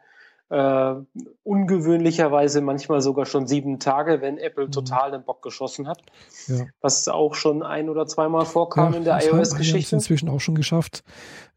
Äh, 0.51 0.95
ungewöhnlicherweise 1.43 2.61
manchmal 2.61 3.01
sogar 3.01 3.25
schon 3.25 3.47
sieben 3.47 3.79
Tage, 3.81 4.21
wenn 4.21 4.37
Apple 4.37 4.67
mhm. 4.67 4.73
total 4.73 5.11
den 5.11 5.25
Bock 5.25 5.43
geschossen 5.43 5.89
hat. 5.89 6.03
Ja. 6.47 6.67
Was 6.81 7.09
auch 7.09 7.35
schon 7.35 7.63
ein 7.63 7.89
oder 7.89 8.07
zweimal 8.07 8.45
vorkam 8.45 8.93
ja, 8.93 8.99
in 8.99 9.05
der 9.05 9.25
iOS-Geschichte. 9.25 9.93
Haben 9.93 10.01
inzwischen 10.01 10.29
auch 10.29 10.41
schon 10.41 10.55
geschafft, 10.55 11.03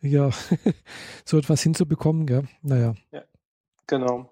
ja, 0.01 0.29
so 1.25 1.37
etwas 1.37 1.61
hinzubekommen. 1.61 2.25
Gell? 2.25 2.45
Naja. 2.61 2.95
Ja, 3.11 3.23
genau. 3.87 4.31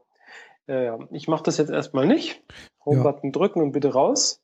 Ja, 0.67 0.97
ich 1.11 1.27
mache 1.27 1.43
das 1.43 1.57
jetzt 1.57 1.69
erstmal 1.69 2.07
nicht. 2.07 2.41
Home-Button 2.85 3.31
drücken 3.31 3.61
und 3.61 3.71
bitte 3.71 3.93
raus. 3.93 4.41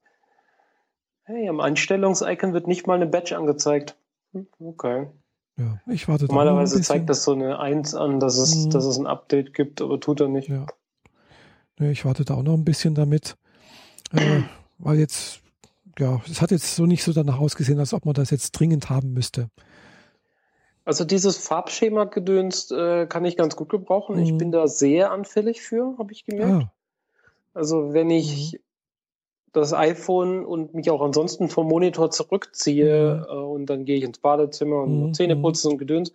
Hey, 1.23 1.47
am 1.47 1.59
Einstellungs-Icon 1.59 2.53
wird 2.53 2.67
nicht 2.67 2.85
mal 2.85 2.95
eine 2.95 3.07
Badge 3.07 3.37
angezeigt. 3.37 3.95
Hm, 4.33 4.47
okay. 4.59 5.07
Ja, 5.57 5.79
ich 5.87 6.07
warte 6.07 6.25
Normalerweise 6.25 6.81
zeigt 6.81 7.09
das 7.09 7.23
so 7.23 7.33
eine 7.33 7.59
1 7.59 7.93
an, 7.95 8.19
dass 8.19 8.37
es, 8.37 8.65
mhm. 8.65 8.69
dass 8.71 8.85
es 8.85 8.97
ein 8.97 9.05
Update 9.07 9.53
gibt, 9.53 9.81
aber 9.81 9.99
tut 9.99 10.21
er 10.21 10.27
nicht. 10.27 10.47
Ja. 10.49 10.65
Nee, 11.77 11.91
ich 11.91 12.05
warte 12.05 12.25
da 12.25 12.35
auch 12.35 12.43
noch 12.43 12.53
ein 12.53 12.65
bisschen 12.65 12.95
damit. 12.95 13.35
Äh, 14.11 14.41
weil 14.77 14.97
jetzt, 14.97 15.41
ja, 15.99 16.21
es 16.29 16.41
hat 16.41 16.51
jetzt 16.51 16.75
so 16.75 16.85
nicht 16.85 17.03
so 17.03 17.13
danach 17.13 17.39
ausgesehen, 17.39 17.79
als 17.79 17.93
ob 17.93 18.05
man 18.05 18.13
das 18.13 18.29
jetzt 18.31 18.51
dringend 18.51 18.89
haben 18.89 19.13
müsste. 19.13 19.49
Also 20.83 21.05
dieses 21.05 21.37
Farbschema-Gedöns 21.37 22.71
äh, 22.71 23.05
kann 23.05 23.23
ich 23.25 23.37
ganz 23.37 23.55
gut 23.55 23.69
gebrauchen. 23.69 24.17
Ich 24.17 24.31
Mhm. 24.33 24.37
bin 24.39 24.51
da 24.51 24.67
sehr 24.67 25.11
anfällig 25.11 25.61
für, 25.61 25.95
habe 25.99 26.11
ich 26.11 26.25
gemerkt. 26.25 26.63
Ah, 26.63 26.73
Also 27.53 27.93
wenn 27.93 28.09
ich 28.09 28.53
Mhm. 28.53 28.59
Das 29.53 29.73
iPhone 29.73 30.45
und 30.45 30.73
mich 30.73 30.89
auch 30.89 31.01
ansonsten 31.01 31.49
vom 31.49 31.67
Monitor 31.67 32.09
zurückziehe 32.11 33.25
Mhm. 33.27 33.33
äh, 33.33 33.35
und 33.37 33.65
dann 33.67 33.85
gehe 33.85 33.97
ich 33.97 34.03
ins 34.03 34.19
Badezimmer 34.19 34.83
und 34.83 35.07
Mhm, 35.09 35.13
Zähne 35.13 35.35
putzen 35.35 35.71
und 35.73 35.77
Gedöns. 35.77 36.13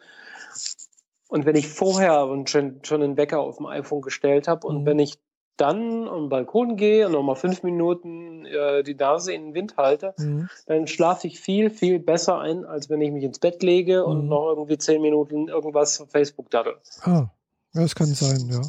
Und 1.29 1.45
wenn 1.45 1.57
ich 1.57 1.69
vorher 1.69 2.29
schon, 2.47 2.81
schon 2.83 3.03
einen 3.03 3.17
Wecker 3.17 3.41
auf 3.41 3.57
dem 3.57 3.67
iPhone 3.67 4.01
gestellt 4.01 4.49
habe 4.49 4.67
und 4.67 4.83
Mhm. 4.83 4.87
wenn 4.87 4.99
ich 5.01 5.19
dann 5.57 6.07
am 6.07 6.29
Balkon 6.29 6.77
gehe 6.77 7.07
und 7.07 7.13
nochmal 7.13 7.35
fünf 7.37 7.63
Minuten 7.63 8.45
äh, 8.45 8.83
die 8.83 8.95
Nase 8.95 9.33
in 9.33 9.47
den 9.47 9.55
Wind 9.55 9.77
halte, 9.79 10.15
mhm. 10.19 10.49
dann 10.67 10.87
schlafe 10.87 11.27
ich 11.27 11.41
viel, 11.41 11.71
viel 11.71 11.99
besser 11.99 12.39
ein, 12.39 12.65
als 12.67 12.91
wenn 12.91 13.01
ich 13.01 13.11
mich 13.11 13.25
ins 13.25 13.39
Bett 13.39 13.63
lege 13.63 14.05
und 14.05 14.25
Mhm. 14.25 14.29
noch 14.29 14.49
irgendwie 14.51 14.77
zehn 14.79 15.01
Minuten 15.03 15.49
irgendwas 15.49 16.01
auf 16.01 16.11
Facebook 16.11 16.51
daddel. 16.51 16.77
ah, 17.03 17.31
ja, 17.75 17.83
das 17.83 17.95
kann 17.95 18.07
sein, 18.07 18.49
ja. 18.51 18.61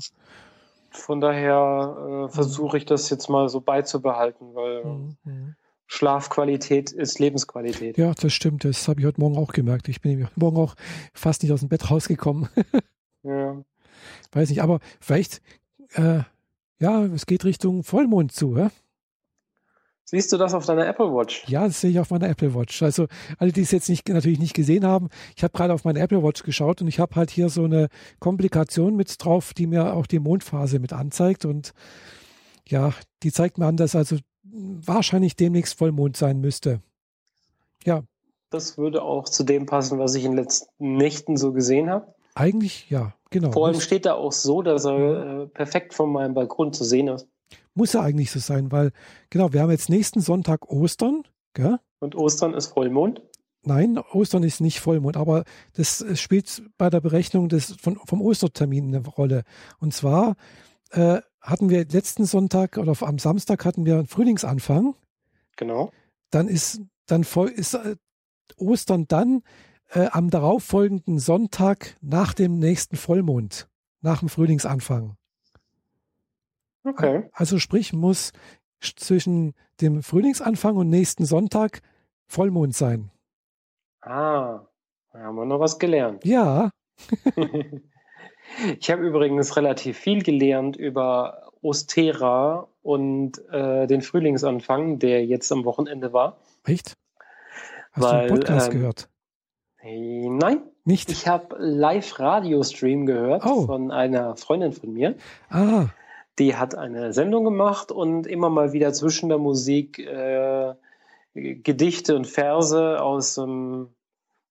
Von 0.97 1.21
daher 1.21 2.27
äh, 2.27 2.33
versuche 2.33 2.77
ich 2.77 2.85
das 2.85 3.09
jetzt 3.09 3.29
mal 3.29 3.49
so 3.49 3.61
beizubehalten, 3.61 4.53
weil 4.55 4.83
Mhm. 4.85 5.17
Mhm. 5.23 5.55
Schlafqualität 5.89 6.91
ist 6.91 7.17
Lebensqualität. 7.19 7.97
Ja, 7.97 8.13
das 8.13 8.33
stimmt. 8.33 8.65
Das 8.65 8.87
habe 8.89 8.99
ich 8.99 9.05
heute 9.05 9.21
Morgen 9.21 9.37
auch 9.37 9.53
gemerkt. 9.53 9.87
Ich 9.87 10.01
bin 10.01 10.21
heute 10.25 10.37
Morgen 10.39 10.57
auch 10.57 10.75
fast 11.13 11.43
nicht 11.43 11.51
aus 11.53 11.61
dem 11.61 11.69
Bett 11.69 11.89
rausgekommen. 11.89 12.49
Ja. 13.23 13.61
Weiß 14.31 14.49
nicht, 14.49 14.61
aber 14.61 14.79
vielleicht, 15.01 15.41
äh, 15.95 16.19
ja, 16.79 17.03
es 17.05 17.25
geht 17.25 17.43
Richtung 17.43 17.83
Vollmond 17.83 18.31
zu. 18.31 18.57
Hä? 18.57 18.69
Siehst 20.09 20.31
du 20.31 20.37
das 20.37 20.53
auf 20.53 20.65
deiner 20.65 20.87
Apple 20.87 21.13
Watch? 21.13 21.43
Ja, 21.47 21.67
das 21.67 21.81
sehe 21.81 21.91
ich 21.91 21.99
auf 21.99 22.11
meiner 22.11 22.29
Apple 22.29 22.55
Watch. 22.55 22.81
Also 22.81 23.07
alle, 23.39 23.51
die 23.51 23.61
es 23.61 23.71
jetzt 23.71 23.89
nicht, 23.89 24.07
natürlich 24.07 24.39
nicht 24.39 24.53
gesehen 24.53 24.85
haben, 24.85 25.09
ich 25.35 25.43
habe 25.43 25.51
gerade 25.51 25.73
auf 25.73 25.83
meine 25.83 25.99
Apple 25.99 26.23
Watch 26.23 26.43
geschaut 26.43 26.81
und 26.81 26.87
ich 26.87 26.99
habe 26.99 27.15
halt 27.15 27.29
hier 27.29 27.49
so 27.49 27.65
eine 27.65 27.89
Komplikation 28.19 28.95
mit 28.95 29.13
drauf, 29.21 29.53
die 29.53 29.67
mir 29.67 29.93
auch 29.93 30.07
die 30.07 30.19
Mondphase 30.19 30.79
mit 30.79 30.93
anzeigt. 30.93 31.43
Und 31.43 31.73
ja, 32.65 32.93
die 33.21 33.33
zeigt 33.33 33.57
mir 33.57 33.65
an, 33.65 33.75
dass 33.75 33.97
also 33.97 34.15
wahrscheinlich 34.43 35.35
demnächst 35.35 35.77
Vollmond 35.77 36.15
sein 36.15 36.39
müsste. 36.39 36.79
Ja, 37.83 38.03
Das 38.49 38.77
würde 38.77 39.01
auch 39.01 39.25
zu 39.25 39.43
dem 39.43 39.65
passen, 39.65 39.99
was 39.99 40.15
ich 40.15 40.23
in 40.23 40.31
den 40.31 40.37
letzten 40.37 40.95
Nächten 40.95 41.35
so 41.35 41.51
gesehen 41.51 41.89
habe. 41.89 42.15
eigentlich 42.33 42.89
ja, 42.89 43.13
genau. 43.29 43.51
Vor 43.51 43.67
allem 43.67 43.81
steht 43.81 44.05
da 44.05 44.13
auch 44.13 44.31
so, 44.31 44.61
dass 44.61 44.85
er 44.85 45.41
äh, 45.41 45.47
perfekt 45.47 45.93
von 45.93 46.13
meinem 46.13 46.33
Balkon 46.33 46.71
zu 46.71 46.85
sehen 46.85 47.09
ist. 47.09 47.27
Muss 47.77 47.93
ja 47.93 48.01
eigentlich 48.01 48.31
so 48.31 48.39
sein, 48.39 48.71
weil, 48.71 48.91
genau, 49.29 49.53
wir 49.53 49.61
haben 49.61 49.69
jetzt 49.69 49.87
nächsten 49.87 50.19
Sonntag 50.19 50.67
Ostern, 50.67 51.21
gell? 51.53 51.79
Und 51.99 52.15
Ostern 52.15 52.55
ist 52.55 52.67
Vollmond. 52.67 53.21
Nein, 53.61 53.99
Ostern 53.99 54.41
ist 54.41 54.61
nicht 54.61 54.79
Vollmond, 54.79 55.15
aber 55.15 55.43
das 55.73 56.01
äh, 56.01 56.15
spielt 56.15 56.63
bei 56.79 56.89
der 56.89 57.01
Berechnung 57.01 57.49
des, 57.49 57.73
von, 57.73 57.99
vom 58.05 58.21
Ostertermin 58.21 58.95
eine 58.95 59.05
Rolle. 59.05 59.43
Und 59.77 59.93
zwar 59.93 60.35
äh, 60.89 61.21
hatten 61.39 61.69
wir 61.69 61.85
letzten 61.85 62.25
Sonntag 62.25 62.77
oder 62.77 62.95
am 63.01 63.19
Samstag 63.19 63.63
hatten 63.63 63.85
wir 63.85 63.95
einen 63.95 64.07
Frühlingsanfang. 64.07 64.95
Genau. 65.55 65.91
Dann 66.31 66.47
ist 66.47 66.81
dann 67.05 67.23
voll 67.23 67.49
ist 67.49 67.75
äh, 67.75 67.95
Ostern 68.57 69.07
dann 69.07 69.43
äh, 69.89 70.07
am 70.07 70.31
darauffolgenden 70.31 71.19
Sonntag 71.19 71.95
nach 72.01 72.33
dem 72.33 72.57
nächsten 72.57 72.95
Vollmond, 72.95 73.67
nach 74.01 74.19
dem 74.21 74.29
Frühlingsanfang. 74.29 75.15
Okay. 76.87 77.29
Also 77.33 77.59
sprich, 77.59 77.93
muss 77.93 78.31
sch- 78.81 78.95
zwischen 78.97 79.53
dem 79.81 80.01
Frühlingsanfang 80.03 80.75
und 80.77 80.89
nächsten 80.89 81.25
Sonntag 81.25 81.81
Vollmond 82.27 82.75
sein. 82.75 83.11
Ah, 84.01 84.61
da 85.11 85.19
haben 85.19 85.35
wir 85.35 85.45
noch 85.45 85.59
was 85.59 85.79
gelernt. 85.79 86.23
Ja, 86.25 86.69
Ich 88.79 88.89
habe 88.89 89.05
übrigens 89.05 89.55
relativ 89.57 89.97
viel 89.97 90.23
gelernt 90.23 90.77
über 90.77 91.51
Ostera 91.61 92.67
und 92.81 93.37
äh, 93.51 93.87
den 93.87 94.01
Frühlingsanfang, 94.01 94.99
der 94.99 95.25
jetzt 95.25 95.51
am 95.51 95.65
Wochenende 95.65 96.13
war. 96.13 96.37
echt? 96.65 96.93
Hast 97.91 98.03
du 98.03 98.07
Weil, 98.09 98.19
einen 98.21 98.29
Podcast 98.29 98.67
ähm, 98.67 98.73
gehört? 98.79 99.09
Hey, 99.77 100.29
Nein, 100.29 100.61
Nicht? 100.85 101.11
ich 101.11 101.27
habe 101.27 101.55
Live-Radio-Stream 101.59 103.05
gehört 103.05 103.43
Oh. 103.45 103.65
von 103.65 103.91
einer 103.91 104.35
Freundin 104.37 104.71
von 104.71 104.93
mir. 104.93 105.15
ah, 105.49 105.87
Die 106.39 106.55
hat 106.55 106.75
eine 106.75 107.13
Sendung 107.13 107.43
gemacht 107.43 107.91
und 107.91 108.27
immer 108.27 108.49
mal 108.49 108.73
wieder 108.73 108.93
zwischen 108.93 109.29
der 109.29 109.37
Musik 109.39 109.99
äh, 109.99 110.73
Gedichte 111.33 112.15
und 112.15 112.25
Verse 112.27 113.01
aus 113.01 113.35
dem 113.35 113.89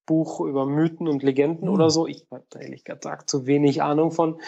Buch 0.05 0.41
über 0.41 0.67
Mythen 0.67 1.09
und 1.09 1.23
Legenden 1.23 1.67
Hm. 1.69 1.75
oder 1.75 1.91
so. 1.91 2.07
Ich 2.07 2.27
habe 2.31 2.45
da 2.51 2.61
ehrlich 2.61 2.85
gesagt 2.85 3.29
zu 3.29 3.47
wenig 3.47 3.83
Ahnung 3.83 4.13
von 4.13 4.41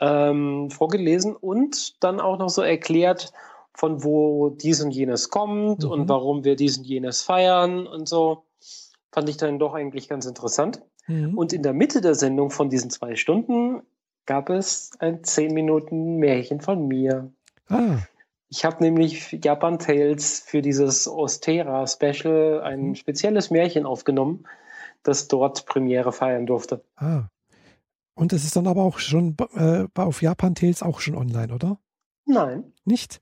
ähm, 0.00 0.70
vorgelesen 0.70 1.36
und 1.36 2.02
dann 2.02 2.20
auch 2.20 2.38
noch 2.38 2.48
so 2.48 2.62
erklärt, 2.62 3.32
von 3.76 4.02
wo 4.04 4.50
dies 4.50 4.80
und 4.82 4.90
jenes 4.92 5.30
kommt 5.30 5.84
Mhm. 5.84 5.90
und 5.90 6.08
warum 6.08 6.44
wir 6.44 6.56
dies 6.56 6.78
und 6.78 6.84
jenes 6.84 7.22
feiern 7.22 7.86
und 7.86 8.08
so. 8.08 8.44
Fand 9.12 9.28
ich 9.28 9.36
dann 9.36 9.58
doch 9.60 9.74
eigentlich 9.74 10.08
ganz 10.08 10.26
interessant. 10.26 10.82
mhm. 11.06 11.36
Und 11.38 11.52
in 11.52 11.62
der 11.62 11.72
Mitte 11.74 12.00
der 12.00 12.14
Sendung 12.14 12.50
von 12.50 12.68
diesen 12.70 12.90
zwei 12.90 13.14
Stunden 13.16 13.82
gab 14.26 14.50
es 14.50 14.90
ein 14.98 15.22
10 15.24 15.52
Minuten 15.54 16.16
Märchen 16.16 16.60
von 16.60 16.86
mir. 16.88 17.30
ah, 17.68 17.98
Ich 18.48 18.64
habe 18.64 18.82
nämlich 18.84 19.38
Japan 19.42 19.78
Tales 19.78 20.40
für 20.46 20.62
dieses 20.62 21.08
Ostera 21.08 21.86
Special 21.86 22.62
ein 22.62 22.88
Mhm. 22.88 22.94
spezielles 22.94 23.50
Märchen 23.50 23.84
aufgenommen, 23.86 24.44
das 25.02 25.28
dort 25.28 25.66
Premiere 25.66 26.12
feiern 26.12 26.46
durfte. 26.46 26.84
ah. 26.96 27.24
Und 28.16 28.32
es 28.32 28.44
ist 28.44 28.54
dann 28.54 28.68
aber 28.68 28.82
auch 28.82 29.00
schon 29.00 29.36
äh, 29.56 29.86
auf 29.96 30.22
Japan 30.22 30.54
Tales 30.54 30.82
auch 30.84 31.00
schon 31.00 31.16
online, 31.16 31.52
oder? 31.52 31.78
Nein, 32.26 32.72
Nicht? 32.84 33.20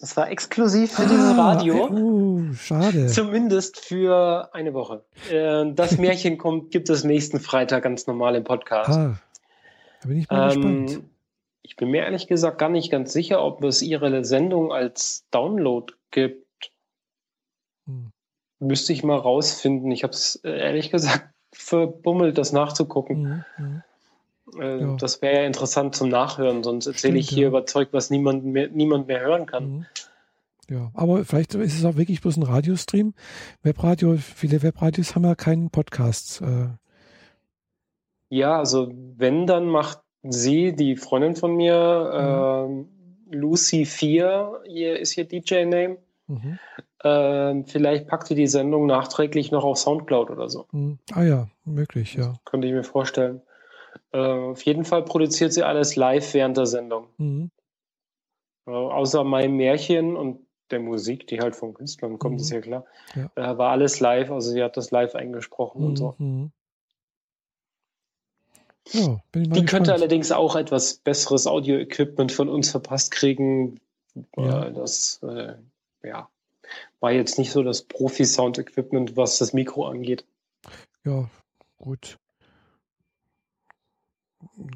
das 0.00 0.16
war 0.16 0.30
exklusiv 0.30 0.92
für 0.92 1.02
dieses 1.02 1.36
Ah, 1.38 1.52
Radio. 1.52 1.88
äh, 1.88 1.90
Oh, 1.90 2.52
schade. 2.54 3.08
Zumindest 3.08 3.78
für 3.78 4.48
eine 4.54 4.72
Woche. 4.72 5.04
Äh, 5.30 5.70
Das 5.74 5.98
Märchen 5.98 6.38
kommt, 6.38 6.70
gibt 6.70 6.88
es 6.88 7.04
nächsten 7.04 7.40
Freitag 7.40 7.82
ganz 7.82 8.06
normal 8.06 8.36
im 8.36 8.44
Podcast. 8.44 8.88
Ah, 8.98 9.18
da 10.02 10.08
bin 10.08 10.18
ich 10.18 10.30
mal 10.30 10.46
gespannt. 10.48 10.90
Ähm, 10.90 11.10
ich 11.62 11.76
bin 11.76 11.90
mir 11.90 12.04
ehrlich 12.04 12.26
gesagt 12.28 12.58
gar 12.58 12.68
nicht 12.68 12.90
ganz 12.90 13.12
sicher, 13.12 13.42
ob 13.42 13.62
es 13.64 13.82
ihre 13.82 14.24
Sendung 14.24 14.72
als 14.72 15.26
Download 15.30 15.92
gibt. 16.10 16.70
Hm. 17.86 18.12
Müsste 18.60 18.92
ich 18.92 19.02
mal 19.02 19.18
rausfinden. 19.18 19.90
Ich 19.90 20.02
habe 20.02 20.12
es 20.12 20.36
äh, 20.44 20.50
ehrlich 20.50 20.90
gesagt 20.90 21.28
verbummelt, 21.52 22.38
das 22.38 22.52
nachzugucken. 22.52 23.44
Mhm, 23.58 23.64
mhm. 23.64 23.82
Äh, 24.60 24.80
Ja. 24.80 24.96
Das 24.96 25.22
wäre 25.22 25.40
ja 25.40 25.46
interessant 25.46 25.96
zum 25.96 26.08
Nachhören, 26.08 26.62
sonst 26.62 26.86
erzähle 26.86 27.18
ich 27.18 27.28
hier 27.28 27.42
ja. 27.42 27.48
über 27.48 27.66
Zeug, 27.66 27.88
was 27.90 28.10
niemand 28.10 28.44
mehr, 28.44 28.68
niemand 28.68 29.08
mehr 29.08 29.20
hören 29.20 29.46
kann. 29.46 29.68
Mhm. 29.68 29.86
Ja, 30.68 30.90
aber 30.94 31.24
vielleicht 31.24 31.54
ist 31.54 31.78
es 31.78 31.84
auch 31.84 31.96
wirklich 31.96 32.20
bloß 32.20 32.36
ein 32.38 32.42
Radiostream. 32.42 33.14
Webradio, 33.62 34.16
viele 34.16 34.62
Webradios 34.62 35.14
haben 35.14 35.24
ja 35.24 35.34
keinen 35.36 35.70
Podcast. 35.70 36.40
Äh, 36.42 36.68
Ja, 38.28 38.58
also 38.58 38.90
wenn, 39.16 39.46
dann 39.46 39.66
macht 39.66 40.00
sie, 40.22 40.74
die 40.74 40.96
Freundin 40.96 41.36
von 41.36 41.54
mir, 41.54 42.10
ähm, 42.14 42.88
Lucy4, 43.30 44.64
ihr 44.66 44.98
ist 44.98 45.16
ihr 45.16 45.24
DJ-Name. 45.24 45.98
mhm, 46.26 46.58
Ähm, 47.04 47.64
vielleicht 47.66 48.08
packt 48.08 48.30
ihr 48.30 48.36
die 48.36 48.46
Sendung 48.48 48.86
nachträglich 48.86 49.52
noch 49.52 49.62
auf 49.64 49.78
Soundcloud 49.78 50.30
oder 50.30 50.48
so. 50.48 50.66
mhm. 50.72 50.98
Ah 51.12 51.22
ja, 51.22 51.48
möglich, 51.64 52.14
ja. 52.14 52.34
Könnte 52.44 52.66
ich 52.66 52.72
mir 52.72 52.82
vorstellen. 52.84 53.42
Äh, 54.12 54.18
auf 54.18 54.62
jeden 54.62 54.84
Fall 54.84 55.04
produziert 55.04 55.52
sie 55.52 55.62
alles 55.62 55.94
live 55.96 56.34
während 56.34 56.56
der 56.56 56.66
Sendung. 56.66 57.08
Mhm. 57.18 57.50
Äh, 58.66 58.70
außer 58.72 59.22
meinem 59.24 59.56
Märchen 59.56 60.16
und 60.16 60.40
der 60.72 60.80
Musik, 60.80 61.28
die 61.28 61.38
halt 61.40 61.54
von 61.54 61.74
Künstlern 61.74 62.18
kommt, 62.18 62.34
Mhm. 62.36 62.40
ist 62.40 62.50
ja 62.50 62.60
klar. 62.60 62.84
Ja. 63.14 63.30
Äh, 63.36 63.56
war 63.58 63.70
alles 63.70 64.00
live, 64.00 64.30
also 64.32 64.50
sie 64.50 64.62
hat 64.64 64.76
das 64.76 64.90
live 64.90 65.14
eingesprochen 65.14 65.84
und 65.84 65.96
so. 65.96 66.14
Ja, 68.92 69.20
Die 69.34 69.40
könnte 69.48 69.62
gespannt. 69.62 69.88
allerdings 69.90 70.30
auch 70.32 70.54
etwas 70.56 70.94
besseres 70.94 71.46
Audio-Equipment 71.46 72.30
von 72.32 72.48
uns 72.48 72.70
verpasst 72.70 73.10
kriegen. 73.10 73.80
Ja. 74.36 74.70
Das 74.70 75.20
äh, 75.22 75.54
ja, 76.04 76.28
war 77.00 77.12
jetzt 77.12 77.38
nicht 77.38 77.50
so 77.50 77.62
das 77.62 77.82
Profi-Sound-Equipment, 77.82 79.16
was 79.16 79.38
das 79.38 79.52
Mikro 79.52 79.86
angeht. 79.86 80.24
Ja, 81.04 81.28
gut. 81.78 82.16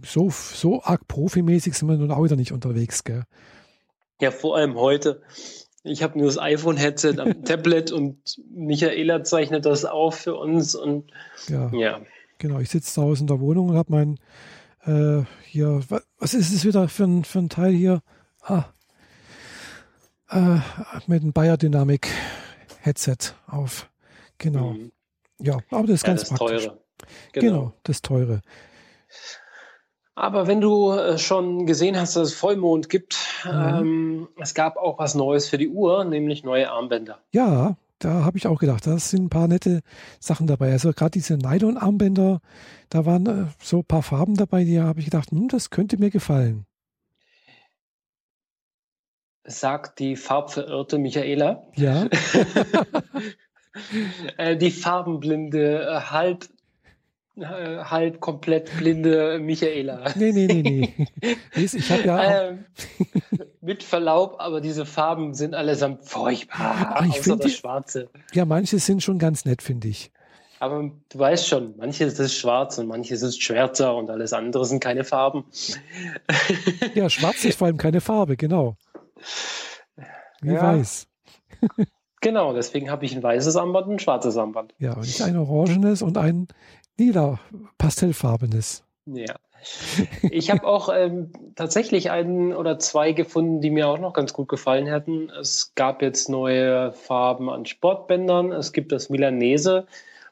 So, 0.04 0.30
so 0.30 0.82
arg 0.82 1.06
profimäßig 1.08 1.74
sind 1.74 1.88
wir 1.88 1.96
nun 1.96 2.10
auch 2.10 2.22
wieder 2.24 2.36
nicht 2.36 2.52
unterwegs, 2.52 3.04
gell? 3.04 3.24
Ja, 4.20 4.30
vor 4.30 4.56
allem 4.56 4.74
heute. 4.76 5.22
Ich 5.82 6.02
habe 6.02 6.18
nur 6.18 6.26
das 6.26 6.38
iPhone-Headset 6.38 7.14
am 7.18 7.44
Tablet 7.44 7.90
und 7.90 8.38
Michaela 8.50 9.24
zeichnet 9.24 9.64
das 9.64 9.84
auf 9.84 10.16
für 10.16 10.34
uns 10.36 10.74
und 10.74 11.10
Ja, 11.48 11.70
ja. 11.72 12.00
Genau. 12.40 12.58
Ich 12.58 12.70
sitze 12.70 12.92
zu 12.92 13.02
Hause 13.02 13.20
in 13.22 13.26
der 13.28 13.38
Wohnung 13.38 13.68
und 13.68 13.76
habe 13.76 13.92
mein 13.92 14.18
äh, 14.84 15.24
hier, 15.44 15.80
wa- 15.88 16.02
was 16.18 16.34
ist 16.34 16.52
es 16.52 16.64
wieder 16.64 16.88
für 16.88 17.04
ein, 17.04 17.22
für 17.24 17.38
ein 17.38 17.48
Teil 17.48 17.72
hier? 17.72 18.02
Ah, 18.42 18.64
äh, 20.30 20.58
mit 21.06 21.22
einem 21.22 21.32
Bayer 21.32 21.56
Dynamic 21.56 22.08
Headset 22.80 23.34
auf. 23.46 23.88
Genau. 24.38 24.72
Mhm. 24.72 24.90
Ja, 25.38 25.58
aber 25.70 25.86
das 25.86 25.96
ist 25.96 26.02
Ja, 26.02 26.08
ganz 26.08 26.20
das 26.28 26.38
praktisch. 26.38 26.64
teure. 26.66 26.80
Genau, 27.32 27.46
genau 27.58 27.72
das 27.84 28.02
teure. 28.02 28.40
Aber 30.14 30.46
wenn 30.46 30.60
du 30.60 30.92
äh, 30.92 31.18
schon 31.18 31.66
gesehen 31.66 31.98
hast, 31.98 32.16
dass 32.16 32.28
es 32.28 32.34
Vollmond 32.34 32.88
gibt, 32.90 33.16
mhm. 33.44 33.50
ähm, 33.50 34.28
es 34.38 34.54
gab 34.54 34.76
auch 34.76 34.98
was 34.98 35.14
Neues 35.14 35.48
für 35.48 35.56
die 35.58 35.68
Uhr, 35.68 36.04
nämlich 36.04 36.44
neue 36.44 36.70
Armbänder. 36.70 37.20
Ja, 37.32 37.76
da 38.00 38.24
habe 38.24 38.38
ich 38.38 38.46
auch 38.46 38.58
gedacht, 38.58 38.86
da 38.86 38.98
sind 38.98 39.24
ein 39.24 39.30
paar 39.30 39.46
nette 39.46 39.80
Sachen 40.18 40.46
dabei. 40.46 40.72
Also 40.72 40.92
gerade 40.92 41.12
diese 41.12 41.36
Nylon-Armbänder, 41.36 42.40
da 42.88 43.06
waren 43.06 43.26
äh, 43.26 43.46
so 43.62 43.78
ein 43.78 43.84
paar 43.84 44.02
Farben 44.02 44.34
dabei, 44.34 44.64
die 44.64 44.80
habe 44.80 44.98
ich 44.98 45.04
gedacht, 45.04 45.30
hm, 45.30 45.48
das 45.48 45.70
könnte 45.70 45.98
mir 45.98 46.10
gefallen. 46.10 46.66
Sagt 49.44 49.98
die 49.98 50.16
farbverirrte 50.16 50.98
Michaela. 50.98 51.62
Ja. 51.76 52.06
Äh, 54.36 54.56
die 54.56 54.72
farbenblinde, 54.72 55.86
äh, 55.86 56.00
halb 56.00 56.48
halb 57.38 58.20
komplett 58.20 58.76
blinde 58.76 59.38
Michaela. 59.38 60.12
Nee, 60.16 60.32
nee, 60.32 60.46
nee, 60.46 60.62
nee. 60.62 61.36
Ich 61.54 61.90
habe 61.90 62.02
ja. 62.02 62.48
Ähm, 62.48 62.64
mit 63.60 63.82
Verlaub, 63.82 64.36
aber 64.38 64.60
diese 64.60 64.86
Farben 64.86 65.34
sind 65.34 65.54
allesamt 65.54 66.04
furchtbar. 66.04 66.94
Ach, 66.96 67.06
ich 67.06 67.20
finde 67.20 67.44
das 67.44 67.52
Schwarze. 67.52 68.08
Ja, 68.32 68.44
manche 68.44 68.78
sind 68.78 69.02
schon 69.02 69.18
ganz 69.18 69.44
nett, 69.44 69.62
finde 69.62 69.88
ich. 69.88 70.10
Aber 70.60 70.90
du 71.08 71.18
weißt 71.18 71.48
schon, 71.48 71.74
manches 71.78 72.18
ist 72.18 72.34
schwarz 72.34 72.76
und 72.76 72.86
manches 72.86 73.22
ist 73.22 73.42
schwärzer 73.42 73.96
und 73.96 74.10
alles 74.10 74.34
andere 74.34 74.66
sind 74.66 74.80
keine 74.80 75.04
Farben. 75.04 75.44
Ja, 76.94 77.08
schwarz 77.08 77.44
ist 77.44 77.58
vor 77.58 77.66
allem 77.66 77.78
keine 77.78 78.02
Farbe, 78.02 78.36
genau. 78.36 78.76
Wie 80.42 80.52
ja. 80.52 80.62
weiß. 80.62 81.06
Genau, 82.20 82.52
deswegen 82.52 82.90
habe 82.90 83.06
ich 83.06 83.16
ein 83.16 83.22
weißes 83.22 83.56
Armband 83.56 83.86
und 83.86 83.94
ein 83.94 83.98
schwarzes 83.98 84.36
Armband. 84.36 84.74
Ja, 84.78 84.92
und 84.92 85.20
ein 85.22 85.36
orangenes 85.38 86.02
und 86.02 86.18
ein 86.18 86.48
lila 86.98 87.40
pastellfarbenes. 87.78 88.84
Ja. 89.06 89.36
Ich 90.22 90.50
habe 90.50 90.66
auch 90.66 90.88
ähm, 90.94 91.32
tatsächlich 91.54 92.10
einen 92.10 92.54
oder 92.54 92.78
zwei 92.78 93.12
gefunden, 93.12 93.60
die 93.60 93.70
mir 93.70 93.88
auch 93.88 93.98
noch 93.98 94.12
ganz 94.12 94.32
gut 94.32 94.48
gefallen 94.48 94.86
hätten. 94.86 95.30
Es 95.30 95.72
gab 95.74 96.02
jetzt 96.02 96.28
neue 96.28 96.92
Farben 96.92 97.50
an 97.50 97.66
Sportbändern. 97.66 98.52
Es 98.52 98.72
gibt 98.72 98.92
das 98.92 99.10
Milanese. 99.10 99.86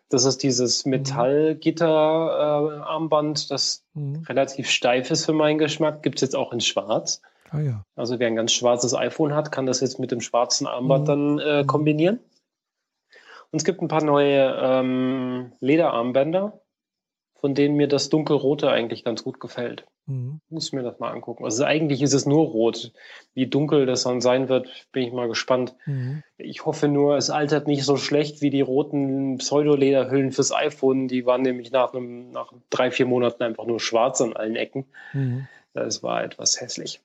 Das 0.08 0.24
ist 0.24 0.42
dieses 0.42 0.84
mhm. 0.84 0.90
Metallgitter-Armband, 0.92 3.44
äh, 3.44 3.48
das 3.48 3.84
mhm. 3.94 4.24
relativ 4.28 4.70
steif 4.70 5.10
ist 5.10 5.26
für 5.26 5.34
meinen 5.34 5.58
Geschmack. 5.58 6.02
Gibt 6.02 6.16
es 6.16 6.22
jetzt 6.22 6.36
auch 6.36 6.52
in 6.52 6.60
Schwarz. 6.60 7.20
Ah, 7.50 7.60
ja. 7.60 7.84
Also 7.96 8.18
wer 8.18 8.26
ein 8.26 8.36
ganz 8.36 8.52
schwarzes 8.52 8.94
iPhone 8.94 9.34
hat, 9.34 9.52
kann 9.52 9.66
das 9.66 9.80
jetzt 9.80 9.98
mit 9.98 10.10
dem 10.10 10.20
schwarzen 10.20 10.66
Armband 10.66 11.04
mhm. 11.04 11.06
dann 11.06 11.38
äh, 11.38 11.64
kombinieren. 11.66 12.20
Und 13.50 13.58
es 13.58 13.64
gibt 13.64 13.80
ein 13.80 13.88
paar 13.88 14.04
neue 14.04 14.54
ähm, 14.60 15.52
Lederarmbänder, 15.60 16.60
von 17.40 17.54
denen 17.54 17.76
mir 17.76 17.88
das 17.88 18.08
dunkelrote 18.08 18.70
eigentlich 18.70 19.04
ganz 19.04 19.22
gut 19.22 19.38
gefällt. 19.40 19.86
Mhm. 20.06 20.40
Muss 20.48 20.68
ich 20.68 20.72
mir 20.72 20.82
das 20.82 20.98
mal 20.98 21.12
angucken. 21.12 21.44
Also 21.44 21.64
eigentlich 21.64 22.02
ist 22.02 22.14
es 22.14 22.26
nur 22.26 22.46
rot. 22.46 22.92
Wie 23.34 23.46
dunkel 23.46 23.86
das 23.86 24.02
dann 24.02 24.20
sein 24.20 24.48
wird, 24.48 24.68
bin 24.90 25.04
ich 25.04 25.12
mal 25.12 25.28
gespannt. 25.28 25.74
Mhm. 25.86 26.22
Ich 26.36 26.64
hoffe 26.64 26.88
nur, 26.88 27.16
es 27.16 27.30
altert 27.30 27.68
nicht 27.68 27.84
so 27.84 27.96
schlecht 27.96 28.40
wie 28.40 28.50
die 28.50 28.60
roten 28.60 29.38
Pseudolederhüllen 29.38 30.32
fürs 30.32 30.52
iPhone. 30.52 31.06
Die 31.08 31.26
waren 31.26 31.42
nämlich 31.42 31.70
nach, 31.70 31.92
einem, 31.92 32.30
nach 32.30 32.52
drei, 32.70 32.90
vier 32.90 33.06
Monaten 33.06 33.42
einfach 33.42 33.66
nur 33.66 33.80
schwarz 33.80 34.20
an 34.20 34.34
allen 34.34 34.56
Ecken. 34.56 34.86
Mhm. 35.12 35.46
Das 35.74 36.02
war 36.02 36.24
etwas 36.24 36.60
hässlich. 36.60 37.00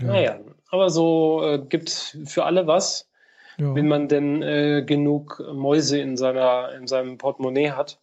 Ja. 0.00 0.06
Naja, 0.06 0.40
aber 0.70 0.90
so 0.90 1.42
äh, 1.44 1.58
gibt 1.58 1.88
es 1.88 2.16
für 2.26 2.44
alle 2.44 2.66
was, 2.66 3.08
ja. 3.56 3.74
wenn 3.74 3.88
man 3.88 4.08
denn 4.08 4.42
äh, 4.42 4.82
genug 4.84 5.42
Mäuse 5.52 5.98
in, 5.98 6.16
seiner, 6.16 6.72
in 6.74 6.86
seinem 6.86 7.18
Portemonnaie 7.18 7.70
hat. 7.70 7.98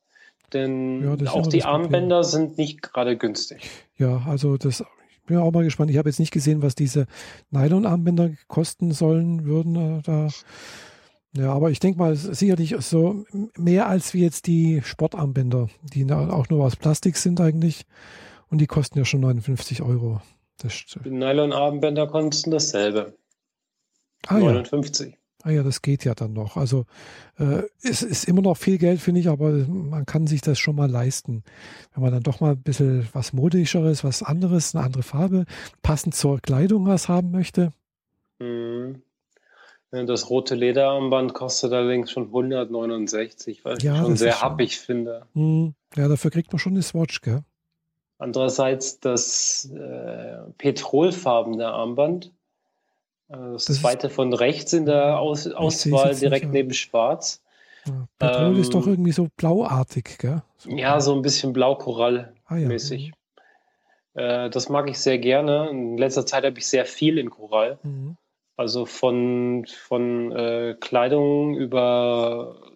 Denn 0.53 1.17
ja, 1.19 1.31
auch 1.31 1.47
die 1.47 1.63
Armbänder 1.63 2.23
sind 2.23 2.57
nicht 2.57 2.81
gerade 2.81 3.17
günstig. 3.17 3.69
Ja, 3.97 4.23
also 4.27 4.57
das, 4.57 4.81
ich 4.81 5.23
bin 5.25 5.37
auch 5.37 5.51
mal 5.51 5.63
gespannt. 5.63 5.91
Ich 5.91 5.97
habe 5.97 6.09
jetzt 6.09 6.19
nicht 6.19 6.31
gesehen, 6.31 6.61
was 6.61 6.75
diese 6.75 7.07
Nylon-Armbänder 7.51 8.31
kosten 8.47 8.91
sollen 8.91 9.45
würden. 9.45 9.75
Äh, 9.75 10.01
da. 10.03 10.29
Ja, 11.35 11.51
aber 11.51 11.69
ich 11.69 11.79
denke 11.79 11.99
mal, 11.99 12.15
sicherlich 12.15 12.75
so 12.79 13.25
mehr 13.57 13.87
als 13.87 14.13
wie 14.13 14.21
jetzt 14.21 14.47
die 14.47 14.81
Sportarmbänder, 14.83 15.67
die 15.81 16.09
auch 16.11 16.47
nur 16.49 16.63
aus 16.63 16.77
Plastik 16.77 17.17
sind 17.17 17.41
eigentlich. 17.41 17.85
Und 18.49 18.59
die 18.59 18.67
kosten 18.67 18.97
ja 18.97 19.03
schon 19.03 19.19
59 19.19 19.81
Euro. 19.81 20.21
Die 20.63 21.09
Nylon-Armbänder 21.09 22.07
kosten 22.07 22.51
dasselbe. 22.51 23.17
Ah, 24.27 24.39
59. 24.39 25.11
Ja. 25.11 25.17
Ah 25.45 25.51
ja, 25.51 25.61
das 25.61 25.83
geht 25.83 26.03
ja 26.05 26.15
dann 26.15 26.33
noch. 26.33 26.57
Also 26.57 26.85
äh, 27.37 27.61
es 27.83 28.01
ist 28.01 28.27
immer 28.27 28.41
noch 28.41 28.57
viel 28.57 28.79
Geld, 28.79 28.99
finde 28.99 29.21
ich, 29.21 29.29
aber 29.29 29.51
man 29.51 30.07
kann 30.07 30.25
sich 30.25 30.41
das 30.41 30.57
schon 30.57 30.75
mal 30.75 30.89
leisten. 30.89 31.43
Wenn 31.93 32.01
man 32.01 32.11
dann 32.11 32.23
doch 32.23 32.39
mal 32.39 32.53
ein 32.53 32.63
bisschen 32.63 33.07
was 33.13 33.31
Modischeres, 33.31 34.03
was 34.03 34.23
anderes, 34.23 34.73
eine 34.73 34.83
andere 34.83 35.03
Farbe, 35.03 35.45
passend 35.83 36.15
zur 36.15 36.39
Kleidung 36.39 36.87
was 36.87 37.09
haben 37.09 37.29
möchte. 37.29 37.71
Mhm. 38.39 39.03
Das 39.91 40.31
rote 40.31 40.55
Lederarmband 40.55 41.35
kostet 41.35 41.73
allerdings 41.73 42.09
schon 42.09 42.23
169, 42.23 43.63
weil 43.63 43.77
ja, 43.83 43.93
ich 43.93 43.99
schon 43.99 44.17
sehr 44.17 44.41
happig 44.41 44.79
finde. 44.79 45.27
Mhm. 45.35 45.75
Ja, 45.95 46.07
dafür 46.07 46.31
kriegt 46.31 46.51
man 46.51 46.59
schon 46.59 46.73
eine 46.73 46.81
Swatch, 46.81 47.21
gell? 47.21 47.43
Andererseits 48.17 48.99
das 48.99 49.69
äh, 49.71 50.37
petrolfarbene 50.57 51.67
Armband, 51.67 52.31
das, 53.28 53.65
das, 53.65 53.82
zweite 53.82 54.09
von 54.09 54.34
rechts 54.34 54.73
in 54.73 54.86
der 54.86 55.19
Aus 55.19 55.47
Auswahl 55.47 56.15
direkt 56.15 56.51
neben 56.51 56.73
Schwarz. 56.73 57.41
Ja, 57.86 58.07
Petrol 58.19 58.55
ähm, 58.55 58.61
ist 58.61 58.73
doch 58.73 58.86
ähm, 58.86 58.93
irgendwie 58.93 59.11
so 59.11 59.28
blauartig, 59.36 60.17
gell? 60.17 60.41
So 60.57 60.69
ja, 60.71 60.99
so 60.99 61.13
ein 61.15 61.21
bisschen 61.21 61.53
blau-Korall-mäßig. 61.53 63.13
Ah, 64.15 64.21
ja. 64.21 64.45
äh, 64.45 64.49
das 64.49 64.69
mag 64.69 64.89
ich 64.89 64.99
sehr 64.99 65.19
gerne. 65.19 65.69
In 65.69 65.97
letzter 65.97 66.26
Zeit 66.26 66.45
habe 66.45 66.57
ich 66.57 66.67
sehr 66.67 66.86
viel 66.86 67.17
in 67.17 67.30
Korall. 67.30 67.80
Mhm. 67.84 68.17
Also 68.57 68.86
von, 68.86 69.65
von 69.67 70.32
äh, 70.32 70.76
Kleidung 70.80 71.55
über 71.55 72.76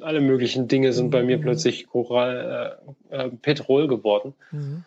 alle 0.00 0.20
möglichen 0.20 0.68
Dinge 0.68 0.92
sind 0.92 1.10
bei 1.10 1.22
mir 1.22 1.38
mhm. 1.38 1.42
plötzlich 1.42 1.86
Korall, 1.86 2.80
äh, 3.10 3.16
äh, 3.16 3.30
Petrol 3.30 3.88
geworden. 3.88 4.34
Mhm. 4.50 4.84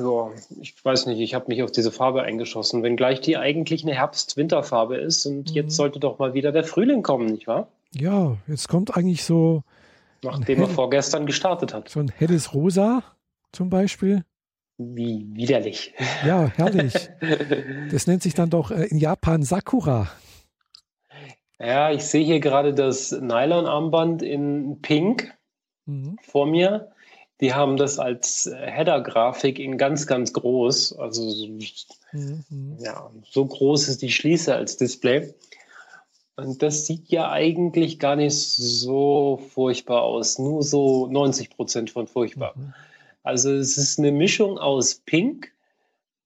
Ja, 0.00 0.30
ich 0.60 0.84
weiß 0.84 1.06
nicht, 1.06 1.20
ich 1.20 1.34
habe 1.34 1.46
mich 1.48 1.62
auf 1.62 1.70
diese 1.70 1.92
Farbe 1.92 2.22
eingeschossen, 2.22 2.82
wenngleich 2.82 3.20
die 3.20 3.36
eigentlich 3.36 3.82
eine 3.84 3.94
Herbst-Winterfarbe 3.94 4.96
ist 4.96 5.26
und 5.26 5.50
mhm. 5.50 5.54
jetzt 5.54 5.76
sollte 5.76 6.00
doch 6.00 6.18
mal 6.18 6.34
wieder 6.34 6.52
der 6.52 6.64
Frühling 6.64 7.02
kommen, 7.02 7.26
nicht 7.26 7.46
wahr? 7.46 7.68
Ja, 7.92 8.36
jetzt 8.46 8.68
kommt 8.68 8.96
eigentlich 8.96 9.24
so. 9.24 9.62
Nachdem 10.22 10.60
er 10.60 10.68
vorgestern 10.68 11.26
gestartet 11.26 11.72
hat. 11.72 11.88
So 11.88 12.00
ein 12.00 12.12
helles 12.16 12.54
Rosa 12.54 13.02
zum 13.52 13.70
Beispiel. 13.70 14.24
Wie 14.76 15.26
widerlich. 15.32 15.92
Ja, 16.26 16.50
herrlich. 16.56 16.94
Das 17.90 18.06
nennt 18.06 18.22
sich 18.22 18.34
dann 18.34 18.48
doch 18.48 18.70
äh, 18.70 18.86
in 18.86 18.98
Japan 18.98 19.42
Sakura. 19.42 20.08
Ja, 21.58 21.90
ich 21.90 22.04
sehe 22.04 22.24
hier 22.24 22.40
gerade 22.40 22.72
das 22.72 23.12
Nylon-Armband 23.12 24.22
in 24.22 24.80
Pink 24.80 25.34
mhm. 25.84 26.16
vor 26.22 26.46
mir. 26.46 26.92
Die 27.40 27.54
haben 27.54 27.76
das 27.76 27.98
als 27.98 28.50
Header-Grafik 28.52 29.58
in 29.58 29.78
ganz, 29.78 30.06
ganz 30.06 30.32
groß. 30.32 30.98
Also 30.98 31.46
mhm. 31.46 32.76
ja, 32.78 33.10
so 33.30 33.46
groß 33.46 33.88
ist 33.88 34.02
die 34.02 34.12
Schließe 34.12 34.54
als 34.54 34.76
Display. 34.76 35.34
Und 36.36 36.62
das 36.62 36.86
sieht 36.86 37.08
ja 37.08 37.30
eigentlich 37.30 37.98
gar 37.98 38.16
nicht 38.16 38.36
so 38.36 39.40
furchtbar 39.52 40.02
aus. 40.02 40.38
Nur 40.38 40.62
so 40.62 41.06
90 41.06 41.50
Prozent 41.50 41.90
von 41.90 42.06
furchtbar. 42.06 42.54
Mhm. 42.56 42.74
Also 43.22 43.52
es 43.52 43.76
ist 43.76 43.98
eine 43.98 44.12
Mischung 44.12 44.58
aus 44.58 44.96
Pink, 45.04 45.52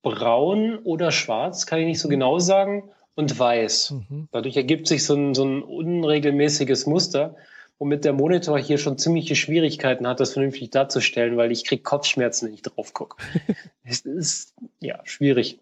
Braun 0.01 0.77
oder 0.83 1.11
Schwarz, 1.11 1.65
kann 1.65 1.79
ich 1.79 1.85
nicht 1.85 1.99
so 1.99 2.07
mhm. 2.07 2.11
genau 2.11 2.39
sagen 2.39 2.89
und 3.15 3.37
weiß. 3.37 3.91
Mhm. 3.91 4.27
Dadurch 4.31 4.55
ergibt 4.55 4.87
sich 4.87 5.03
so 5.03 5.15
ein, 5.15 5.33
so 5.33 5.43
ein 5.43 5.63
unregelmäßiges 5.63 6.85
Muster, 6.85 7.35
womit 7.77 8.05
der 8.05 8.13
Monitor 8.13 8.57
hier 8.59 8.77
schon 8.77 8.97
ziemliche 8.97 9.35
Schwierigkeiten 9.35 10.07
hat, 10.07 10.19
das 10.19 10.33
vernünftig 10.33 10.69
darzustellen, 10.69 11.37
weil 11.37 11.51
ich 11.51 11.65
kriege 11.65 11.83
Kopfschmerzen, 11.83 12.47
wenn 12.47 12.53
ich 12.53 12.61
drauf 12.61 12.93
gucke. 12.93 13.17
es 13.83 14.01
ist 14.01 14.53
ja 14.79 14.99
schwierig. 15.03 15.59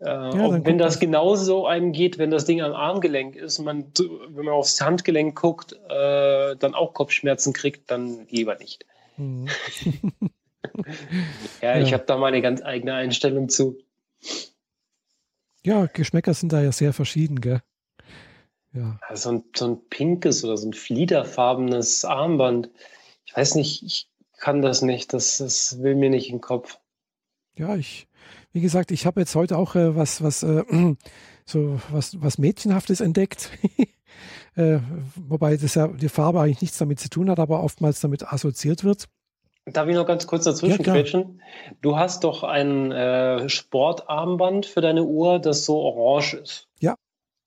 Äh, 0.00 0.06
ja, 0.06 0.64
wenn 0.64 0.78
das 0.78 0.98
genauso 0.98 1.66
einem 1.66 1.92
geht, 1.92 2.18
wenn 2.18 2.30
das 2.30 2.44
Ding 2.44 2.60
am 2.60 2.72
Armgelenk 2.72 3.36
ist, 3.36 3.60
man, 3.60 3.86
wenn 4.28 4.44
man 4.44 4.54
aufs 4.54 4.80
Handgelenk 4.80 5.40
guckt, 5.40 5.72
äh, 5.88 6.56
dann 6.56 6.74
auch 6.74 6.94
Kopfschmerzen 6.94 7.52
kriegt, 7.52 7.90
dann 7.90 8.26
lieber 8.28 8.56
nicht. 8.56 8.84
Mhm. 9.16 9.46
ja, 11.62 11.76
ja, 11.76 11.80
ich 11.80 11.92
habe 11.92 12.04
da 12.06 12.16
meine 12.16 12.42
ganz 12.42 12.60
eigene 12.62 12.94
Einstellung 12.94 13.48
zu. 13.48 13.78
Ja, 15.64 15.86
Geschmäcker 15.86 16.34
sind 16.34 16.52
da 16.52 16.60
ja 16.60 16.72
sehr 16.72 16.92
verschieden, 16.92 17.40
gell? 17.40 17.62
Ja. 18.74 18.98
So 19.14 19.30
ein, 19.30 19.44
so 19.54 19.66
ein 19.66 19.88
pinkes 19.88 20.44
oder 20.44 20.56
so 20.56 20.68
ein 20.68 20.72
fliederfarbenes 20.72 22.04
Armband. 22.04 22.70
Ich 23.24 23.36
weiß 23.36 23.54
nicht, 23.54 23.82
ich 23.84 24.08
kann 24.38 24.62
das 24.62 24.82
nicht. 24.82 25.12
Das, 25.12 25.38
das 25.38 25.80
will 25.80 25.94
mir 25.94 26.10
nicht 26.10 26.28
in 26.28 26.36
den 26.36 26.40
Kopf. 26.40 26.78
Ja, 27.56 27.76
ich, 27.76 28.08
wie 28.52 28.60
gesagt, 28.60 28.90
ich 28.90 29.06
habe 29.06 29.20
jetzt 29.20 29.36
heute 29.36 29.56
auch 29.56 29.76
äh, 29.76 29.94
was, 29.94 30.22
was, 30.22 30.42
äh, 30.42 30.64
so 31.46 31.80
was, 31.90 32.20
was 32.20 32.38
Mädchenhaftes 32.38 33.00
entdeckt. 33.00 33.50
äh, 34.56 34.78
wobei 35.14 35.56
das 35.56 35.76
ja 35.76 35.86
die 35.86 36.08
Farbe 36.08 36.40
eigentlich 36.40 36.62
nichts 36.62 36.78
damit 36.78 36.98
zu 36.98 37.08
tun 37.08 37.30
hat, 37.30 37.38
aber 37.38 37.62
oftmals 37.62 38.00
damit 38.00 38.32
assoziiert 38.32 38.82
wird. 38.82 39.08
Darf 39.66 39.88
ich 39.88 39.94
noch 39.94 40.06
ganz 40.06 40.26
kurz 40.26 40.44
dazwischen 40.44 40.84
ja, 40.84 40.92
quetschen? 40.92 41.40
Du 41.80 41.96
hast 41.96 42.24
doch 42.24 42.42
ein 42.42 42.92
äh, 42.92 43.48
Sportarmband 43.48 44.66
für 44.66 44.82
deine 44.82 45.04
Uhr, 45.04 45.38
das 45.38 45.64
so 45.64 45.78
orange 45.78 46.34
ist. 46.34 46.68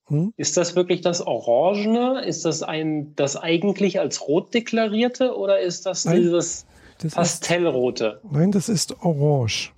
Hm. 0.08 0.34
Ist 0.38 0.58
das 0.58 0.76
wirklich 0.76 1.02
das 1.02 1.22
Orangene? 1.22 2.24
Ist 2.24 2.46
das 2.46 2.64
ein 2.64 3.16
das 3.16 3.36
eigentlich 3.36 4.00
als 4.00 4.28
rot 4.28 4.54
deklarierte 4.54 5.36
oder 5.36 5.60
ist 5.60 5.86
das 5.86 6.06
Nein, 6.06 6.22
dieses 6.22 6.66
das 7.00 7.14
Pastellrote? 7.14 8.22
Ist, 8.24 8.32
nein, 8.32 8.52
das 8.52 8.70
ist 8.70 9.04
orange. 9.04 9.74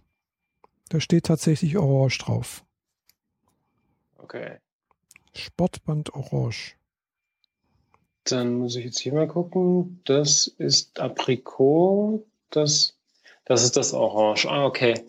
Da 0.89 0.99
steht 0.99 1.25
tatsächlich 1.25 1.77
orange 1.77 2.19
drauf. 2.19 2.63
Okay. 4.17 4.57
Sportband 5.34 6.13
orange. 6.13 6.75
Dann 8.25 8.55
muss 8.55 8.75
ich 8.75 8.86
jetzt 8.86 8.99
hier 8.99 9.13
mal 9.13 9.27
gucken. 9.27 10.01
Das 10.05 10.47
ist 10.47 10.99
Aprikot. 10.99 12.25
Das, 12.51 12.95
das 13.45 13.63
ist 13.63 13.77
das 13.77 13.93
Orange. 13.93 14.45
Ah, 14.45 14.65
okay. 14.65 15.05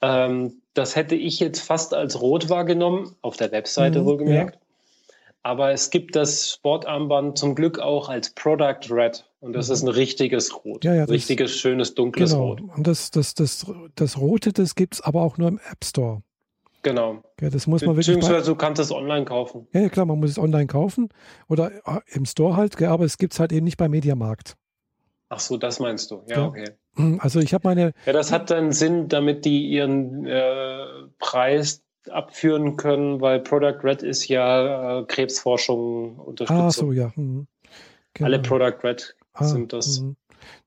Ähm, 0.00 0.62
das 0.74 0.96
hätte 0.96 1.14
ich 1.14 1.40
jetzt 1.40 1.60
fast 1.60 1.94
als 1.94 2.20
rot 2.20 2.48
wahrgenommen, 2.48 3.14
auf 3.22 3.36
der 3.36 3.52
Webseite 3.52 4.02
mhm, 4.02 4.04
wohlgemerkt. 4.06 4.56
Ja. 4.56 4.60
Aber 5.42 5.72
es 5.72 5.90
gibt 5.90 6.16
das 6.16 6.50
Sportarmband 6.50 7.38
zum 7.38 7.54
Glück 7.54 7.78
auch 7.78 8.08
als 8.08 8.30
Product 8.30 8.90
Red. 8.90 9.26
Und 9.40 9.52
das 9.52 9.68
mhm. 9.68 9.74
ist 9.74 9.82
ein 9.82 9.88
richtiges 9.88 10.64
Rot. 10.64 10.84
Ja, 10.84 10.94
ja, 10.94 11.04
richtiges, 11.04 11.52
das, 11.52 11.60
schönes, 11.60 11.94
dunkles 11.94 12.30
genau. 12.30 12.46
Rot. 12.46 12.60
Und 12.62 12.86
das, 12.86 13.10
das, 13.10 13.34
das, 13.34 13.66
das 13.94 14.18
Rote, 14.18 14.52
das 14.52 14.74
gibt 14.74 14.94
es 14.94 15.00
aber 15.02 15.22
auch 15.22 15.36
nur 15.36 15.48
im 15.48 15.60
App 15.70 15.84
Store. 15.84 16.22
Genau. 16.82 17.22
Ja, 17.40 17.50
das 17.50 17.66
muss 17.66 17.82
man 17.82 17.96
wirklich. 17.96 18.14
Beziehungsweise 18.14 18.46
du 18.46 18.56
kannst 18.56 18.80
es 18.80 18.90
online 18.90 19.24
kaufen. 19.24 19.66
Ja, 19.72 19.80
ja, 19.80 19.88
klar, 19.88 20.06
man 20.06 20.20
muss 20.20 20.30
es 20.30 20.38
online 20.38 20.66
kaufen 20.66 21.08
oder 21.48 21.72
äh, 21.86 22.00
im 22.12 22.26
Store 22.26 22.56
halt, 22.56 22.80
aber 22.82 23.04
es 23.04 23.18
gibt 23.18 23.32
es 23.32 23.40
halt 23.40 23.52
eben 23.52 23.64
nicht 23.64 23.78
beim 23.78 23.90
Mediamarkt. 23.90 24.56
Ach 25.30 25.40
so, 25.40 25.56
das 25.56 25.80
meinst 25.80 26.10
du. 26.10 26.22
Ja, 26.26 26.46
okay. 26.46 26.70
Hm, 26.96 27.18
also 27.20 27.40
ich 27.40 27.54
habe 27.54 27.68
meine. 27.68 27.92
Ja, 28.06 28.12
das 28.12 28.32
hat 28.32 28.50
dann 28.50 28.72
Sinn, 28.72 29.08
damit 29.08 29.44
die 29.44 29.66
ihren 29.68 30.26
äh, 30.26 30.86
Preis 31.18 31.82
abführen 32.10 32.76
können, 32.76 33.20
weil 33.20 33.40
Product 33.40 33.78
Red 33.82 34.02
ist 34.02 34.28
ja 34.28 35.00
äh, 35.00 35.04
Krebsforschung 35.04 36.18
Unterstützung. 36.18 36.66
Ah, 36.66 36.70
so, 36.70 36.92
ja. 36.92 37.12
Mhm. 37.16 37.46
Genau. 38.14 38.26
Alle 38.26 38.38
Product 38.40 38.78
Red 38.84 39.16
ah, 39.32 39.44
sind 39.44 39.72
das. 39.72 40.00
Mhm. 40.00 40.16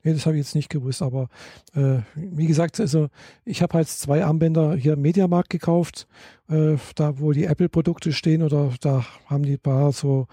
Nee, 0.03 0.13
das 0.13 0.25
habe 0.25 0.35
ich 0.35 0.43
jetzt 0.43 0.55
nicht 0.55 0.69
gewusst, 0.69 1.01
aber 1.01 1.29
äh, 1.75 1.99
wie 2.15 2.47
gesagt, 2.47 2.79
also 2.79 3.09
ich 3.45 3.61
habe 3.61 3.73
halt 3.73 3.87
zwei 3.87 4.23
Armbänder 4.23 4.75
hier 4.75 4.93
im 4.93 5.01
Mediamarkt 5.01 5.49
gekauft, 5.49 6.07
äh, 6.49 6.75
da 6.95 7.19
wo 7.19 7.31
die 7.31 7.45
Apple-Produkte 7.45 8.13
stehen 8.13 8.43
oder 8.43 8.71
da 8.81 9.05
haben 9.27 9.43
die 9.43 9.57
paar 9.57 9.91
so 9.91 10.27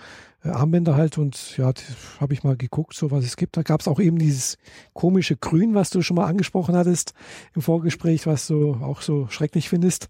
äh, 0.45 0.49
Armbänder 0.49 0.97
halt 0.97 1.19
und 1.19 1.57
ja, 1.57 1.73
habe 2.21 2.35
ich 2.35 2.45
mal 2.45 2.57
geguckt, 2.57 2.95
so 2.95 3.11
was 3.11 3.25
es 3.25 3.37
gibt. 3.37 3.57
Da 3.57 3.63
gab 3.63 3.81
es 3.81 3.89
auch 3.89 4.01
eben 4.01 4.19
dieses 4.19 4.59
komische 4.93 5.37
Grün, 5.37 5.75
was 5.75 5.91
du 5.91 6.03
schon 6.03 6.17
mal 6.17 6.27
angesprochen 6.27 6.77
hattest 6.77 7.15
im 7.55 7.63
Vorgespräch, 7.63 8.27
was 8.27 8.47
du 8.47 8.75
auch 8.75 9.01
so 9.01 9.27
schrecklich 9.29 9.69
findest. 9.69 10.09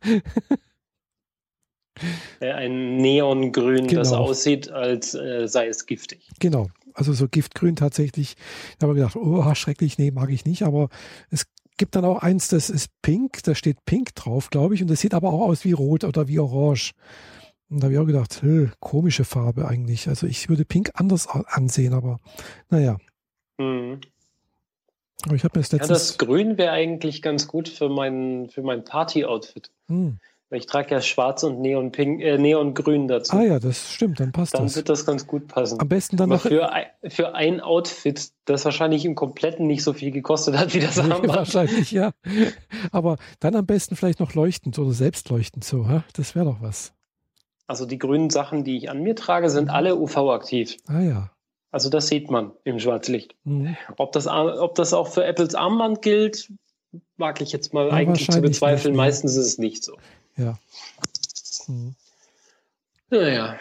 Ein 2.41 2.97
Neongrün, 2.97 3.87
genau. 3.87 4.01
das 4.01 4.12
aussieht, 4.12 4.70
als 4.70 5.14
äh, 5.14 5.47
sei 5.47 5.68
es 5.68 5.87
giftig. 5.87 6.28
Genau, 6.41 6.66
also 6.95 7.12
so 7.12 7.28
Giftgrün 7.28 7.76
tatsächlich. 7.76 8.36
Da 8.78 8.86
habe 8.86 8.99
ich 8.99 9.05
gedacht, 9.05 9.16
oh, 9.16 9.55
schrecklich, 9.55 9.99
nee, 9.99 10.11
mag 10.11 10.30
ich 10.30 10.45
nicht. 10.45 10.62
Aber 10.62 10.88
es 11.30 11.47
gibt 11.76 11.97
dann 11.97 12.05
auch 12.05 12.22
eins, 12.22 12.49
das 12.49 12.70
ist 12.70 12.88
pink, 13.03 13.42
da 13.42 13.55
steht 13.55 13.84
pink 13.84 14.14
drauf, 14.14 14.51
glaube 14.51 14.74
ich. 14.74 14.82
Und 14.82 14.88
das 14.88 15.01
sieht 15.01 15.14
aber 15.14 15.32
auch 15.32 15.42
aus 15.42 15.64
wie 15.64 15.72
rot 15.72 16.05
oder 16.05 16.28
wie 16.28 16.38
orange. 16.38 16.92
Und 17.68 17.80
da 17.80 17.86
habe 17.86 17.95
ich 17.95 17.99
auch 17.99 18.07
gedacht, 18.07 18.42
komische 18.80 19.24
Farbe 19.24 19.66
eigentlich. 19.66 20.09
Also 20.09 20.26
ich 20.26 20.49
würde 20.49 20.64
pink 20.64 20.90
anders 20.95 21.26
ansehen, 21.26 21.95
aber 21.95 22.20
naja. 22.70 22.99
Mhm. 23.59 24.01
Aber 25.24 25.34
ich 25.34 25.45
habe 25.45 25.59
mir 25.59 25.62
das 25.62 25.72
letztes... 25.72 25.88
Ja, 25.88 25.95
das 25.95 26.18
Grün 26.18 26.59
wäre 26.59 26.72
eigentlich 26.72 27.22
ganz 27.22 27.49
gut 27.49 27.68
für 27.68 27.88
mein, 27.88 28.49
für 28.51 28.62
mein 28.62 28.84
Party-Outfit. 28.84 29.70
Mhm. 29.88 30.18
Ich 30.51 30.66
trage 30.66 30.95
ja 30.95 31.01
schwarz 31.01 31.42
und 31.42 31.61
Neonpink, 31.61 32.20
äh, 32.20 32.38
Neongrün 32.38 33.09
dazu. 33.09 33.36
Ah 33.36 33.42
ja, 33.42 33.59
das 33.59 33.92
stimmt, 33.92 34.20
dann 34.20 34.30
passt 34.30 34.55
dann 34.55 34.64
das. 34.64 34.72
Dann 34.72 34.76
wird 34.76 34.88
das 34.88 35.07
ganz 35.07 35.26
gut 35.26 35.49
passen. 35.49 35.80
Am 35.80 35.88
besten 35.88 36.16
dann 36.16 36.30
Aber 36.30 36.36
noch. 36.36 36.42
Für, 36.42 36.70
für 37.09 37.34
ein 37.34 37.61
Outfit, 37.61 38.30
das 38.45 38.64
wahrscheinlich 38.64 39.05
im 39.05 39.14
Kompletten 39.14 39.66
nicht 39.66 39.82
so 39.82 39.92
viel 39.92 40.11
gekostet 40.11 40.57
hat 40.57 40.74
wie 40.74 40.80
das 40.80 40.99
Armband. 41.01 41.28
wahrscheinlich, 41.28 41.90
ja. 41.90 42.12
Aber 42.92 43.16
dann 43.40 43.57
am 43.57 43.66
besten 43.66 43.97
vielleicht 43.97 44.20
noch 44.20 44.34
leuchtend 44.34 44.78
oder 44.78 44.92
selbstleuchtend 44.92 45.64
so, 45.64 45.88
ha? 45.88 46.05
das 46.14 46.34
wäre 46.34 46.45
doch 46.45 46.61
was. 46.61 46.92
Also 47.66 47.86
die 47.86 47.99
grünen 47.99 48.30
Sachen, 48.30 48.62
die 48.64 48.76
ich 48.76 48.90
an 48.90 49.03
mir 49.03 49.16
trage, 49.16 49.49
sind 49.49 49.70
alle 49.70 49.97
UV-aktiv. 49.97 50.76
Ah 50.86 51.01
ja. 51.01 51.30
Also 51.70 51.88
das 51.90 52.07
sieht 52.07 52.30
man 52.30 52.53
im 52.62 52.78
Schwarzlicht. 52.78 53.34
Mhm. 53.45 53.76
Ob, 53.97 54.12
das, 54.12 54.28
ob 54.28 54.74
das 54.76 54.92
auch 54.92 55.09
für 55.09 55.24
Apples 55.24 55.57
Armband 55.57 56.03
gilt, 56.03 56.53
mag 57.16 57.40
ich 57.40 57.51
jetzt 57.51 57.74
mal 57.74 57.88
ja, 57.88 57.95
eigentlich 57.95 58.30
zu 58.30 58.40
bezweifeln. 58.40 58.92
Nicht, 58.92 58.99
Meistens 58.99 59.36
ist 59.36 59.47
es 59.47 59.59
nicht 59.59 59.82
so. 59.82 59.97
Ja. 60.37 60.59
Hm. 61.66 61.95
Naja. 63.11 63.59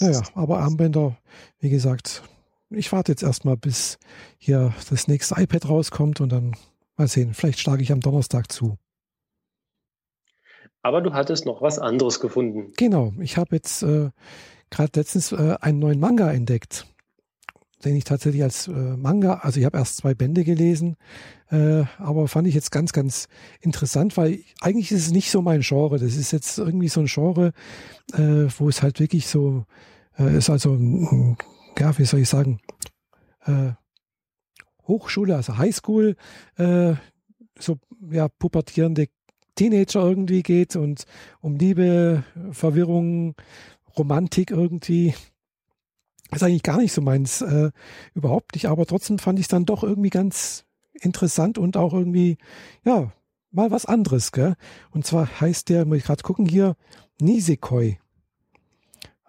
Naja, 0.00 0.22
aber 0.34 0.58
Armbänder, 0.60 1.16
wie 1.60 1.70
gesagt, 1.70 2.22
ich 2.70 2.90
warte 2.92 3.12
jetzt 3.12 3.22
erstmal, 3.22 3.56
bis 3.56 3.98
hier 4.38 4.74
das 4.90 5.08
nächste 5.08 5.40
iPad 5.40 5.68
rauskommt 5.68 6.20
und 6.20 6.30
dann 6.30 6.56
mal 6.96 7.08
sehen. 7.08 7.34
Vielleicht 7.34 7.60
schlage 7.60 7.82
ich 7.82 7.92
am 7.92 8.00
Donnerstag 8.00 8.50
zu. 8.50 8.78
Aber 10.82 11.00
du 11.00 11.14
hattest 11.14 11.46
noch 11.46 11.62
was 11.62 11.78
anderes 11.78 12.20
gefunden. 12.20 12.72
Genau, 12.76 13.14
ich 13.18 13.36
habe 13.36 13.56
jetzt 13.56 13.82
äh, 13.82 14.10
gerade 14.70 14.92
letztens 14.96 15.32
äh, 15.32 15.56
einen 15.60 15.78
neuen 15.78 15.98
Manga 15.98 16.30
entdeckt 16.30 16.86
den 17.84 17.96
ich 17.96 18.04
tatsächlich 18.04 18.42
als 18.42 18.68
äh, 18.68 18.72
Manga, 18.72 19.34
also 19.42 19.60
ich 19.60 19.66
habe 19.66 19.78
erst 19.78 19.98
zwei 19.98 20.14
Bände 20.14 20.44
gelesen, 20.44 20.96
äh, 21.50 21.84
aber 21.98 22.28
fand 22.28 22.48
ich 22.48 22.54
jetzt 22.54 22.70
ganz, 22.70 22.92
ganz 22.92 23.28
interessant, 23.60 24.16
weil 24.16 24.40
eigentlich 24.60 24.90
ist 24.90 25.06
es 25.06 25.12
nicht 25.12 25.30
so 25.30 25.42
mein 25.42 25.60
Genre. 25.60 25.98
Das 25.98 26.16
ist 26.16 26.32
jetzt 26.32 26.58
irgendwie 26.58 26.88
so 26.88 27.00
ein 27.00 27.06
Genre, 27.06 27.52
äh, 28.12 28.46
wo 28.58 28.68
es 28.68 28.82
halt 28.82 29.00
wirklich 29.00 29.26
so 29.26 29.64
äh, 30.18 30.38
ist, 30.38 30.50
also, 30.50 30.78
ja, 31.78 31.98
wie 31.98 32.04
soll 32.04 32.20
ich 32.20 32.28
sagen, 32.28 32.60
äh, 33.44 33.72
Hochschule, 34.86 35.36
also 35.36 35.56
Highschool, 35.58 36.16
äh, 36.56 36.94
so 37.58 37.78
ja, 38.10 38.28
pubertierende 38.28 39.06
Teenager 39.54 40.02
irgendwie 40.02 40.42
geht 40.42 40.76
und 40.76 41.04
um 41.40 41.56
Liebe, 41.56 42.24
Verwirrung, 42.50 43.34
Romantik 43.96 44.50
irgendwie 44.50 45.14
ist 46.36 46.42
eigentlich 46.42 46.62
gar 46.62 46.78
nicht 46.78 46.92
so 46.92 47.00
meins, 47.00 47.42
äh, 47.42 47.70
überhaupt 48.14 48.54
nicht, 48.54 48.66
aber 48.66 48.86
trotzdem 48.86 49.18
fand 49.18 49.38
ich 49.38 49.44
es 49.44 49.48
dann 49.48 49.66
doch 49.66 49.82
irgendwie 49.82 50.10
ganz 50.10 50.64
interessant 51.00 51.58
und 51.58 51.76
auch 51.76 51.92
irgendwie, 51.92 52.38
ja, 52.84 53.12
mal 53.50 53.70
was 53.70 53.86
anderes, 53.86 54.32
gell? 54.32 54.54
Und 54.90 55.06
zwar 55.06 55.40
heißt 55.40 55.68
der, 55.68 55.84
muss 55.84 55.98
ich 55.98 56.04
gerade 56.04 56.22
gucken 56.22 56.46
hier, 56.46 56.76
Nisekoi. 57.20 57.98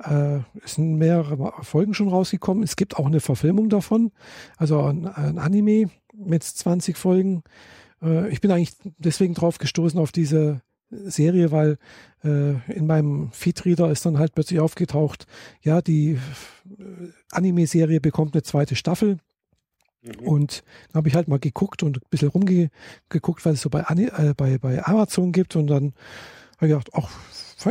Äh, 0.03 0.39
es 0.63 0.75
sind 0.75 0.95
mehrere 0.95 1.63
Folgen 1.63 1.93
schon 1.93 2.09
rausgekommen. 2.09 2.63
Es 2.63 2.75
gibt 2.75 2.97
auch 2.97 3.05
eine 3.05 3.19
Verfilmung 3.19 3.69
davon, 3.69 4.11
also 4.57 4.81
ein, 4.81 5.07
ein 5.07 5.37
Anime 5.37 5.89
mit 6.13 6.43
20 6.43 6.97
Folgen. 6.97 7.43
Äh, 8.01 8.29
ich 8.29 8.41
bin 8.41 8.51
eigentlich 8.51 8.75
deswegen 8.97 9.33
drauf 9.33 9.57
gestoßen 9.57 9.99
auf 9.99 10.11
diese 10.11 10.61
Serie, 10.89 11.51
weil 11.51 11.77
äh, 12.23 12.53
in 12.71 12.87
meinem 12.87 13.31
Feedreader 13.31 13.91
ist 13.91 14.05
dann 14.05 14.19
halt 14.19 14.33
plötzlich 14.33 14.59
aufgetaucht, 14.59 15.27
ja, 15.61 15.81
die 15.81 16.11
äh, 16.11 16.19
Anime-Serie 17.31 17.99
bekommt 18.01 18.33
eine 18.33 18.43
zweite 18.43 18.75
Staffel. 18.75 19.17
Mhm. 20.01 20.27
Und 20.27 20.63
dann 20.91 20.99
habe 20.99 21.09
ich 21.09 21.15
halt 21.15 21.27
mal 21.27 21.39
geguckt 21.39 21.83
und 21.83 21.97
ein 21.97 22.09
bisschen 22.09 22.29
rumgeguckt, 22.29 23.45
was 23.45 23.53
es 23.53 23.61
so 23.61 23.69
bei, 23.69 23.81
äh, 23.81 24.33
bei, 24.35 24.57
bei 24.57 24.85
Amazon 24.85 25.31
gibt. 25.31 25.55
Und 25.55 25.67
dann 25.67 25.93
habe 26.57 26.67
ich 26.67 26.69
gedacht, 26.69 26.89
ach, 26.93 27.09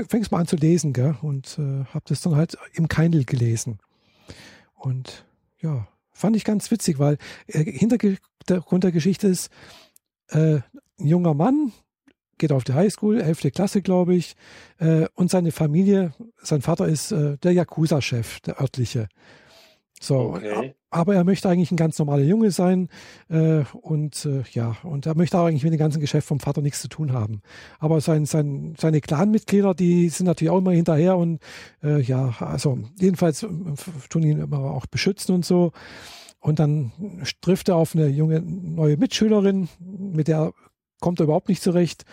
fängst 0.08 0.32
mal 0.32 0.40
an 0.40 0.46
zu 0.46 0.56
lesen, 0.56 0.92
gell? 0.92 1.16
Und 1.22 1.58
äh, 1.58 1.84
habe 1.86 2.04
das 2.06 2.20
dann 2.20 2.36
halt 2.36 2.56
im 2.72 2.88
Kindle 2.88 3.24
gelesen. 3.24 3.78
Und 4.74 5.24
ja, 5.60 5.86
fand 6.12 6.36
ich 6.36 6.44
ganz 6.44 6.70
witzig, 6.70 6.98
weil 6.98 7.18
äh, 7.46 7.64
Hintergrund 7.64 8.84
der 8.84 8.92
Geschichte 8.92 9.28
ist, 9.28 9.50
äh, 10.28 10.60
ein 10.98 11.06
junger 11.06 11.34
Mann, 11.34 11.72
geht 12.38 12.52
auf 12.52 12.64
die 12.64 12.74
Highschool, 12.74 13.20
11. 13.20 13.52
Klasse, 13.52 13.82
glaube 13.82 14.14
ich. 14.14 14.36
Äh, 14.78 15.06
und 15.14 15.30
seine 15.30 15.52
Familie, 15.52 16.12
sein 16.42 16.62
Vater 16.62 16.86
ist 16.86 17.12
äh, 17.12 17.36
der 17.38 17.52
Yakuza-Chef, 17.52 18.40
der 18.40 18.60
örtliche. 18.60 19.08
So, 20.00 20.34
okay. 20.34 20.74
aber 20.90 21.14
er 21.14 21.24
möchte 21.24 21.48
eigentlich 21.48 21.70
ein 21.70 21.76
ganz 21.76 21.98
normaler 21.98 22.24
Junge 22.24 22.50
sein 22.50 22.88
äh, 23.30 23.62
und 23.80 24.26
äh, 24.26 24.42
ja, 24.52 24.76
und 24.82 25.06
er 25.06 25.16
möchte 25.16 25.38
auch 25.38 25.46
eigentlich 25.46 25.62
mit 25.62 25.72
dem 25.72 25.78
ganzen 25.78 26.00
Geschäft 26.00 26.26
vom 26.26 26.40
Vater 26.40 26.60
nichts 26.60 26.82
zu 26.82 26.88
tun 26.88 27.12
haben. 27.12 27.40
Aber 27.78 28.00
sein, 28.00 28.26
sein, 28.26 28.74
seine 28.78 29.00
Clanmitglieder, 29.00 29.72
die 29.72 30.08
sind 30.10 30.26
natürlich 30.26 30.50
auch 30.50 30.58
immer 30.58 30.72
hinterher 30.72 31.16
und 31.16 31.40
äh, 31.82 32.02
ja, 32.02 32.34
also 32.40 32.80
jedenfalls 32.98 33.44
äh, 33.44 33.48
tun 34.10 34.24
ihn 34.24 34.40
immer 34.40 34.58
auch 34.58 34.86
beschützen 34.86 35.34
und 35.34 35.44
so. 35.46 35.72
Und 36.38 36.58
dann 36.58 36.92
trifft 37.40 37.70
er 37.70 37.76
auf 37.76 37.94
eine 37.94 38.08
junge 38.08 38.42
neue 38.42 38.98
Mitschülerin, 38.98 39.68
mit 39.80 40.28
der 40.28 40.52
kommt 41.04 41.20
er 41.20 41.24
überhaupt 41.24 41.50
nicht 41.50 41.62
zurecht. 41.62 42.06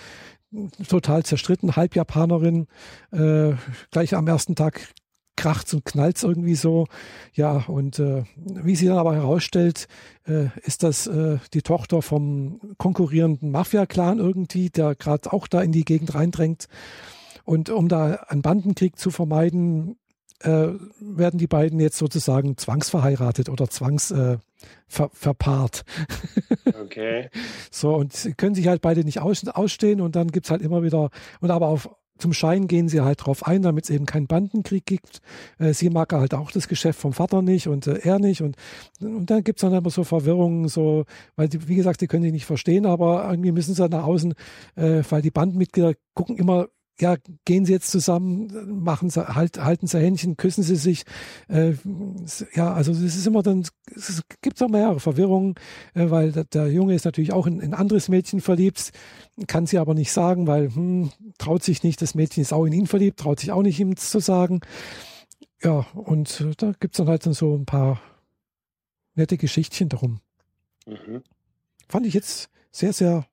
Total 0.85 1.23
zerstritten, 1.23 1.77
Halbjapanerin. 1.77 2.67
Äh, 3.13 3.53
gleich 3.89 4.13
am 4.15 4.27
ersten 4.27 4.55
Tag 4.55 4.93
kracht 5.37 5.73
und 5.73 5.85
knallt 5.85 6.21
irgendwie 6.21 6.55
so. 6.55 6.87
Ja, 7.31 7.63
und 7.67 7.99
äh, 7.99 8.23
wie 8.35 8.75
sie 8.75 8.87
dann 8.87 8.97
aber 8.97 9.15
herausstellt, 9.15 9.87
äh, 10.27 10.47
ist 10.63 10.83
das 10.83 11.07
äh, 11.07 11.37
die 11.53 11.61
Tochter 11.61 12.01
vom 12.01 12.59
konkurrierenden 12.77 13.49
Mafia-Clan 13.49 14.19
irgendwie, 14.19 14.69
der 14.69 14.95
gerade 14.95 15.31
auch 15.31 15.47
da 15.47 15.61
in 15.61 15.71
die 15.71 15.85
Gegend 15.85 16.13
reindrängt. 16.13 16.67
Und 17.45 17.69
um 17.69 17.87
da 17.87 18.15
einen 18.27 18.41
Bandenkrieg 18.41 18.99
zu 18.99 19.09
vermeiden, 19.09 19.95
äh, 20.43 20.73
werden 20.99 21.37
die 21.37 21.47
beiden 21.47 21.79
jetzt 21.79 21.97
sozusagen 21.97 22.57
zwangsverheiratet 22.57 23.49
oder 23.49 23.69
zwangs 23.69 24.11
äh, 24.11 24.37
ver. 24.87 25.09
Okay. 26.81 27.29
so, 27.71 27.95
und 27.95 28.13
sie 28.13 28.33
können 28.33 28.55
sich 28.55 28.67
halt 28.67 28.81
beide 28.81 29.03
nicht 29.03 29.19
aus 29.19 29.47
ausstehen 29.47 30.01
und 30.01 30.15
dann 30.15 30.27
gibt 30.27 30.45
es 30.47 30.51
halt 30.51 30.61
immer 30.61 30.83
wieder, 30.83 31.09
und 31.39 31.49
aber 31.49 31.67
auf 31.67 31.89
zum 32.21 32.33
Schein 32.33 32.67
gehen 32.67 32.87
sie 32.87 33.01
halt 33.01 33.25
drauf 33.25 33.45
ein, 33.45 33.63
damit 33.63 33.85
es 33.85 33.89
eben 33.89 34.05
keinen 34.05 34.27
Bandenkrieg 34.27 34.85
gibt. 34.85 35.21
Äh, 35.57 35.73
sie 35.73 35.89
mag 35.89 36.13
halt 36.13 36.33
auch 36.33 36.51
das 36.51 36.67
Geschäft 36.67 36.99
vom 36.99 37.13
Vater 37.13 37.41
nicht 37.41 37.67
und 37.67 37.87
äh, 37.87 37.99
er 38.03 38.19
nicht. 38.19 38.41
Und, 38.41 38.55
und 39.01 39.25
dann 39.29 39.43
gibt 39.43 39.57
es 39.57 39.61
dann 39.61 39.73
immer 39.73 39.89
so 39.89 40.03
Verwirrungen, 40.03 40.67
so, 40.67 41.05
weil 41.35 41.49
die, 41.49 41.67
wie 41.67 41.75
gesagt, 41.75 41.99
die 42.01 42.07
können 42.07 42.23
sich 42.23 42.31
nicht 42.31 42.45
verstehen, 42.45 42.85
aber 42.85 43.27
irgendwie 43.29 43.51
müssen 43.51 43.73
sie 43.73 43.89
nach 43.89 44.03
außen, 44.03 44.33
äh, 44.75 45.01
weil 45.09 45.21
die 45.21 45.31
Bandenmitglieder 45.31 45.93
gucken 46.13 46.37
immer 46.37 46.67
ja, 47.01 47.17
gehen 47.45 47.65
sie 47.65 47.73
jetzt 47.73 47.89
zusammen, 47.89 48.83
machen 48.83 49.09
sie, 49.09 49.27
halt, 49.27 49.57
halten 49.57 49.87
sie 49.87 49.99
Händchen, 49.99 50.37
küssen 50.37 50.63
sie 50.63 50.75
sich. 50.75 51.03
Äh, 51.47 51.73
ja, 52.53 52.71
also 52.73 52.91
es 52.91 53.01
ist 53.01 53.25
immer 53.25 53.41
dann, 53.41 53.65
es 53.95 54.23
gibt 54.41 54.61
auch 54.61 54.69
mehrere 54.69 54.99
Verwirrungen, 54.99 55.55
äh, 55.95 56.09
weil 56.11 56.31
der, 56.31 56.43
der, 56.45 56.71
Junge 56.71 56.93
ist 56.93 57.05
natürlich 57.05 57.33
auch 57.33 57.47
in 57.47 57.59
ein 57.59 57.73
anderes 57.73 58.07
Mädchen 58.07 58.39
verliebt, 58.39 58.91
kann 59.47 59.65
sie 59.65 59.79
aber 59.79 59.95
nicht 59.95 60.11
sagen, 60.11 60.45
weil 60.45 60.73
hm, 60.73 61.11
traut 61.39 61.63
sich 61.63 61.83
nicht, 61.83 62.01
das 62.01 62.13
Mädchen 62.13 62.43
ist 62.43 62.53
auch 62.53 62.65
in 62.65 62.73
ihn 62.73 62.87
verliebt, 62.87 63.19
traut 63.19 63.39
sich 63.39 63.51
auch 63.51 63.63
nicht 63.63 63.79
ihm 63.79 63.97
zu 63.97 64.19
sagen. 64.19 64.61
Ja, 65.63 65.85
und 65.93 66.45
da 66.59 66.73
gibt 66.79 66.93
es 66.93 66.97
dann 66.97 67.07
halt 67.07 67.25
dann 67.25 67.33
so 67.33 67.55
ein 67.55 67.65
paar 67.65 67.99
nette 69.15 69.37
Geschichtchen 69.37 69.89
darum. 69.89 70.19
Mhm. 70.85 71.23
Fand 71.89 72.05
ich 72.05 72.13
jetzt 72.13 72.49
sehr, 72.71 72.93
sehr 72.93 73.25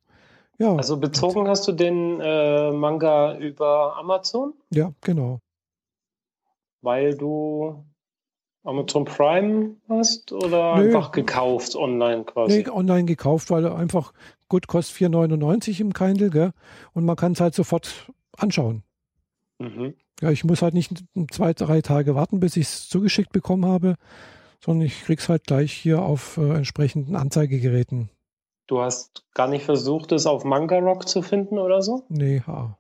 ja. 0.59 0.75
Also 0.75 0.97
bezogen 0.97 1.49
hast 1.49 1.67
du 1.69 1.73
den 1.73 2.21
äh, 2.21 2.73
Manga 2.73 3.37
über 3.39 3.97
Amazon? 3.97 4.55
Ja, 4.71 4.93
genau. 5.01 5.41
Weil 6.83 7.17
du 7.17 7.85
Amazon 8.65 9.05
Prime 9.05 9.77
hast 9.89 10.33
oder 10.33 10.77
Nö. 10.77 10.85
einfach 10.85 11.13
gekauft 11.13 11.75
online 11.75 12.25
quasi? 12.25 12.59
Nee, 12.59 12.69
online 12.69 13.05
gekauft, 13.05 13.51
weil 13.51 13.67
einfach 13.67 14.13
gut 14.49 14.67
kostet 14.67 15.11
4,99 15.13 15.81
im 15.81 15.93
Kindle, 15.93 16.31
gell? 16.31 16.53
Und 16.93 17.05
man 17.05 17.17
kann 17.17 17.33
es 17.33 17.41
halt 17.41 17.55
sofort 17.55 18.11
anschauen. 18.37 18.83
Mhm. 19.59 19.95
Ja, 20.21 20.31
ich 20.31 20.45
muss 20.45 20.63
halt 20.63 20.75
nicht 20.75 20.93
zwei, 21.31 21.53
drei 21.55 21.81
Tage 21.81 22.15
warten, 22.15 22.41
bis 22.41 22.57
ich 22.57 22.67
es 22.67 22.89
zugeschickt 22.89 23.33
bekommen 23.33 23.65
habe, 23.65 23.95
sondern 24.65 24.87
ich 24.87 25.05
krieg's 25.05 25.29
halt 25.29 25.45
gleich 25.45 25.73
hier 25.73 26.03
auf 26.03 26.37
äh, 26.37 26.55
entsprechenden 26.55 27.17
Anzeigegeräten. 27.17 28.11
Du 28.69 28.81
hast 28.81 29.25
gar 29.35 29.49
nicht 29.49 29.65
versucht, 29.65 30.13
es 30.13 30.27
auf 30.27 30.45
Manga 30.45 30.79
Rock 30.79 31.09
zu 31.09 31.23
finden 31.23 31.59
oder 31.59 31.81
so? 31.81 32.05
Nee, 32.11 32.43
ha. 32.47 32.79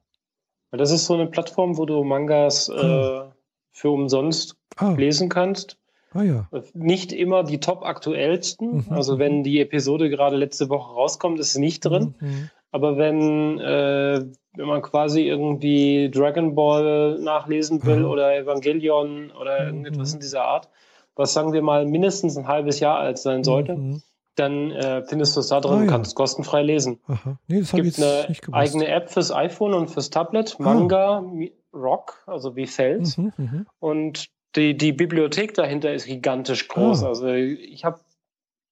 Das 0.70 0.91
ist 0.91 1.07
so 1.07 1.14
eine 1.14 1.26
Plattform, 1.26 1.78
wo 1.78 1.86
du 1.86 2.05
Mangas 2.05 2.70
ah. 2.70 3.24
äh, 3.24 3.32
für 3.72 3.91
umsonst 3.91 4.57
ah. 4.76 4.93
lesen 4.93 5.30
kannst. 5.30 5.78
Ah, 6.12 6.22
ja. 6.22 6.49
Nicht 6.74 7.12
immer 7.12 7.43
die 7.43 7.59
top 7.59 7.84
aktuellsten. 7.84 8.84
Mhm. 8.86 8.86
Also 8.91 9.18
wenn 9.18 9.43
die 9.43 9.61
Episode 9.61 10.11
gerade 10.11 10.36
letzte 10.36 10.68
Woche 10.68 10.93
rauskommt, 10.93 11.41
ist 11.41 11.53
es 11.53 11.59
nicht 11.59 11.84
drin. 11.84 12.14
Mhm. 12.20 12.28
mhm. 12.28 12.51
Aber 12.70 12.99
wenn, 12.99 13.59
äh, 13.59 14.26
wenn 14.55 14.66
man 14.66 14.82
quasi 14.82 15.22
irgendwie 15.22 16.11
Dragon 16.11 16.55
Ball 16.55 17.18
nachlesen 17.18 17.82
will 17.86 18.01
mhm. 18.01 18.11
oder 18.11 18.36
Evangelion 18.36 19.30
oder 19.30 19.61
mhm. 19.62 19.68
irgendetwas 19.68 20.12
in 20.12 20.20
dieser 20.20 20.45
Art, 20.45 20.68
was 21.16 21.32
sagen 21.32 21.55
wir 21.55 21.62
mal 21.62 21.86
mindestens 21.86 22.36
ein 22.36 22.47
halbes 22.47 22.78
Jahr 22.78 22.99
alt 22.99 23.16
sein 23.16 23.43
sollte, 23.43 23.74
mhm 23.74 24.03
dann 24.39 24.70
äh, 24.70 25.03
findest 25.05 25.36
du 25.36 25.41
es 25.41 25.49
da 25.49 25.61
drin 25.61 25.72
ah, 25.72 25.80
und 25.82 25.86
kannst 25.89 26.14
kostenfrei 26.14 26.62
lesen. 26.62 27.01
Aha. 27.07 27.39
Nee, 27.47 27.61
das 27.61 27.72
es 27.72 27.82
gibt 27.82 27.99
eine 27.99 28.36
eigene 28.53 28.89
App 28.89 29.11
fürs 29.11 29.32
iPhone 29.32 29.74
und 29.74 29.89
fürs 29.89 30.11
Tablet. 30.11 30.59
Manga 30.59 31.18
ah. 31.18 31.32
Rock, 31.74 32.22
also 32.26 32.57
wie 32.57 32.66
Fels. 32.66 33.18
Mhm, 33.18 33.32
mh. 33.36 33.64
Und 33.78 34.28
die, 34.57 34.76
die 34.76 34.93
Bibliothek 34.93 35.55
dahinter 35.55 35.93
ist 35.93 36.07
gigantisch 36.07 36.68
groß. 36.68 37.05
Ah. 37.05 37.09
Also 37.09 37.28
ich 37.28 37.84
habe 37.84 38.01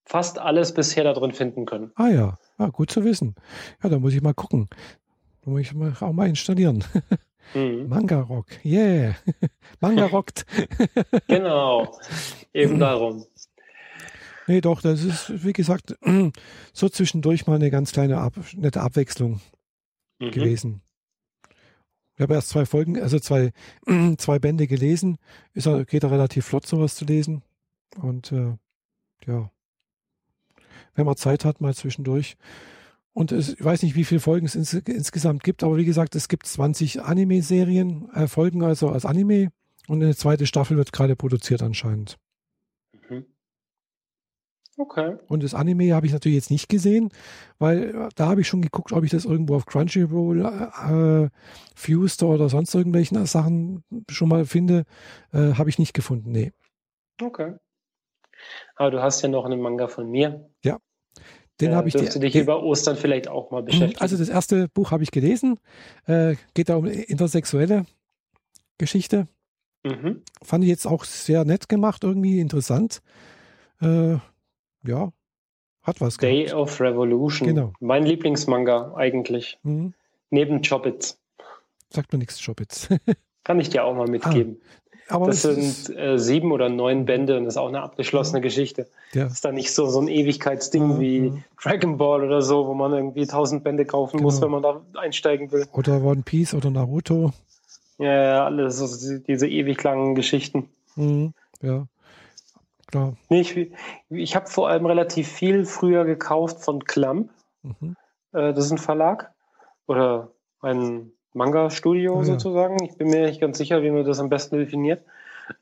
fast 0.05 0.39
alles 0.39 0.73
bisher 0.73 1.05
da 1.05 1.13
drin 1.13 1.33
finden 1.33 1.67
können. 1.67 1.93
Ah 1.97 2.09
ja, 2.09 2.39
ah, 2.59 2.69
gut 2.69 2.91
zu 2.91 3.05
wissen. 3.05 3.35
Ja, 3.83 3.89
da 3.89 3.99
muss 3.99 4.15
ich 4.15 4.23
mal 4.23 4.35
gucken. 4.35 4.69
Da 5.45 5.51
muss 5.51 5.61
ich 5.61 5.75
mal, 5.75 5.93
auch 6.01 6.13
mal 6.13 6.29
installieren. 6.29 6.85
Mhm. 7.55 7.87
Manga 7.89 8.21
Rock, 8.21 8.47
yeah. 8.65 9.15
Manga 9.81 10.07
rockt. 10.07 10.47
genau, 11.29 11.99
eben 12.53 12.79
darum. 12.81 13.27
Nee, 14.47 14.61
doch, 14.61 14.81
das 14.81 15.03
ist, 15.03 15.45
wie 15.45 15.53
gesagt, 15.53 15.97
so 16.73 16.89
zwischendurch 16.89 17.47
mal 17.47 17.57
eine 17.57 17.71
ganz 17.71 17.93
kleine, 17.93 18.19
Ab 18.19 18.35
nette 18.55 18.81
Abwechslung 18.81 19.41
mhm. 20.19 20.31
gewesen. 20.31 20.83
Ich 22.15 22.23
habe 22.23 22.35
erst 22.35 22.49
zwei 22.49 22.65
Folgen, 22.65 23.01
also 23.01 23.19
zwei, 23.19 23.53
zwei 24.19 24.39
Bände 24.39 24.67
gelesen. 24.67 25.19
Ist, 25.53 25.69
geht 25.89 26.03
da 26.03 26.09
relativ 26.09 26.47
flott, 26.47 26.67
sowas 26.67 26.95
zu 26.95 27.05
lesen. 27.05 27.43
Und 28.01 28.33
äh, 28.33 28.57
ja, 29.27 29.51
wenn 30.95 31.07
man 31.07 31.17
Zeit 31.17 31.45
hat, 31.45 31.61
mal 31.61 31.75
zwischendurch. 31.75 32.37
Und 33.13 33.33
es, 33.33 33.55
ich 33.55 33.65
weiß 33.65 33.83
nicht, 33.83 33.97
wie 33.97 34.05
viele 34.05 34.21
Folgen 34.21 34.47
es 34.47 34.55
ins, 34.55 34.73
insgesamt 34.75 35.43
gibt, 35.43 35.63
aber 35.63 35.77
wie 35.77 35.85
gesagt, 35.85 36.15
es 36.15 36.29
gibt 36.29 36.47
20 36.47 37.03
Anime-Serien, 37.03 38.11
äh, 38.13 38.27
Folgen 38.29 38.63
also 38.63 38.91
als 38.91 39.05
Anime. 39.05 39.51
Und 39.89 40.03
eine 40.03 40.17
zweite 40.17 40.47
Staffel 40.47 40.77
wird 40.77 40.93
gerade 40.93 41.17
produziert 41.17 41.63
anscheinend. 41.63 42.19
Okay. 44.79 45.17
Und 45.29 45.43
das 45.43 45.55
Anime 45.55 45.95
habe 45.95 46.07
ich 46.07 46.13
natürlich 46.13 46.37
jetzt 46.37 46.51
nicht 46.51 46.69
gesehen, 46.69 47.11
weil 47.59 47.95
äh, 47.95 48.09
da 48.15 48.29
habe 48.29 48.43
ich 48.43 48.49
schon 48.49 48.61
geguckt, 48.61 48.93
ob 48.93 49.05
ich 49.05 49.11
das 49.11 49.25
irgendwo 49.25 49.57
auf 49.57 49.65
Crunchyroll, 49.65 50.45
äh, 50.45 51.25
äh 51.25 51.29
Fused 51.75 52.23
oder 52.23 52.49
sonst 52.49 52.75
irgendwelchen 52.75 53.25
Sachen 53.27 53.85
schon 54.11 54.29
mal 54.29 54.45
finde. 54.45 54.85
Äh, 55.33 55.55
habe 55.55 55.71
ich 55.71 55.79
nicht 55.79 55.95
gefunden, 55.95 56.31
nee. 56.31 56.53
Okay. 57.23 57.55
Aber 58.77 58.91
du 58.91 59.03
hast 59.03 59.23
ja 59.23 59.29
noch 59.29 59.47
einen 59.47 59.61
Manga 59.61 59.89
von 59.89 60.11
mir. 60.11 60.51
Ja. 60.63 60.79
Den 61.61 61.73
äh, 61.73 61.75
habe 61.75 61.89
ich. 61.89 61.95
Dürfte 61.95 62.21
dich 62.21 62.37
über 62.37 62.63
Ostern 62.63 62.97
vielleicht 62.97 63.29
auch 63.29 63.51
mal 63.51 63.63
beschäftigen. 63.63 64.01
Also 64.01 64.19
das 64.19 64.29
erste 64.29 64.69
Buch 64.69 64.91
habe 64.91 65.03
ich 65.03 65.11
gelesen. 65.11 65.59
Äh, 66.07 66.37
geht 66.53 66.69
da 66.69 66.77
um 66.77 66.85
intersexuelle 66.85 67.87
Geschichte. 68.77 69.27
Mhm. 69.85 70.23
Fand 70.43 70.65
ich 70.65 70.71
jetzt 70.71 70.87
auch 70.87 71.05
sehr 71.05 71.45
nett 71.45 71.69
gemacht, 71.69 72.05
irgendwie 72.05 72.41
interessant. 72.41 73.01
Äh, 73.81 74.17
ja, 74.87 75.13
hat 75.83 76.01
was 76.01 76.17
Day 76.17 76.45
gehabt. 76.45 76.61
of 76.61 76.81
Revolution. 76.81 77.49
Genau. 77.49 77.73
Mein 77.81 78.05
Lieblingsmanga 78.05 78.95
eigentlich. 78.97 79.59
Mhm. 79.63 79.95
Neben 80.31 80.63
Chobits. 80.63 81.19
Sagt 81.91 82.13
mir 82.13 82.19
nichts, 82.19 82.45
Chobits. 82.45 82.89
Kann 83.45 83.61
ich 83.61 83.71
dir 83.71 83.85
auch 83.85 83.95
mal 83.95 84.09
mitgeben. 84.09 84.61
Ah, 85.09 85.15
aber 85.15 85.27
das 85.27 85.43
sind 85.43 85.97
äh, 85.97 86.19
sieben 86.19 86.51
oder 86.51 86.69
neun 86.69 87.05
Bände 87.05 87.37
und 87.37 87.45
das 87.45 87.55
ist 87.55 87.59
auch 87.59 87.69
eine 87.69 87.81
abgeschlossene. 87.81 88.41
Geschichte. 88.41 88.89
Ja. 89.13 89.25
Das 89.25 89.35
ist 89.35 89.45
dann 89.45 89.55
nicht 89.55 89.73
so, 89.73 89.87
so 89.87 90.01
ein 90.01 90.09
Ewigkeitsding 90.09 90.91
ja, 90.91 91.01
wie 91.01 91.33
Dragon 91.63 91.97
Ball 91.97 92.25
oder 92.25 92.43
so, 92.43 92.67
wo 92.67 92.75
man 92.75 92.93
irgendwie 92.93 93.25
tausend 93.25 93.63
Bände 93.63 93.85
kaufen 93.85 94.17
genau. 94.17 94.25
muss, 94.25 94.43
wenn 94.43 94.51
man 94.51 94.65
da 94.65 94.85
einsteigen 94.95 95.53
will. 95.53 95.67
Oder 95.73 96.03
One 96.03 96.23
Piece 96.25 96.55
oder 96.55 96.71
Naruto. 96.71 97.33
Ja, 97.99 98.23
ja, 98.23 98.45
alles, 98.45 99.23
diese 99.29 99.49
ewig 99.49 99.81
langen 99.85 100.17
Geschichten. 100.17 100.69
Mhm. 100.97 101.33
Ja 101.63 101.87
klar. 102.87 103.15
Nee, 103.29 103.41
ich, 103.41 103.71
ich 104.09 104.37
habe 104.37 104.47
vor 104.47 104.69
allem 104.69 104.87
relativ 104.87 105.29
viel 105.29 105.65
früher 105.65 106.05
gekauft 106.05 106.63
von 106.63 106.85
Clamp. 106.85 107.31
Mhm. 107.63 107.97
Äh, 108.33 108.53
das 108.53 108.67
ist 108.67 108.73
ein 108.73 108.79
Verlag 108.79 109.33
oder 109.87 110.33
ein 110.61 111.13
Manga-Studio 111.33 112.19
ja, 112.19 112.25
sozusagen. 112.25 112.83
Ich 112.85 112.97
bin 112.97 113.09
mir 113.09 113.27
nicht 113.27 113.41
ganz 113.41 113.59
sicher, 113.59 113.83
wie 113.83 113.91
man 113.91 114.05
das 114.05 114.21
am 114.21 114.29
besten 114.29 114.59
definiert. 114.59 115.05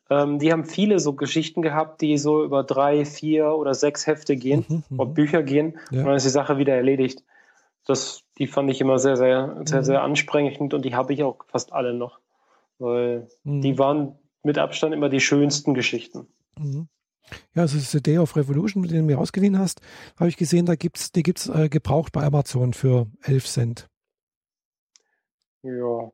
Ähm, 0.09 0.39
die 0.39 0.53
haben 0.53 0.65
viele 0.65 0.99
so 0.99 1.15
Geschichten 1.15 1.63
gehabt, 1.63 2.01
die 2.01 2.17
so 2.17 2.45
über 2.45 2.63
drei, 2.63 3.05
vier 3.05 3.51
oder 3.51 3.75
sechs 3.75 4.07
Hefte 4.07 4.37
gehen, 4.37 4.65
mhm, 4.69 4.83
mhm. 4.89 5.01
oder 5.01 5.11
Bücher 5.11 5.43
gehen, 5.43 5.79
ja. 5.91 6.01
und 6.01 6.07
dann 6.07 6.17
ist 6.17 6.25
die 6.25 6.31
Sache 6.31 6.59
wieder 6.59 6.75
erledigt. 6.75 7.23
Das, 7.85 8.23
die 8.39 8.47
fand 8.47 8.71
ich 8.71 8.81
immer 8.81 8.99
sehr, 8.99 9.17
sehr, 9.17 9.61
sehr, 9.65 9.81
mhm. 9.81 9.85
sehr 9.85 10.03
ansprechend 10.03 10.73
und 10.73 10.85
die 10.85 10.95
habe 10.95 11.13
ich 11.13 11.23
auch 11.23 11.45
fast 11.49 11.73
alle 11.73 11.93
noch. 11.93 12.19
Weil 12.79 13.29
mhm. 13.45 13.61
die 13.61 13.79
waren 13.79 14.19
mit 14.43 14.59
Abstand 14.59 14.95
immer 14.95 15.09
die 15.09 15.21
schönsten 15.21 15.75
Geschichten. 15.75 16.29
Ja, 17.55 17.63
also 17.63 17.77
das 17.77 17.85
ist 17.85 17.93
The 17.93 18.03
Day 18.03 18.19
of 18.19 18.37
Revolution, 18.37 18.83
den 18.83 18.97
du 18.99 19.03
mir 19.03 19.19
ausgeliehen 19.19 19.59
hast, 19.59 19.81
habe 20.19 20.29
ich 20.29 20.37
gesehen, 20.37 20.67
da 20.67 20.75
gibt's, 20.75 21.13
die 21.13 21.23
gibt 21.23 21.39
es 21.39 21.49
äh, 21.49 21.69
gebraucht 21.69 22.13
bei 22.13 22.23
Amazon 22.23 22.73
für 22.73 23.07
11 23.23 23.47
Cent. 23.47 23.89
Ja. 25.63 26.11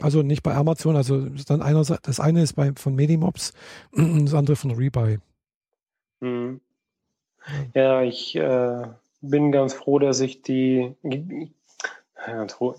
Also 0.00 0.22
nicht 0.22 0.42
bei 0.42 0.54
Amazon, 0.54 0.96
also 0.96 1.28
dann 1.46 1.62
einer, 1.62 1.82
das 1.82 2.20
eine 2.20 2.42
ist 2.42 2.54
bei, 2.54 2.72
von 2.74 2.94
Medimobs, 2.94 3.52
das 3.92 4.34
andere 4.34 4.56
von 4.56 4.72
Rebuy. 4.72 5.18
Mhm. 6.20 6.60
Ja, 7.74 8.02
ich 8.02 8.36
äh, 8.36 8.82
bin 9.20 9.52
ganz 9.52 9.74
froh, 9.74 9.98
dass 9.98 10.20
ich 10.20 10.42
die. 10.42 10.94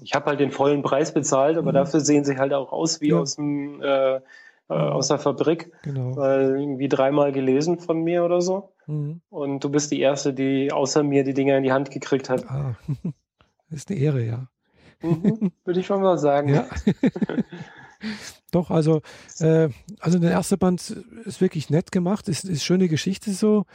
Ich 0.01 0.13
habe 0.13 0.25
halt 0.25 0.39
den 0.39 0.51
vollen 0.51 0.81
Preis 0.81 1.13
bezahlt, 1.13 1.57
aber 1.57 1.71
mhm. 1.71 1.75
dafür 1.75 2.01
sehen 2.01 2.23
sie 2.23 2.37
halt 2.37 2.53
auch 2.53 2.71
aus 2.71 3.01
wie 3.01 3.09
ja. 3.09 3.19
aus 3.19 3.35
dem 3.35 3.81
äh, 3.81 4.19
äh, 4.69 4.73
aus 4.73 5.07
der 5.07 5.19
Fabrik. 5.19 5.71
Genau. 5.83 6.15
Weil 6.15 6.59
irgendwie 6.59 6.87
dreimal 6.87 7.31
gelesen 7.31 7.79
von 7.79 8.01
mir 8.01 8.23
oder 8.23 8.41
so. 8.41 8.71
Mhm. 8.87 9.21
Und 9.29 9.63
du 9.63 9.69
bist 9.69 9.91
die 9.91 9.99
Erste, 9.99 10.33
die 10.33 10.71
außer 10.71 11.03
mir 11.03 11.23
die 11.23 11.33
Dinger 11.33 11.57
in 11.57 11.63
die 11.63 11.71
Hand 11.71 11.91
gekriegt 11.91 12.29
hat. 12.29 12.49
Ah, 12.49 12.75
das 13.69 13.79
ist 13.79 13.89
eine 13.89 13.99
Ehre, 13.99 14.23
ja. 14.23 14.47
Mhm, 15.01 15.51
Würde 15.63 15.79
ich 15.79 15.85
schon 15.85 16.01
mal 16.01 16.17
sagen. 16.17 16.49
Ja. 16.49 16.67
Doch, 18.51 18.71
also, 18.71 19.01
äh, 19.39 19.69
also 19.99 20.19
der 20.19 20.31
erste 20.31 20.57
Band 20.57 20.89
ist 21.25 21.41
wirklich 21.41 21.69
nett 21.69 21.91
gemacht, 21.91 22.27
ist, 22.27 22.45
ist 22.45 22.63
schöne 22.63 22.87
Geschichte 22.87 23.31
so. 23.31 23.65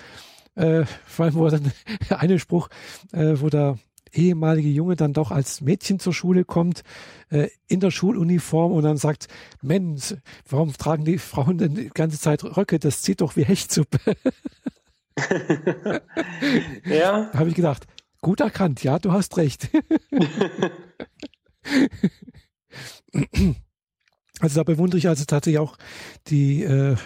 Äh, 0.56 0.84
vor 1.06 1.26
allem, 1.26 1.34
wo 1.34 1.48
dann 1.48 1.72
einen 2.10 2.38
Spruch, 2.38 2.68
äh, 3.12 3.34
wo 3.40 3.48
der 3.48 3.78
ehemalige 4.14 4.68
Junge 4.68 4.96
dann 4.96 5.12
doch 5.12 5.30
als 5.30 5.60
Mädchen 5.60 5.98
zur 5.98 6.14
Schule 6.14 6.44
kommt, 6.44 6.82
äh, 7.30 7.48
in 7.66 7.80
der 7.80 7.90
Schuluniform 7.90 8.72
und 8.72 8.84
dann 8.84 8.96
sagt, 8.96 9.28
Mensch, 9.60 10.14
warum 10.48 10.72
tragen 10.72 11.04
die 11.04 11.18
Frauen 11.18 11.58
denn 11.58 11.74
die 11.74 11.90
ganze 11.90 12.18
Zeit 12.18 12.44
Röcke? 12.44 12.78
Das 12.78 13.02
zieht 13.02 13.20
doch 13.20 13.36
wie 13.36 13.44
Hechtsuppe. 13.44 13.98
ja. 16.86 17.30
Da 17.32 17.32
habe 17.38 17.48
ich 17.48 17.54
gedacht, 17.54 17.86
gut 18.20 18.40
erkannt, 18.40 18.82
ja, 18.82 18.98
du 18.98 19.12
hast 19.12 19.36
recht. 19.36 19.70
also 24.40 24.60
da 24.60 24.64
bewundere 24.64 24.98
ich 24.98 25.06
also 25.08 25.24
tatsächlich 25.24 25.60
auch 25.60 25.76
die 26.26 26.64
äh, 26.64 26.96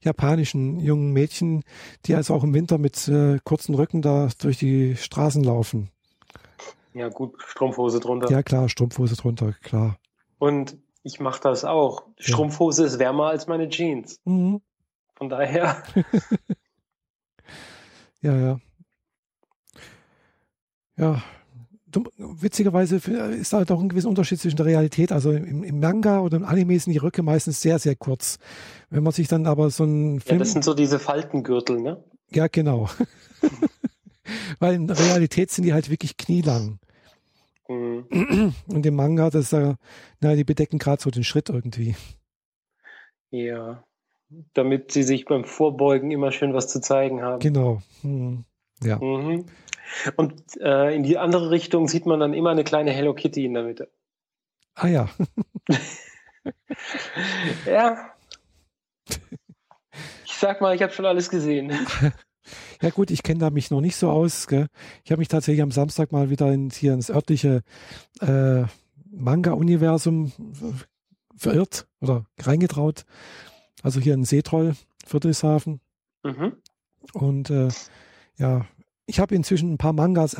japanischen 0.00 0.80
jungen 0.80 1.12
Mädchen, 1.12 1.62
die 2.06 2.14
also 2.14 2.32
auch 2.34 2.44
im 2.44 2.54
Winter 2.54 2.78
mit 2.78 3.08
äh, 3.08 3.38
kurzen 3.44 3.74
Röcken 3.74 4.00
da 4.02 4.28
durch 4.38 4.58
die 4.58 4.94
Straßen 4.96 5.42
laufen. 5.42 5.90
Ja, 6.96 7.10
gut, 7.10 7.34
Strumpfhose 7.42 8.00
drunter. 8.00 8.30
Ja, 8.30 8.42
klar, 8.42 8.70
Strumpfhose 8.70 9.16
drunter, 9.16 9.52
klar. 9.62 9.98
Und 10.38 10.78
ich 11.02 11.20
mache 11.20 11.42
das 11.42 11.66
auch. 11.66 12.04
Strumpfhose 12.18 12.86
ist 12.86 12.98
wärmer 12.98 13.26
als 13.26 13.46
meine 13.46 13.68
Jeans. 13.68 14.18
Mhm. 14.24 14.62
Von 15.14 15.28
daher. 15.28 15.82
Ja, 18.22 18.34
ja. 18.34 18.60
Ja, 20.96 21.22
witzigerweise 22.16 22.96
ist 22.96 23.52
da 23.52 23.64
doch 23.64 23.78
ein 23.80 23.88
gewisser 23.90 24.08
Unterschied 24.08 24.40
zwischen 24.40 24.56
der 24.56 24.66
Realität. 24.66 25.12
Also 25.12 25.30
im, 25.30 25.62
im 25.62 25.78
Manga 25.78 26.20
oder 26.20 26.38
im 26.38 26.44
Anime 26.44 26.76
sind 26.80 26.94
die 26.94 26.98
Röcke 26.98 27.22
meistens 27.22 27.60
sehr, 27.60 27.78
sehr 27.78 27.94
kurz. 27.94 28.38
Wenn 28.90 29.04
man 29.04 29.12
sich 29.12 29.28
dann 29.28 29.46
aber 29.46 29.70
so 29.70 29.84
einen 29.84 30.14
Ja, 30.14 30.20
Film. 30.20 30.38
das 30.40 30.52
sind 30.52 30.64
so 30.64 30.74
diese 30.74 30.98
Faltengürtel, 30.98 31.80
ne? 31.80 32.02
Ja, 32.30 32.48
genau. 32.48 32.88
Weil 34.58 34.74
in 34.74 34.86
der 34.88 34.98
Realität 34.98 35.50
sind 35.52 35.64
die 35.64 35.74
halt 35.74 35.90
wirklich 35.90 36.16
knielang. 36.16 36.80
Mhm. 37.68 38.54
Und 38.68 38.86
im 38.86 38.94
Manga, 38.94 39.30
das 39.30 39.46
ist 39.46 39.52
ja, 39.52 39.76
na, 40.20 40.34
die 40.34 40.44
bedecken 40.44 40.78
gerade 40.78 41.02
so 41.02 41.10
den 41.10 41.24
Schritt 41.24 41.48
irgendwie. 41.48 41.96
Ja. 43.30 43.84
Damit 44.54 44.92
sie 44.92 45.02
sich 45.02 45.24
beim 45.24 45.44
Vorbeugen 45.44 46.10
immer 46.10 46.32
schön 46.32 46.54
was 46.54 46.68
zu 46.68 46.80
zeigen 46.80 47.22
haben. 47.22 47.40
Genau. 47.40 47.82
Hm. 48.02 48.44
Ja. 48.82 48.98
Mhm. 48.98 49.46
Und 50.16 50.42
äh, 50.60 50.94
in 50.94 51.02
die 51.04 51.16
andere 51.18 51.50
Richtung 51.50 51.88
sieht 51.88 52.06
man 52.06 52.20
dann 52.20 52.34
immer 52.34 52.50
eine 52.50 52.64
kleine 52.64 52.90
Hello 52.90 53.14
Kitty 53.14 53.44
in 53.44 53.54
der 53.54 53.62
Mitte. 53.62 53.90
Ah 54.74 54.88
ja. 54.88 55.08
Ja. 57.66 58.12
Ich 60.24 60.34
sag 60.34 60.60
mal, 60.60 60.74
ich 60.74 60.82
habe 60.82 60.92
schon 60.92 61.06
alles 61.06 61.30
gesehen. 61.30 61.72
Ja 62.82 62.90
gut, 62.90 63.10
ich 63.10 63.22
kenne 63.22 63.40
da 63.40 63.50
mich 63.50 63.70
noch 63.70 63.80
nicht 63.80 63.96
so 63.96 64.10
aus. 64.10 64.46
Gell? 64.46 64.66
Ich 65.04 65.10
habe 65.10 65.20
mich 65.20 65.28
tatsächlich 65.28 65.62
am 65.62 65.70
Samstag 65.70 66.12
mal 66.12 66.30
wieder 66.30 66.52
in, 66.52 66.70
hier 66.70 66.92
ins 66.92 67.10
örtliche 67.10 67.62
äh, 68.20 68.64
Manga-Universum 69.10 70.32
verirrt 71.36 71.86
oder 72.00 72.26
reingetraut. 72.38 73.04
Also 73.82 74.00
hier 74.00 74.14
in 74.14 74.24
Seetroll, 74.24 74.74
Friedrichshafen. 75.06 75.80
Mhm. 76.22 76.56
Und 77.12 77.50
äh, 77.50 77.68
ja, 78.36 78.66
ich 79.06 79.20
habe 79.20 79.34
inzwischen 79.34 79.72
ein 79.72 79.78
paar 79.78 79.92
Mangas 79.92 80.36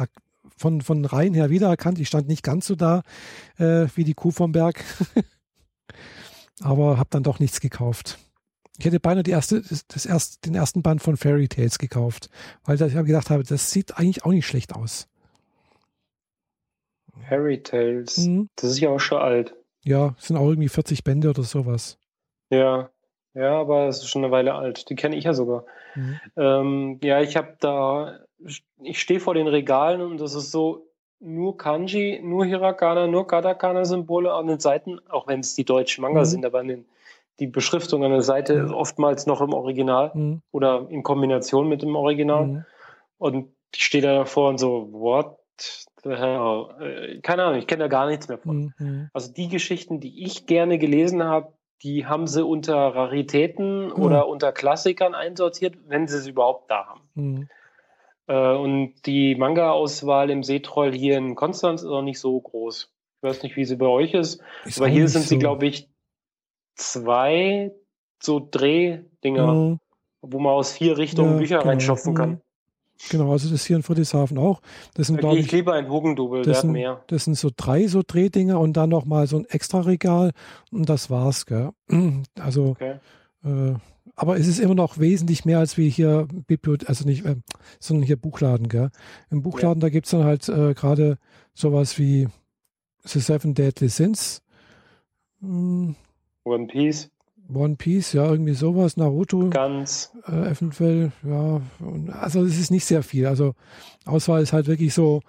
von, 0.57 0.81
von 0.81 1.05
Reihen 1.05 1.35
her 1.35 1.51
wiedererkannt. 1.51 1.99
Ich 1.99 2.09
stand 2.09 2.29
nicht 2.29 2.43
ganz 2.43 2.67
so 2.67 2.75
da 2.75 3.03
äh, 3.59 3.87
wie 3.95 4.05
die 4.05 4.15
Kuh 4.15 4.31
vom 4.31 4.53
Berg. 4.53 4.83
Aber 6.61 6.99
habe 6.99 7.11
dann 7.11 7.23
doch 7.23 7.39
nichts 7.39 7.61
gekauft. 7.61 8.19
Ich 8.79 8.85
hätte 8.85 9.01
beinahe 9.01 9.23
die 9.23 9.31
erste, 9.31 9.63
das, 9.89 10.07
erst, 10.07 10.45
den 10.45 10.55
ersten 10.55 10.83
Band 10.83 11.03
von 11.03 11.17
Fairy 11.17 11.49
Tales 11.49 11.79
gekauft, 11.79 12.29
weil 12.65 12.81
ich 12.81 12.95
gedacht 12.95 13.31
habe, 13.31 13.43
das 13.43 13.71
sieht 13.71 13.97
eigentlich 13.99 14.25
auch 14.25 14.31
nicht 14.33 14.47
schlecht 14.47 14.75
aus. 14.75 15.09
Fairy 17.29 17.63
Tales. 17.63 18.19
Mhm. 18.19 18.49
Das 18.57 18.71
ist 18.71 18.81
ja 18.81 18.91
auch 18.91 19.01
schon 19.01 19.19
alt. 19.19 19.55
Ja, 19.83 20.15
es 20.19 20.27
sind 20.29 20.37
auch 20.37 20.49
irgendwie 20.49 20.69
40 20.69 21.05
Bände 21.05 21.31
oder 21.31 21.43
sowas. 21.43 21.99
Ja. 22.51 22.91
Ja, 23.35 23.61
aber 23.61 23.87
es 23.89 23.99
ist 23.99 24.09
schon 24.09 24.25
eine 24.25 24.33
Weile 24.33 24.55
alt. 24.55 24.89
Die 24.89 24.95
kenne 24.95 25.17
ich 25.17 25.25
ja 25.25 25.35
sogar. 25.35 25.65
Mhm. 25.95 26.21
Ähm, 26.37 27.01
ja, 27.03 27.21
ich 27.21 27.37
habe 27.37 27.57
da, 27.61 28.21
ich 28.83 29.01
stehe 29.01 29.21
vor 29.21 29.35
den 29.35 29.47
Regalen 29.47 30.01
und 30.01 30.19
das 30.19 30.35
ist 30.35 30.51
so 30.51 30.87
nur 31.21 31.57
Kanji, 31.59 32.21
nur 32.23 32.45
Hiragana, 32.47 33.07
nur 33.07 33.27
Katakana-Symbole 33.27 34.33
an 34.33 34.47
den 34.47 34.59
Seiten, 34.61 35.01
auch 35.09 35.27
wenn 35.27 35.41
es 35.41 35.55
die 35.55 35.65
deutschen 35.65 36.03
Manga 36.03 36.21
Mhm. 36.21 36.25
sind, 36.27 36.47
aber 36.47 36.61
an 36.61 36.69
den, 36.69 36.85
die 37.41 37.47
Beschriftung 37.47 38.05
an 38.05 38.11
der 38.13 38.23
Seite 38.23 38.55
Mhm. 38.59 38.65
ist 38.67 38.73
oftmals 38.73 39.27
noch 39.27 39.41
im 39.41 39.53
Original 39.53 40.11
Mhm. 40.15 40.43
oder 40.53 40.87
in 40.89 41.03
Kombination 41.03 41.69
mit 41.69 41.83
dem 41.83 41.95
Original. 41.97 42.47
Mhm. 42.47 42.65
Und 43.19 43.49
ich 43.75 43.85
stehe 43.85 44.03
da 44.03 44.15
davor 44.15 44.49
und 44.49 44.59
so, 44.59 44.89
what 44.93 45.37
the 46.03 46.11
hell? 46.11 46.67
Äh, 46.81 47.21
Keine 47.21 47.45
Ahnung, 47.45 47.59
ich 47.59 47.67
kenne 47.67 47.85
da 47.85 47.89
gar 47.89 48.07
nichts 48.07 48.29
mehr 48.29 48.39
von. 48.39 48.73
Mhm. 48.79 49.11
Also 49.13 49.33
die 49.33 49.49
Geschichten, 49.49 50.01
die 50.01 50.25
ich 50.25 50.47
gerne 50.47 50.79
gelesen 50.79 51.25
habe, 51.25 51.53
die 51.83 52.07
haben 52.07 52.27
sie 52.27 52.43
unter 52.45 52.75
Raritäten 52.75 53.93
oder 53.93 54.29
unter 54.29 54.51
Klassikern 54.53 55.15
einsortiert, 55.15 55.77
wenn 55.87 56.07
sie 56.09 56.17
es 56.17 56.27
überhaupt 56.27 56.71
da 56.71 56.87
haben. 56.87 57.01
Mhm. 57.15 57.49
Äh, 58.29 58.55
und 58.57 58.95
die 59.05 59.35
Manga-Auswahl 59.35 60.31
im 60.31 60.43
Seetroll 60.43 60.93
hier 60.93 61.19
in 61.19 61.35
Konstanz 61.35 61.83
ist 61.83 61.89
auch 61.89 62.03
nicht 62.03 62.19
so 62.19 62.41
groß. 62.41 62.91
Ich 63.19 63.23
weiß 63.29 63.43
nicht, 63.43 63.57
wie 63.57 63.65
sie 63.65 63.77
bei 63.77 63.87
euch 63.87 64.15
ist, 64.15 64.41
Ist 64.65 64.79
aber 64.79 64.89
hier 64.89 65.07
sind 65.09 65.23
sie, 65.25 65.35
so- 65.35 65.39
glaube 65.39 65.67
ich, 65.67 65.89
zwei 66.77 67.73
so 68.23 68.47
Drehdinger, 68.51 69.53
Mhm. 69.55 69.79
wo 70.23 70.39
man 70.39 70.53
aus 70.53 70.73
vier 70.73 70.97
Richtungen 70.97 71.33
Ja, 71.33 71.39
Bücher 71.39 71.59
genau. 71.59 71.69
reinstopfen 71.71 72.15
kann. 72.15 72.41
Genau, 73.11 73.31
also 73.31 73.51
das 73.51 73.67
hier 73.67 73.77
in 73.77 73.83
Friedrichshafen 73.83 74.39
auch. 74.39 74.63
Das 74.95 75.09
sind, 75.09 75.23
Da 75.23 75.29
gehe 75.31 75.41
ich 75.41 75.47
ich, 75.47 75.53
lieber 75.53 75.79
in 75.79 75.89
Hugendubel, 75.91 76.43
das 76.45 76.63
sind, 76.63 76.73
mehr. 76.73 77.05
das 77.09 77.25
sind 77.25 77.35
so 77.35 77.51
drei 77.55 77.87
so 77.89 78.03
Drehdinger 78.07 78.59
und 78.59 78.73
dann 78.75 78.89
noch 78.89 79.05
mal 79.05 79.27
so 79.27 79.37
ein 79.37 79.45
extra 79.47 79.81
Regal 79.81 80.33
und 80.73 80.89
das 80.89 81.11
war's, 81.11 81.45
gell? 81.45 81.73
Also, 82.41 82.71
Okay. 82.71 82.99
äh, 83.45 83.75
aber 84.15 84.39
es 84.39 84.47
ist 84.47 84.61
immer 84.61 84.75
noch 84.75 84.99
wesentlich 84.99 85.45
mehr 85.45 85.59
als 85.59 85.77
wie 85.77 85.91
hier 85.91 86.27
Bibliothek, 86.47 86.89
also 86.89 87.05
nicht, 87.05 87.27
äh, 87.27 87.37
sondern 87.81 88.07
hier 88.07 88.17
Buchladen, 88.17 88.69
gell? 88.71 88.91
Im 89.31 89.43
Buchladen, 89.43 89.81
da 89.81 89.91
gibt's 89.91 90.11
dann 90.13 90.25
halt 90.25 90.49
äh, 90.49 90.73
gerade 90.73 91.19
sowas 91.53 91.99
wie 91.99 92.29
The 93.05 93.21
Seven 93.21 93.53
Deadly 93.53 93.91
Sins, 93.91 94.43
mm, 95.41 95.91
One 96.47 96.67
Piece, 96.69 97.11
One 97.53 97.77
Piece, 97.77 98.13
ja, 98.13 98.29
irgendwie 98.31 98.55
sowas, 98.55 98.97
Naruto. 98.97 99.51
ganz. 99.51 100.13
äh, 100.27 100.51
eventuell, 100.51 101.13
ja. 101.25 101.61
Und, 101.81 102.11
also 102.11 102.43
es 102.45 102.59
ist 102.59 102.71
nicht 102.71 102.85
sehr 102.85 103.03
viel. 103.03 103.27
Also 103.27 103.55
Auswahl 104.05 104.43
ist 104.43 104.53
halt 104.53 104.67
wirklich 104.67 104.95
so 104.95 105.21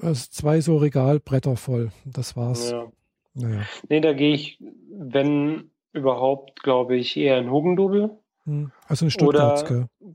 äh, 0.00 0.12
zwei 0.14 0.60
so 0.60 0.76
Regalbretter 0.78 1.56
voll. 1.56 1.90
Das 2.04 2.36
war's. 2.36 2.70
Ja. 2.72 2.86
Naja. 3.34 3.62
Nee, 3.88 4.00
da 4.00 4.12
gehe 4.12 4.34
ich, 4.34 4.58
wenn 4.90 5.70
überhaupt, 5.92 6.62
glaube 6.62 6.96
ich, 6.96 7.16
eher 7.16 7.38
in 7.38 7.50
Hugendubel. 7.50 8.10
Hm. 8.46 8.70
Also 8.88 9.04
in 9.06 9.10
Stuttgart, 9.10 9.62
Oder- 9.62 9.68
gell? 9.68 10.14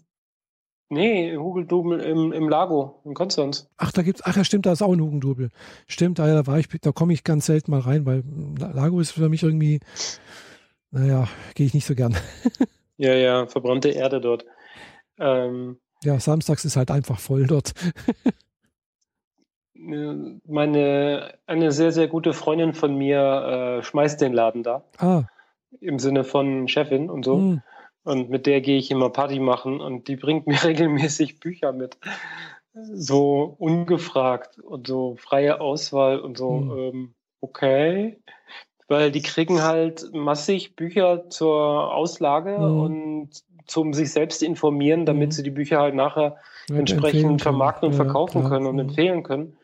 Nee, 0.91 1.37
Hugendubel 1.37 1.99
im, 1.99 2.33
im 2.33 2.49
Lago 2.49 2.99
in 3.05 3.13
Konstanz. 3.13 3.69
Ach, 3.77 3.91
da 3.91 4.01
gibt's, 4.01 4.23
ach 4.25 4.35
ja, 4.35 4.43
stimmt, 4.43 4.65
da 4.65 4.71
ist 4.71 4.81
auch 4.81 4.91
ein 4.91 5.01
Hugendubel. 5.01 5.49
Stimmt, 5.87 6.17
da, 6.17 6.25
da 6.25 6.47
war 6.47 6.57
ich, 6.57 6.67
da 6.81 6.91
komme 6.91 7.13
ich 7.13 7.23
ganz 7.23 7.45
selten 7.45 7.69
mal 7.69 7.81
rein, 7.81 8.07
weil 8.07 8.23
Lago 8.57 8.99
ist 8.99 9.11
für 9.11 9.29
mich 9.29 9.43
irgendwie, 9.43 9.81
naja, 10.89 11.27
gehe 11.53 11.67
ich 11.67 11.73
nicht 11.73 11.85
so 11.85 11.95
gern. 11.95 12.15
Ja, 13.01 13.13
ja, 13.13 13.47
verbrannte 13.47 13.87
Erde 13.91 14.19
dort. 14.19 14.45
Ähm, 15.17 15.77
Ja, 16.03 16.19
samstags 16.19 16.65
ist 16.65 16.75
halt 16.75 16.91
einfach 16.91 17.17
voll 17.17 17.47
dort. 17.47 17.73
meine, 19.73 21.33
eine 21.47 21.71
sehr, 21.71 21.93
sehr 21.93 22.09
gute 22.09 22.33
Freundin 22.33 22.73
von 22.73 22.97
mir 22.97 23.79
äh, 23.79 23.83
schmeißt 23.83 24.19
den 24.19 24.33
Laden 24.33 24.63
da. 24.63 24.83
Ah, 24.97 25.23
Im 25.79 25.99
Sinne 25.99 26.25
von 26.25 26.67
Chefin 26.67 27.09
und 27.09 27.23
so. 27.23 27.37
hm, 27.37 27.61
Und 28.09 28.31
mit 28.31 28.47
der 28.47 28.59
gehe 28.61 28.79
ich 28.79 28.89
immer 28.89 29.11
Party 29.11 29.39
machen 29.39 29.81
und 29.81 30.07
die 30.07 30.15
bringt 30.15 30.47
mir 30.47 30.57
regelmäßig 30.63 31.39
Bücher 31.39 31.71
mit. 31.73 31.97
So 32.73 33.55
ungefragt 33.59 34.57
und 34.59 34.87
so 34.87 35.15
freie 35.15 35.61
Auswahl 35.61 36.19
und 36.19 36.35
so, 36.35 36.49
Hm. 36.49 36.77
ähm, 36.77 37.13
okay. 37.39 38.19
Weil 38.87 39.11
die 39.11 39.21
kriegen 39.21 39.61
halt 39.61 40.11
massig 40.11 40.75
Bücher 40.75 41.29
zur 41.29 41.93
Auslage 41.93 42.55
Hm. 42.55 42.79
und 42.79 43.29
zum 43.67 43.93
sich 43.93 44.11
selbst 44.11 44.41
informieren, 44.41 45.05
damit 45.05 45.25
Hm. 45.25 45.31
sie 45.31 45.43
die 45.43 45.51
Bücher 45.51 45.79
halt 45.79 45.93
nachher 45.93 46.37
ja, 46.67 46.77
entsprechend 46.77 47.43
vermarkten 47.43 47.89
und 47.89 47.93
Ja, 47.93 48.03
verkaufen 48.03 48.39
klar. 48.39 48.51
können 48.51 48.65
und 48.65 48.79
Hm. 48.79 48.89
empfehlen 48.89 49.21
können. 49.23 49.57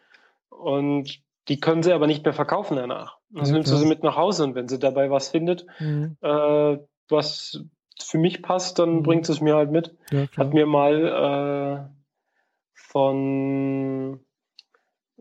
Und 0.50 1.20
die 1.48 1.60
können 1.60 1.82
sie 1.82 1.94
aber 1.94 2.06
nicht 2.06 2.24
mehr 2.24 2.34
verkaufen 2.34 2.78
danach. 2.78 3.18
Das 3.32 3.48
Ja, 3.50 3.54
nimmt 3.56 3.66
sie 3.66 3.72
klar. 3.72 3.82
sie 3.82 3.88
mit 3.88 4.04
nach 4.04 4.18
Hause 4.18 4.44
und 4.44 4.54
wenn 4.54 4.68
sie 4.68 4.78
dabei 4.78 5.10
was 5.10 5.30
findet, 5.30 5.66
Hm. 5.78 6.18
äh, 6.22 6.78
was 7.10 7.64
für 8.02 8.18
mich 8.18 8.42
passt, 8.42 8.80
dann 8.80 8.98
Mhm. 8.98 9.04
bringt 9.04 9.30
es 9.30 9.42
mir 9.42 9.56
halt 9.56 9.72
mit. 9.72 9.96
Ja. 10.12 10.28
Hat 10.38 10.54
mir 10.54 10.66
mal 10.66 11.90
äh, 11.90 11.96
von, 12.74 14.20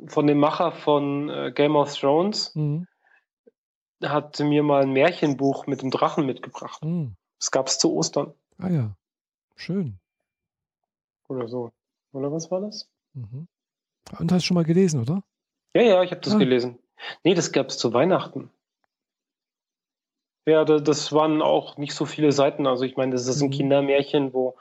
von 0.07 0.27
dem 0.27 0.39
Macher 0.39 0.73
von 0.73 1.29
äh, 1.31 1.53
Game 1.53 1.77
of 1.77 1.95
Thrones, 1.97 2.55
Mhm. 2.55 2.87
hat 4.03 4.39
mir 4.41 4.63
mal 4.63 4.83
ein 4.83 4.93
Märchenbuch 4.93 5.67
mit 5.67 5.83
dem 5.83 5.91
Drachen 5.91 6.27
mitgebracht. 6.27 6.83
Mhm. 6.85 7.17
Das 7.39 7.51
gab 7.51 7.67
es 7.69 7.79
zu 7.79 7.95
Ostern 7.95 8.33
Ah 8.59 8.69
ja, 8.69 8.97
schön. 9.57 9.99
oder 11.29 11.49
so. 11.49 11.73
Oder 12.13 12.31
was 12.33 12.51
war 12.51 12.61
das? 12.61 12.89
Mhm. 13.15 13.49
Und 14.19 14.31
hast 14.33 14.45
schon 14.45 14.55
mal 14.55 14.65
gelesen, 14.65 15.01
oder? 15.01 15.23
Ja, 15.75 15.83
ja, 15.83 16.03
ich 16.03 16.11
habe 16.13 16.21
das 16.21 16.35
Ah. 16.35 16.39
gelesen. 16.39 16.79
Nee, 17.25 17.35
das 17.35 17.51
gab 17.53 17.69
es 17.69 17.79
zu 17.79 17.93
Weihnachten. 17.93 18.51
Ja, 20.47 20.65
da, 20.65 20.79
das 20.79 21.13
waren 21.13 21.41
auch 21.43 21.77
nicht 21.79 21.95
so 21.95 22.05
viele 22.05 22.33
Seiten. 22.33 22.67
Also 22.67 22.85
ich 22.85 22.97
meine, 22.97 23.13
das 23.13 23.27
ist 23.27 23.41
ein 23.41 23.49
Mhm. 23.49 23.53
Kindermärchen, 23.53 24.35
wo 24.35 24.55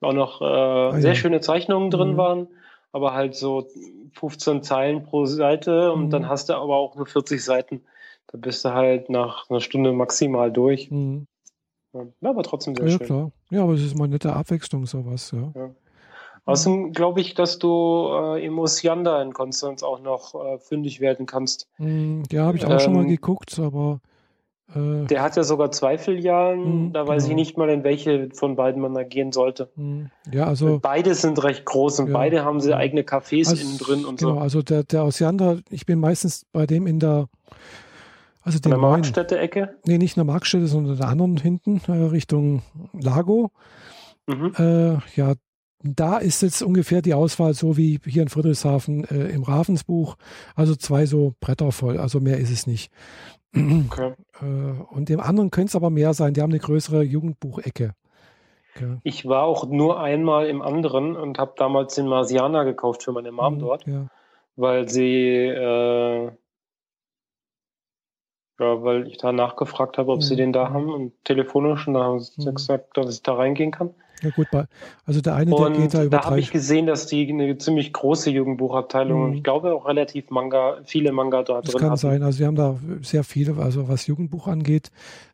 auch 0.00 0.12
noch 0.12 0.40
äh, 0.40 1.00
sehr 1.00 1.12
ja. 1.12 1.14
schöne 1.14 1.40
Zeichnungen 1.40 1.90
drin 1.90 2.12
Mhm. 2.12 2.16
waren, 2.16 2.48
aber 2.92 3.14
halt 3.14 3.34
so 3.34 3.66
15 4.12 4.62
Zeilen 4.62 5.04
pro 5.04 5.26
Seite 5.26 5.92
und 5.92 6.06
Mhm. 6.06 6.10
dann 6.10 6.28
hast 6.28 6.48
du 6.48 6.54
aber 6.54 6.76
auch 6.76 6.96
nur 6.96 7.06
40 7.06 7.44
Seiten. 7.44 7.82
Da 8.28 8.38
bist 8.38 8.64
du 8.64 8.72
halt 8.74 9.10
nach 9.10 9.48
einer 9.48 9.60
Stunde 9.60 9.92
maximal 9.92 10.52
durch. 10.52 10.90
Mhm. 10.90 11.26
Ja, 12.20 12.30
aber 12.30 12.42
trotzdem 12.42 12.74
sehr 12.74 12.86
Ja, 12.88 12.98
schön. 12.98 13.06
klar. 13.06 13.32
Ja, 13.50 13.62
aber 13.62 13.72
es 13.74 13.82
ist 13.82 13.96
mal 13.96 14.04
eine 14.04 14.14
nette 14.14 14.32
Abwechslung, 14.32 14.86
sowas, 14.86 15.32
ja. 15.32 15.52
Außerdem 16.44 16.92
glaube 16.92 17.20
ich, 17.20 17.34
dass 17.34 17.58
du 17.58 18.08
äh, 18.10 18.44
im 18.44 18.58
Osiander 18.58 19.20
in 19.22 19.32
Konstanz 19.34 19.82
auch 19.82 20.00
noch 20.00 20.34
äh, 20.34 20.58
fündig 20.58 21.00
werden 21.00 21.26
kannst. 21.26 21.68
Mhm. 21.78 22.22
Ja, 22.30 22.44
habe 22.44 22.56
ich 22.56 22.64
auch 22.66 22.80
schon 22.80 22.94
mal 22.94 23.02
Ähm, 23.02 23.08
geguckt, 23.08 23.58
aber 23.58 24.00
äh, 24.74 25.04
Der 25.06 25.22
hat 25.22 25.36
ja 25.36 25.44
sogar 25.44 25.70
zwei 25.70 25.98
Filialen. 25.98 26.86
Mhm, 26.88 26.92
da 26.92 27.06
weiß 27.06 27.24
ich 27.24 27.28
genau. 27.30 27.40
nicht 27.40 27.56
mal, 27.58 27.68
in 27.70 27.84
welche 27.84 28.28
von 28.34 28.56
beiden 28.56 28.82
man 28.82 28.94
da 28.94 29.02
gehen 29.02 29.32
sollte. 29.32 29.70
mh, 29.76 30.10
ja, 30.32 30.46
also 30.46 30.78
beide 30.80 31.14
sind 31.14 31.42
recht 31.42 31.64
groß 31.64 32.00
und 32.00 32.08
Ja. 32.08 32.12
beide 32.14 32.44
haben 32.44 32.60
sie 32.60 32.74
eigene 32.74 33.02
Cafés 33.02 33.48
Also, 33.48 33.62
innen 33.62 33.78
drin 33.78 34.04
und 34.04 34.18
genau, 34.20 34.34
so. 34.34 34.38
also 34.40 34.62
der, 34.62 34.84
der 34.84 35.04
Osiander, 35.04 35.58
ich 35.70 35.86
bin 35.86 35.98
meistens 36.00 36.44
bei 36.52 36.66
dem 36.66 36.86
in 36.86 36.98
der, 37.00 37.28
also 38.42 38.58
der 38.58 38.76
Marktstätte-Ecke. 38.78 39.76
nee, 39.86 39.98
nicht 39.98 40.16
in 40.16 40.20
der 40.24 40.32
Marktstätte, 40.32 40.66
sondern 40.66 40.92
in 40.94 40.98
der 41.00 41.08
anderen 41.08 41.36
hinten, 41.36 41.80
äh, 41.88 41.92
Richtung 41.92 42.62
Lago. 42.92 43.50
Mhm. 44.26 44.52
Äh, 44.58 44.98
ja, 45.16 45.34
da 45.82 46.18
ist 46.18 46.42
jetzt 46.42 46.60
ungefähr 46.62 47.02
die 47.02 47.14
Auswahl 47.14 47.54
so 47.54 47.76
wie 47.76 48.00
hier 48.04 48.22
in 48.22 48.28
Friedrichshafen 48.28 49.04
äh, 49.04 49.28
im 49.28 49.44
Ravensbuch. 49.44 50.16
Also 50.56 50.74
zwei 50.74 51.06
so 51.06 51.34
Bretter 51.40 51.70
voll, 51.72 51.98
also 51.98 52.20
mehr 52.20 52.38
ist 52.38 52.50
es 52.50 52.66
nicht. 52.66 52.90
Okay. 53.54 54.14
Äh, 54.40 54.44
und 54.44 55.08
dem 55.08 55.20
anderen 55.20 55.50
könnte 55.50 55.68
es 55.68 55.76
aber 55.76 55.90
mehr 55.90 56.14
sein. 56.14 56.34
Die 56.34 56.42
haben 56.42 56.50
eine 56.52 56.60
größere 56.60 57.02
Jugendbuchecke. 57.02 57.94
Okay. 58.74 58.98
Ich 59.02 59.26
war 59.26 59.44
auch 59.44 59.66
nur 59.66 60.00
einmal 60.00 60.46
im 60.46 60.62
anderen 60.62 61.16
und 61.16 61.38
habe 61.38 61.54
damals 61.56 61.94
den 61.94 62.06
Marsianer 62.06 62.64
gekauft 62.64 63.02
für 63.02 63.12
meine 63.12 63.32
Mom 63.32 63.54
Mhm, 63.54 63.58
dort, 63.58 63.86
Ja. 63.86 64.06
weil 64.56 64.88
sie, 64.88 65.46
äh, 65.46 66.30
ja, 68.60 68.82
weil 68.82 69.06
ich 69.06 69.18
da 69.18 69.32
nachgefragt 69.32 69.98
habe, 69.98 70.12
ob 70.12 70.22
sie 70.22 70.34
Mhm. 70.34 70.38
den 70.38 70.52
da 70.52 70.70
haben 70.70 70.92
und 70.92 71.12
telefonisch 71.24 71.86
und 71.88 71.94
da 71.94 72.04
haben 72.04 72.20
sie 72.20 72.48
Mhm. 72.48 72.54
gesagt, 72.54 72.96
dass 72.96 73.14
ich 73.14 73.22
da 73.22 73.34
reingehen 73.34 73.70
kann. 73.70 73.94
Ja, 74.22 74.30
gut, 74.30 74.46
also 75.06 75.20
der 75.20 75.34
eine, 75.34 75.50
der 75.54 75.66
Und 75.66 75.72
geht 75.74 75.94
da 75.94 76.02
über 76.04 76.18
da 76.18 76.24
habe 76.24 76.40
ich 76.40 76.50
gesehen, 76.50 76.86
dass 76.86 77.06
die 77.06 77.28
eine 77.28 77.58
ziemlich 77.58 77.92
große 77.92 78.30
Jugendbuchabteilung 78.30 79.22
und 79.22 79.30
Mhm. 79.30 79.36
ich 79.36 79.42
glaube 79.44 79.72
auch 79.74 79.86
relativ 79.86 80.30
Manga, 80.30 80.78
viele 80.84 81.12
Manga 81.12 81.42
da 81.42 81.60
Das 81.60 81.70
drin 81.70 81.80
kann 81.80 81.90
hatten. 81.90 81.98
sein. 82.00 82.22
Also 82.22 82.38
wir 82.40 82.46
haben 82.46 82.56
da 82.56 82.78
sehr 83.02 83.24
viele, 83.24 83.56
also 83.56 83.88
was 83.88 84.06
Jugendbuch 84.06 84.46
angeht. 84.48 84.90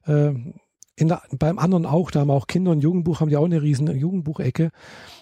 Ähm, 0.07 0.55
der, 1.01 1.23
beim 1.39 1.59
anderen 1.59 1.87
auch, 1.87 2.11
da 2.11 2.21
haben 2.21 2.31
auch 2.31 2.47
Kinder- 2.47 2.71
und 2.71 2.81
Jugendbuch, 2.81 3.21
haben 3.21 3.29
die 3.29 3.37
auch 3.37 3.45
eine 3.45 3.63
riesen 3.63 3.89
Jugendbuchecke, 3.89 4.71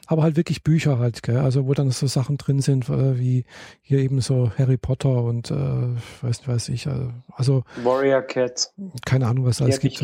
aber 0.06 0.22
halt 0.22 0.36
wirklich 0.36 0.62
Bücher 0.62 0.98
halt, 0.98 1.22
gell? 1.22 1.38
also 1.38 1.66
wo 1.66 1.72
dann 1.74 1.90
so 1.90 2.06
Sachen 2.06 2.36
drin 2.36 2.60
sind, 2.60 2.88
äh, 2.90 3.18
wie 3.18 3.44
hier 3.80 3.98
eben 4.00 4.20
so 4.20 4.50
Harry 4.58 4.76
Potter 4.76 5.22
und 5.24 5.50
äh, 5.50 5.54
weiß 5.54 6.38
nicht, 6.40 6.48
weiß 6.48 6.68
ich, 6.68 6.86
äh, 6.86 7.08
also 7.32 7.64
Warrior 7.82 8.22
Cats, 8.22 8.74
keine 9.06 9.26
Ahnung, 9.26 9.46
was 9.46 9.62
alles 9.62 9.80
gibt. 9.80 9.94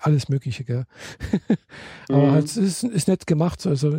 Alles 0.00 0.28
Mögliche, 0.28 0.64
gell? 0.64 0.86
aber 2.08 2.28
Mhm. 2.28 2.32
halt, 2.32 2.44
es 2.46 2.56
ist, 2.56 2.84
ist 2.84 3.08
nett 3.08 3.26
gemacht, 3.26 3.66
also 3.66 3.98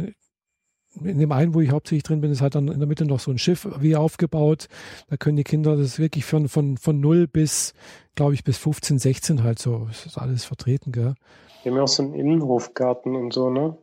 in 1.04 1.20
dem 1.20 1.32
einen, 1.32 1.54
wo 1.54 1.62
ich 1.62 1.72
hauptsächlich 1.72 2.04
drin 2.04 2.22
bin, 2.22 2.32
ist 2.32 2.42
halt 2.42 2.56
dann 2.56 2.68
in 2.68 2.80
der 2.80 2.88
Mitte 2.88 3.06
noch 3.06 3.20
so 3.20 3.32
ein 3.32 3.38
Schiff 3.38 3.68
wie 3.80 3.96
aufgebaut. 3.96 4.68
Da 5.10 5.18
können 5.18 5.38
die 5.38 5.44
Kinder, 5.44 5.76
das 5.76 6.00
wirklich 6.00 6.26
von, 6.26 6.48
von, 6.48 6.78
von 6.78 7.00
0 7.00 7.28
bis, 7.28 7.74
glaube 8.16 8.34
ich, 8.34 8.44
bis 8.44 8.58
15, 8.58 9.00
16 9.00 9.44
halt 9.44 9.60
so. 9.60 9.86
Das 9.88 10.06
ist 10.06 10.18
alles 10.18 10.46
vertreten, 10.46 10.92
gell? 10.92 11.16
Die 11.64 11.70
haben 11.70 11.78
ja 11.78 11.84
auch 11.84 11.88
so 11.88 12.04
einen 12.04 12.14
Innenhofgarten 12.14 13.16
und 13.16 13.34
so, 13.34 13.50
ne? 13.50 13.78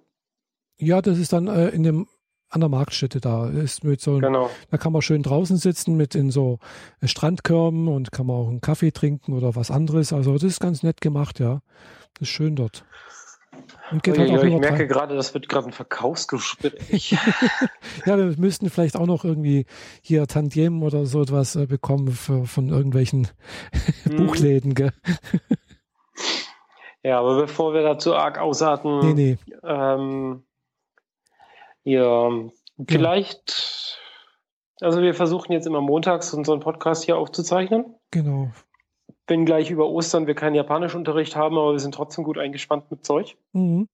Ja, 0.78 1.02
das 1.02 1.18
ist 1.18 1.32
dann 1.32 1.48
äh, 1.48 1.68
in 1.68 1.82
dem, 1.82 2.06
an 2.48 2.60
der 2.60 2.68
Marktstätte 2.68 3.20
da. 3.20 3.48
Ist 3.48 3.84
mit 3.84 4.00
so, 4.00 4.18
Genau. 4.18 4.50
da 4.70 4.78
kann 4.78 4.92
man 4.92 5.02
schön 5.02 5.22
draußen 5.22 5.56
sitzen 5.56 5.96
mit 5.96 6.14
in 6.14 6.30
so 6.30 6.58
äh, 7.00 7.08
Strandkörben 7.08 7.88
und 7.88 8.12
kann 8.12 8.26
man 8.26 8.36
auch 8.36 8.48
einen 8.48 8.60
Kaffee 8.60 8.90
trinken 8.92 9.32
oder 9.32 9.54
was 9.54 9.70
anderes. 9.70 10.12
Also 10.12 10.32
das 10.32 10.42
ist 10.44 10.60
ganz 10.60 10.82
nett 10.82 11.00
gemacht, 11.00 11.40
ja. 11.40 11.60
Das 12.14 12.22
ist 12.22 12.28
schön 12.28 12.56
dort. 12.56 12.84
Und 13.90 14.02
geht 14.02 14.18
halt 14.18 14.30
Uiuiui, 14.30 14.40
auch 14.52 14.54
ich 14.54 14.60
merke 14.60 14.86
gerade, 14.86 15.14
das 15.14 15.34
wird 15.34 15.48
gerade 15.48 15.66
ein 15.68 15.72
Verkaufsgespräch. 15.72 17.16
Ja, 18.06 18.16
wir 18.16 18.34
müssten 18.38 18.70
vielleicht 18.70 18.96
auch 18.96 19.06
noch 19.06 19.24
irgendwie 19.24 19.66
hier 20.02 20.26
Tantiemen 20.26 20.82
oder 20.82 21.04
so 21.06 21.22
etwas 21.22 21.56
äh, 21.56 21.66
bekommen 21.66 22.08
für, 22.12 22.44
von 22.46 22.68
irgendwelchen 22.68 23.28
Mhm. 24.04 24.16
Buchläden, 24.16 24.74
gell? 24.74 24.92
ja, 27.02 27.18
aber 27.18 27.40
bevor 27.40 27.74
wir 27.74 27.82
dazu 27.82 28.14
arg 28.14 28.38
ausarten, 28.38 29.00
Nee, 29.00 29.14
nee, 29.14 29.38
Ähm, 29.64 30.44
ja, 31.84 32.30
vielleicht, 32.88 33.98
also 34.80 35.02
wir 35.02 35.14
versuchen 35.14 35.52
jetzt 35.52 35.66
immer 35.66 35.80
montags 35.80 36.32
unseren 36.32 36.60
Podcast 36.60 37.04
hier 37.04 37.16
aufzuzeichnen. 37.18 37.96
genau. 38.10 38.50
Wenn 39.32 39.46
gleich 39.46 39.70
über 39.70 39.88
Ostern 39.88 40.26
wir 40.26 40.34
keinen 40.34 40.54
Japanischunterricht 40.54 41.36
haben, 41.36 41.56
aber 41.56 41.72
wir 41.72 41.78
sind 41.78 41.94
trotzdem 41.94 42.22
gut 42.22 42.36
eingespannt 42.36 42.90
mit 42.90 43.06
Zeug. 43.06 43.38
Mhm. 43.54 43.88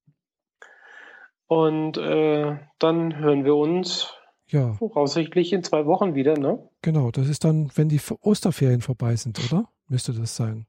Und 1.46 1.96
äh, 1.96 2.56
dann 2.80 3.16
hören 3.18 3.44
wir 3.44 3.54
uns 3.54 4.12
Ja, 4.48 4.72
voraussichtlich 4.72 5.52
in 5.52 5.62
zwei 5.62 5.86
Wochen 5.86 6.16
wieder, 6.16 6.36
ne? 6.36 6.58
genau. 6.82 7.12
Das 7.12 7.28
ist 7.28 7.44
dann, 7.44 7.70
wenn 7.76 7.88
die 7.88 8.00
Osterferien 8.20 8.80
vorbei 8.80 9.14
sind, 9.14 9.38
oder? 9.48 9.68
Müsste 9.86 10.12
das 10.12 10.34
sein. 10.34 10.66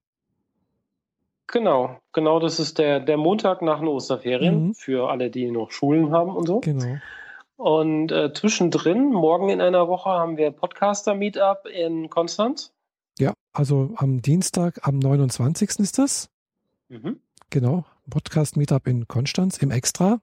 Genau, 1.47 1.97
genau, 2.13 2.39
das 2.39 2.59
ist 2.59 2.78
der, 2.78 2.99
der 2.99 3.17
Montag 3.17 3.63
nach 3.63 3.80
den 3.80 3.88
Osterferien 3.88 4.67
Mhm. 4.67 4.74
für 4.76 5.09
alle, 5.09 5.32
die 5.32 5.49
noch 5.49 5.72
Schulen 5.72 6.11
haben 6.11 6.36
und 6.36 6.45
so. 6.45 6.59
Genau. 6.59 6.97
Und 7.57 8.11
äh, 8.11 8.32
zwischendrin, 8.34 9.09
morgen 9.11 9.49
in 9.49 9.61
einer 9.61 9.88
Woche, 9.88 10.11
haben 10.11 10.38
wir 10.38 10.51
Podcaster-Meetup 10.51 11.65
in 11.65 12.11
Konstanz. 12.11 12.72
Also 13.53 13.91
am 13.95 14.21
Dienstag, 14.21 14.87
am 14.87 14.99
29. 14.99 15.79
ist 15.79 15.97
das. 15.97 16.29
Mhm. 16.89 17.19
Genau. 17.49 17.85
Podcast-Meetup 18.09 18.87
in 18.87 19.07
Konstanz 19.07 19.57
im 19.57 19.71
Extra 19.71 20.21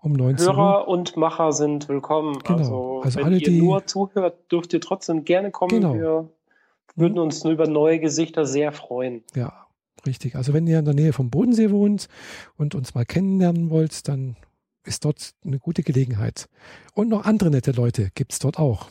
um 0.00 0.12
19 0.12 0.46
Uhr. 0.48 0.56
Hörer 0.56 0.88
und 0.88 1.16
Macher 1.16 1.52
sind 1.52 1.88
willkommen. 1.88 2.38
Genau. 2.40 2.58
Also, 2.58 3.00
Also 3.02 3.18
wenn 3.18 3.26
alle, 3.26 3.38
ihr 3.38 3.50
die- 3.50 3.60
nur 3.62 3.86
zuhört, 3.86 4.50
dürft 4.52 4.72
ihr 4.72 4.80
trotzdem 4.80 5.24
gerne 5.24 5.50
kommen. 5.50 5.70
Genau. 5.70 5.94
Wir 5.94 6.28
würden 6.94 7.18
uns 7.18 7.42
nur 7.44 7.52
über 7.52 7.66
neue 7.66 7.98
Gesichter 8.00 8.44
sehr 8.46 8.72
freuen. 8.72 9.24
Ja, 9.34 9.66
richtig. 10.06 10.36
Also 10.36 10.52
wenn 10.52 10.66
ihr 10.66 10.78
in 10.78 10.84
der 10.84 10.94
Nähe 10.94 11.12
vom 11.12 11.30
Bodensee 11.30 11.70
wohnt 11.70 12.08
und 12.56 12.74
uns 12.74 12.94
mal 12.94 13.04
kennenlernen 13.04 13.70
wollt, 13.70 14.08
dann 14.08 14.36
ist 14.84 15.04
dort 15.04 15.34
eine 15.44 15.58
gute 15.58 15.82
Gelegenheit. 15.82 16.48
Und 16.94 17.08
noch 17.08 17.24
andere 17.24 17.50
nette 17.50 17.72
Leute 17.72 18.10
gibt 18.14 18.32
es 18.32 18.38
dort 18.38 18.58
auch. 18.58 18.88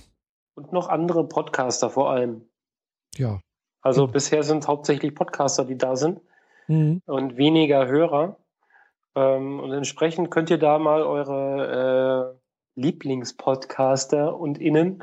Und 0.56 0.74
noch 0.74 0.90
andere 0.90 1.28
Podcaster 1.28 1.90
vor 1.90 2.10
allem. 2.12 2.42
Ja. 3.16 3.40
Also 3.88 4.08
Mhm. 4.08 4.12
bisher 4.14 4.44
sind 4.44 4.60
es 4.60 4.68
hauptsächlich 4.68 5.16
Podcaster, 5.16 5.66
die 5.66 5.78
da 5.78 5.96
sind 5.96 6.20
Mhm. 6.68 7.02
und 7.06 7.38
weniger 7.38 7.88
Hörer. 7.88 8.36
Ähm, 9.16 9.60
und 9.62 9.72
entsprechend 9.72 10.30
könnt 10.30 10.50
ihr 10.50 10.58
da 10.60 10.78
mal 10.78 11.02
eure 11.04 12.36
äh, 12.76 12.80
Lieblingspodcaster 12.80 14.38
und 14.38 14.60
Innen 14.60 15.02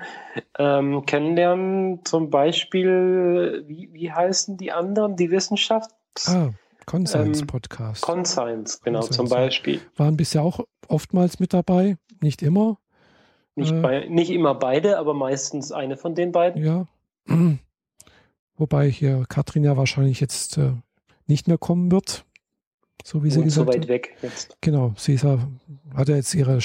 ähm, 0.58 1.04
kennenlernen. 1.06 2.04
Zum 2.04 2.30
Beispiel, 2.30 3.64
wie, 3.66 3.88
wie 3.92 4.12
heißen 4.12 4.56
die 4.56 4.70
anderen? 4.70 5.16
Die 5.16 5.30
Wissenschaft? 5.30 5.90
Ah, 6.26 6.50
Conscience 6.86 7.40
Ähm, 7.40 7.46
Podcast. 7.48 8.02
Conscience, 8.02 8.80
genau, 8.82 9.00
Conscience, 9.00 9.16
zum. 9.16 9.28
Beispiel. 9.36 9.80
Waren 9.96 10.16
bisher 10.16 10.42
auch 10.42 10.60
oftmals 10.88 11.40
mit 11.40 11.52
dabei, 11.52 11.96
nicht 12.22 12.42
immer. 12.42 12.78
Nicht, 13.56 13.72
Äh. 13.72 13.80
bei, 13.80 14.06
nicht 14.08 14.30
immer 14.30 14.54
beide, 14.54 14.98
aber 14.98 15.14
meistens 15.14 15.72
eine 15.72 15.96
von 15.96 16.14
den 16.14 16.30
beiden. 16.30 16.62
Ja. 16.62 16.86
Wobei 18.56 18.88
hier 18.90 19.24
Katrin 19.28 19.64
ja 19.64 19.76
wahrscheinlich 19.76 20.20
jetzt 20.20 20.58
äh, 20.58 20.72
nicht 21.26 21.48
mehr 21.48 21.58
kommen 21.58 21.90
wird, 21.90 22.24
so 23.02 23.24
wie 23.24 23.30
sie 23.30 23.40
Und 23.40 23.50
so 23.50 23.64
gesagt 23.64 23.68
weit 23.68 23.82
hat. 23.82 23.88
weg 23.88 24.16
jetzt. 24.22 24.56
Genau, 24.60 24.94
sie 24.96 25.14
ist 25.14 25.24
ja, 25.24 25.38
hat 25.94 26.08
ja 26.08 26.16
jetzt 26.16 26.34
ihre 26.34 26.60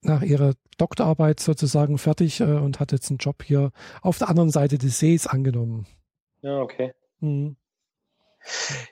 nach 0.00 0.22
ihrer 0.22 0.54
Doktorarbeit 0.78 1.40
sozusagen 1.40 1.98
fertig 1.98 2.40
äh, 2.40 2.44
und 2.44 2.80
hat 2.80 2.92
jetzt 2.92 3.10
einen 3.10 3.18
Job 3.18 3.42
hier 3.42 3.70
auf 4.02 4.18
der 4.18 4.28
anderen 4.28 4.50
Seite 4.50 4.78
des 4.78 4.98
Sees 4.98 5.26
angenommen. 5.26 5.86
Ja, 6.42 6.60
okay. 6.60 6.92
Mhm. 7.20 7.56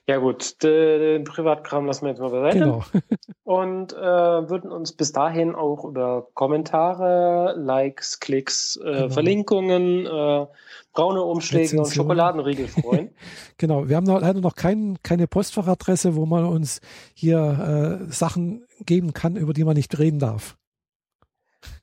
Ja 0.06 0.18
gut, 0.18 0.62
den 0.62 1.24
Privatkram 1.24 1.86
lassen 1.86 2.02
wir 2.02 2.10
jetzt 2.10 2.20
mal 2.20 2.30
beiseite. 2.30 2.58
Genau. 2.58 2.84
und 3.44 3.92
äh, 3.92 3.96
würden 3.96 4.70
uns 4.70 4.92
bis 4.92 5.12
dahin 5.12 5.54
auch 5.54 5.84
über 5.84 6.28
Kommentare, 6.34 7.54
Likes, 7.56 8.20
Klicks, 8.20 8.76
äh, 8.76 8.92
genau. 8.92 9.08
Verlinkungen, 9.10 10.06
äh, 10.06 10.46
braune 10.92 11.22
Umschläge 11.22 11.64
Rezension. 11.64 11.84
und 11.84 11.94
Schokoladenriegel 11.94 12.68
freuen. 12.68 13.14
genau, 13.58 13.88
wir 13.88 13.96
haben 13.96 14.06
noch, 14.06 14.20
leider 14.20 14.40
noch 14.40 14.56
kein, 14.56 14.98
keine 15.02 15.26
Postfachadresse, 15.26 16.16
wo 16.16 16.26
man 16.26 16.44
uns 16.44 16.80
hier 17.14 18.00
äh, 18.02 18.12
Sachen 18.12 18.66
geben 18.80 19.12
kann, 19.12 19.36
über 19.36 19.52
die 19.52 19.64
man 19.64 19.76
nicht 19.76 19.98
reden 19.98 20.18
darf. 20.18 20.56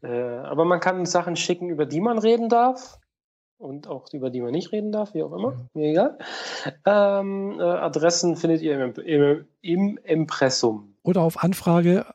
Äh, 0.01 0.09
aber 0.09 0.65
man 0.65 0.80
kann 0.80 1.05
Sachen 1.05 1.36
schicken, 1.36 1.70
über 1.70 1.86
die 1.86 2.01
man 2.01 2.17
reden 2.17 2.49
darf 2.49 2.99
und 3.60 3.88
auch 3.88 4.12
über 4.14 4.30
die 4.30 4.41
man 4.41 4.51
nicht 4.51 4.72
reden 4.72 4.91
darf, 4.91 5.14
wie 5.14 5.22
auch 5.22 5.34
immer, 5.34 5.70
mir 5.74 5.89
egal. 5.89 6.18
Ähm, 6.86 7.60
äh, 7.60 7.64
Adressen 7.64 8.38
findet 8.38 8.62
ihr 8.62 8.80
im, 8.80 8.93
im, 8.95 9.47
im, 9.62 9.99
Impressum. 10.03 10.95
Oder 11.03 11.22
auf 11.22 11.43
Anfrage 11.43 12.05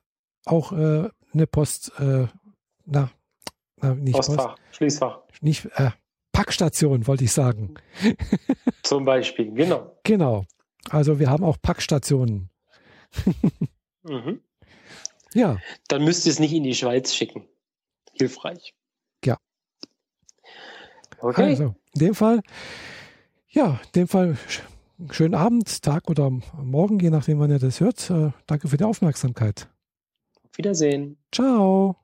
auch 0.46 0.72
äh, 0.72 1.08
eine 1.32 1.46
Post, 1.46 1.92
äh, 1.98 2.26
na, 2.86 3.10
na, 3.76 3.94
nicht 3.94 4.14
Postfach, 4.14 4.56
Post, 4.56 4.76
Schließfach. 4.76 5.20
Nicht, 5.40 5.66
äh, 5.76 5.90
Packstation, 6.32 7.06
wollte 7.06 7.24
ich 7.24 7.32
sagen. 7.32 7.74
Zum 8.82 9.04
Beispiel, 9.04 9.52
genau. 9.52 9.96
Genau. 10.02 10.46
Also 10.90 11.18
wir 11.18 11.30
haben 11.30 11.44
auch 11.44 11.58
Packstationen. 11.60 12.50
mhm. 14.02 14.40
Ja. 15.34 15.58
Dann 15.88 16.04
müsst 16.04 16.26
ihr 16.26 16.32
es 16.32 16.38
nicht 16.38 16.52
in 16.52 16.62
die 16.62 16.74
Schweiz 16.74 17.14
schicken. 17.14 17.46
Hilfreich. 18.12 18.74
Okay. 21.24 21.50
Also, 21.50 21.74
in 21.94 22.00
dem 22.00 22.14
Fall, 22.14 22.42
ja, 23.48 23.80
in 23.82 23.92
dem 23.94 24.08
Fall 24.08 24.36
schönen 25.10 25.34
Abend, 25.34 25.82
Tag 25.82 26.10
oder 26.10 26.30
Morgen, 26.62 27.00
je 27.00 27.08
nachdem, 27.08 27.38
wann 27.38 27.50
ihr 27.50 27.58
das 27.58 27.80
hört. 27.80 28.10
Äh, 28.10 28.32
danke 28.46 28.68
für 28.68 28.76
die 28.76 28.84
Aufmerksamkeit. 28.84 29.68
Auf 30.44 30.58
Wiedersehen. 30.58 31.16
Ciao. 31.32 31.96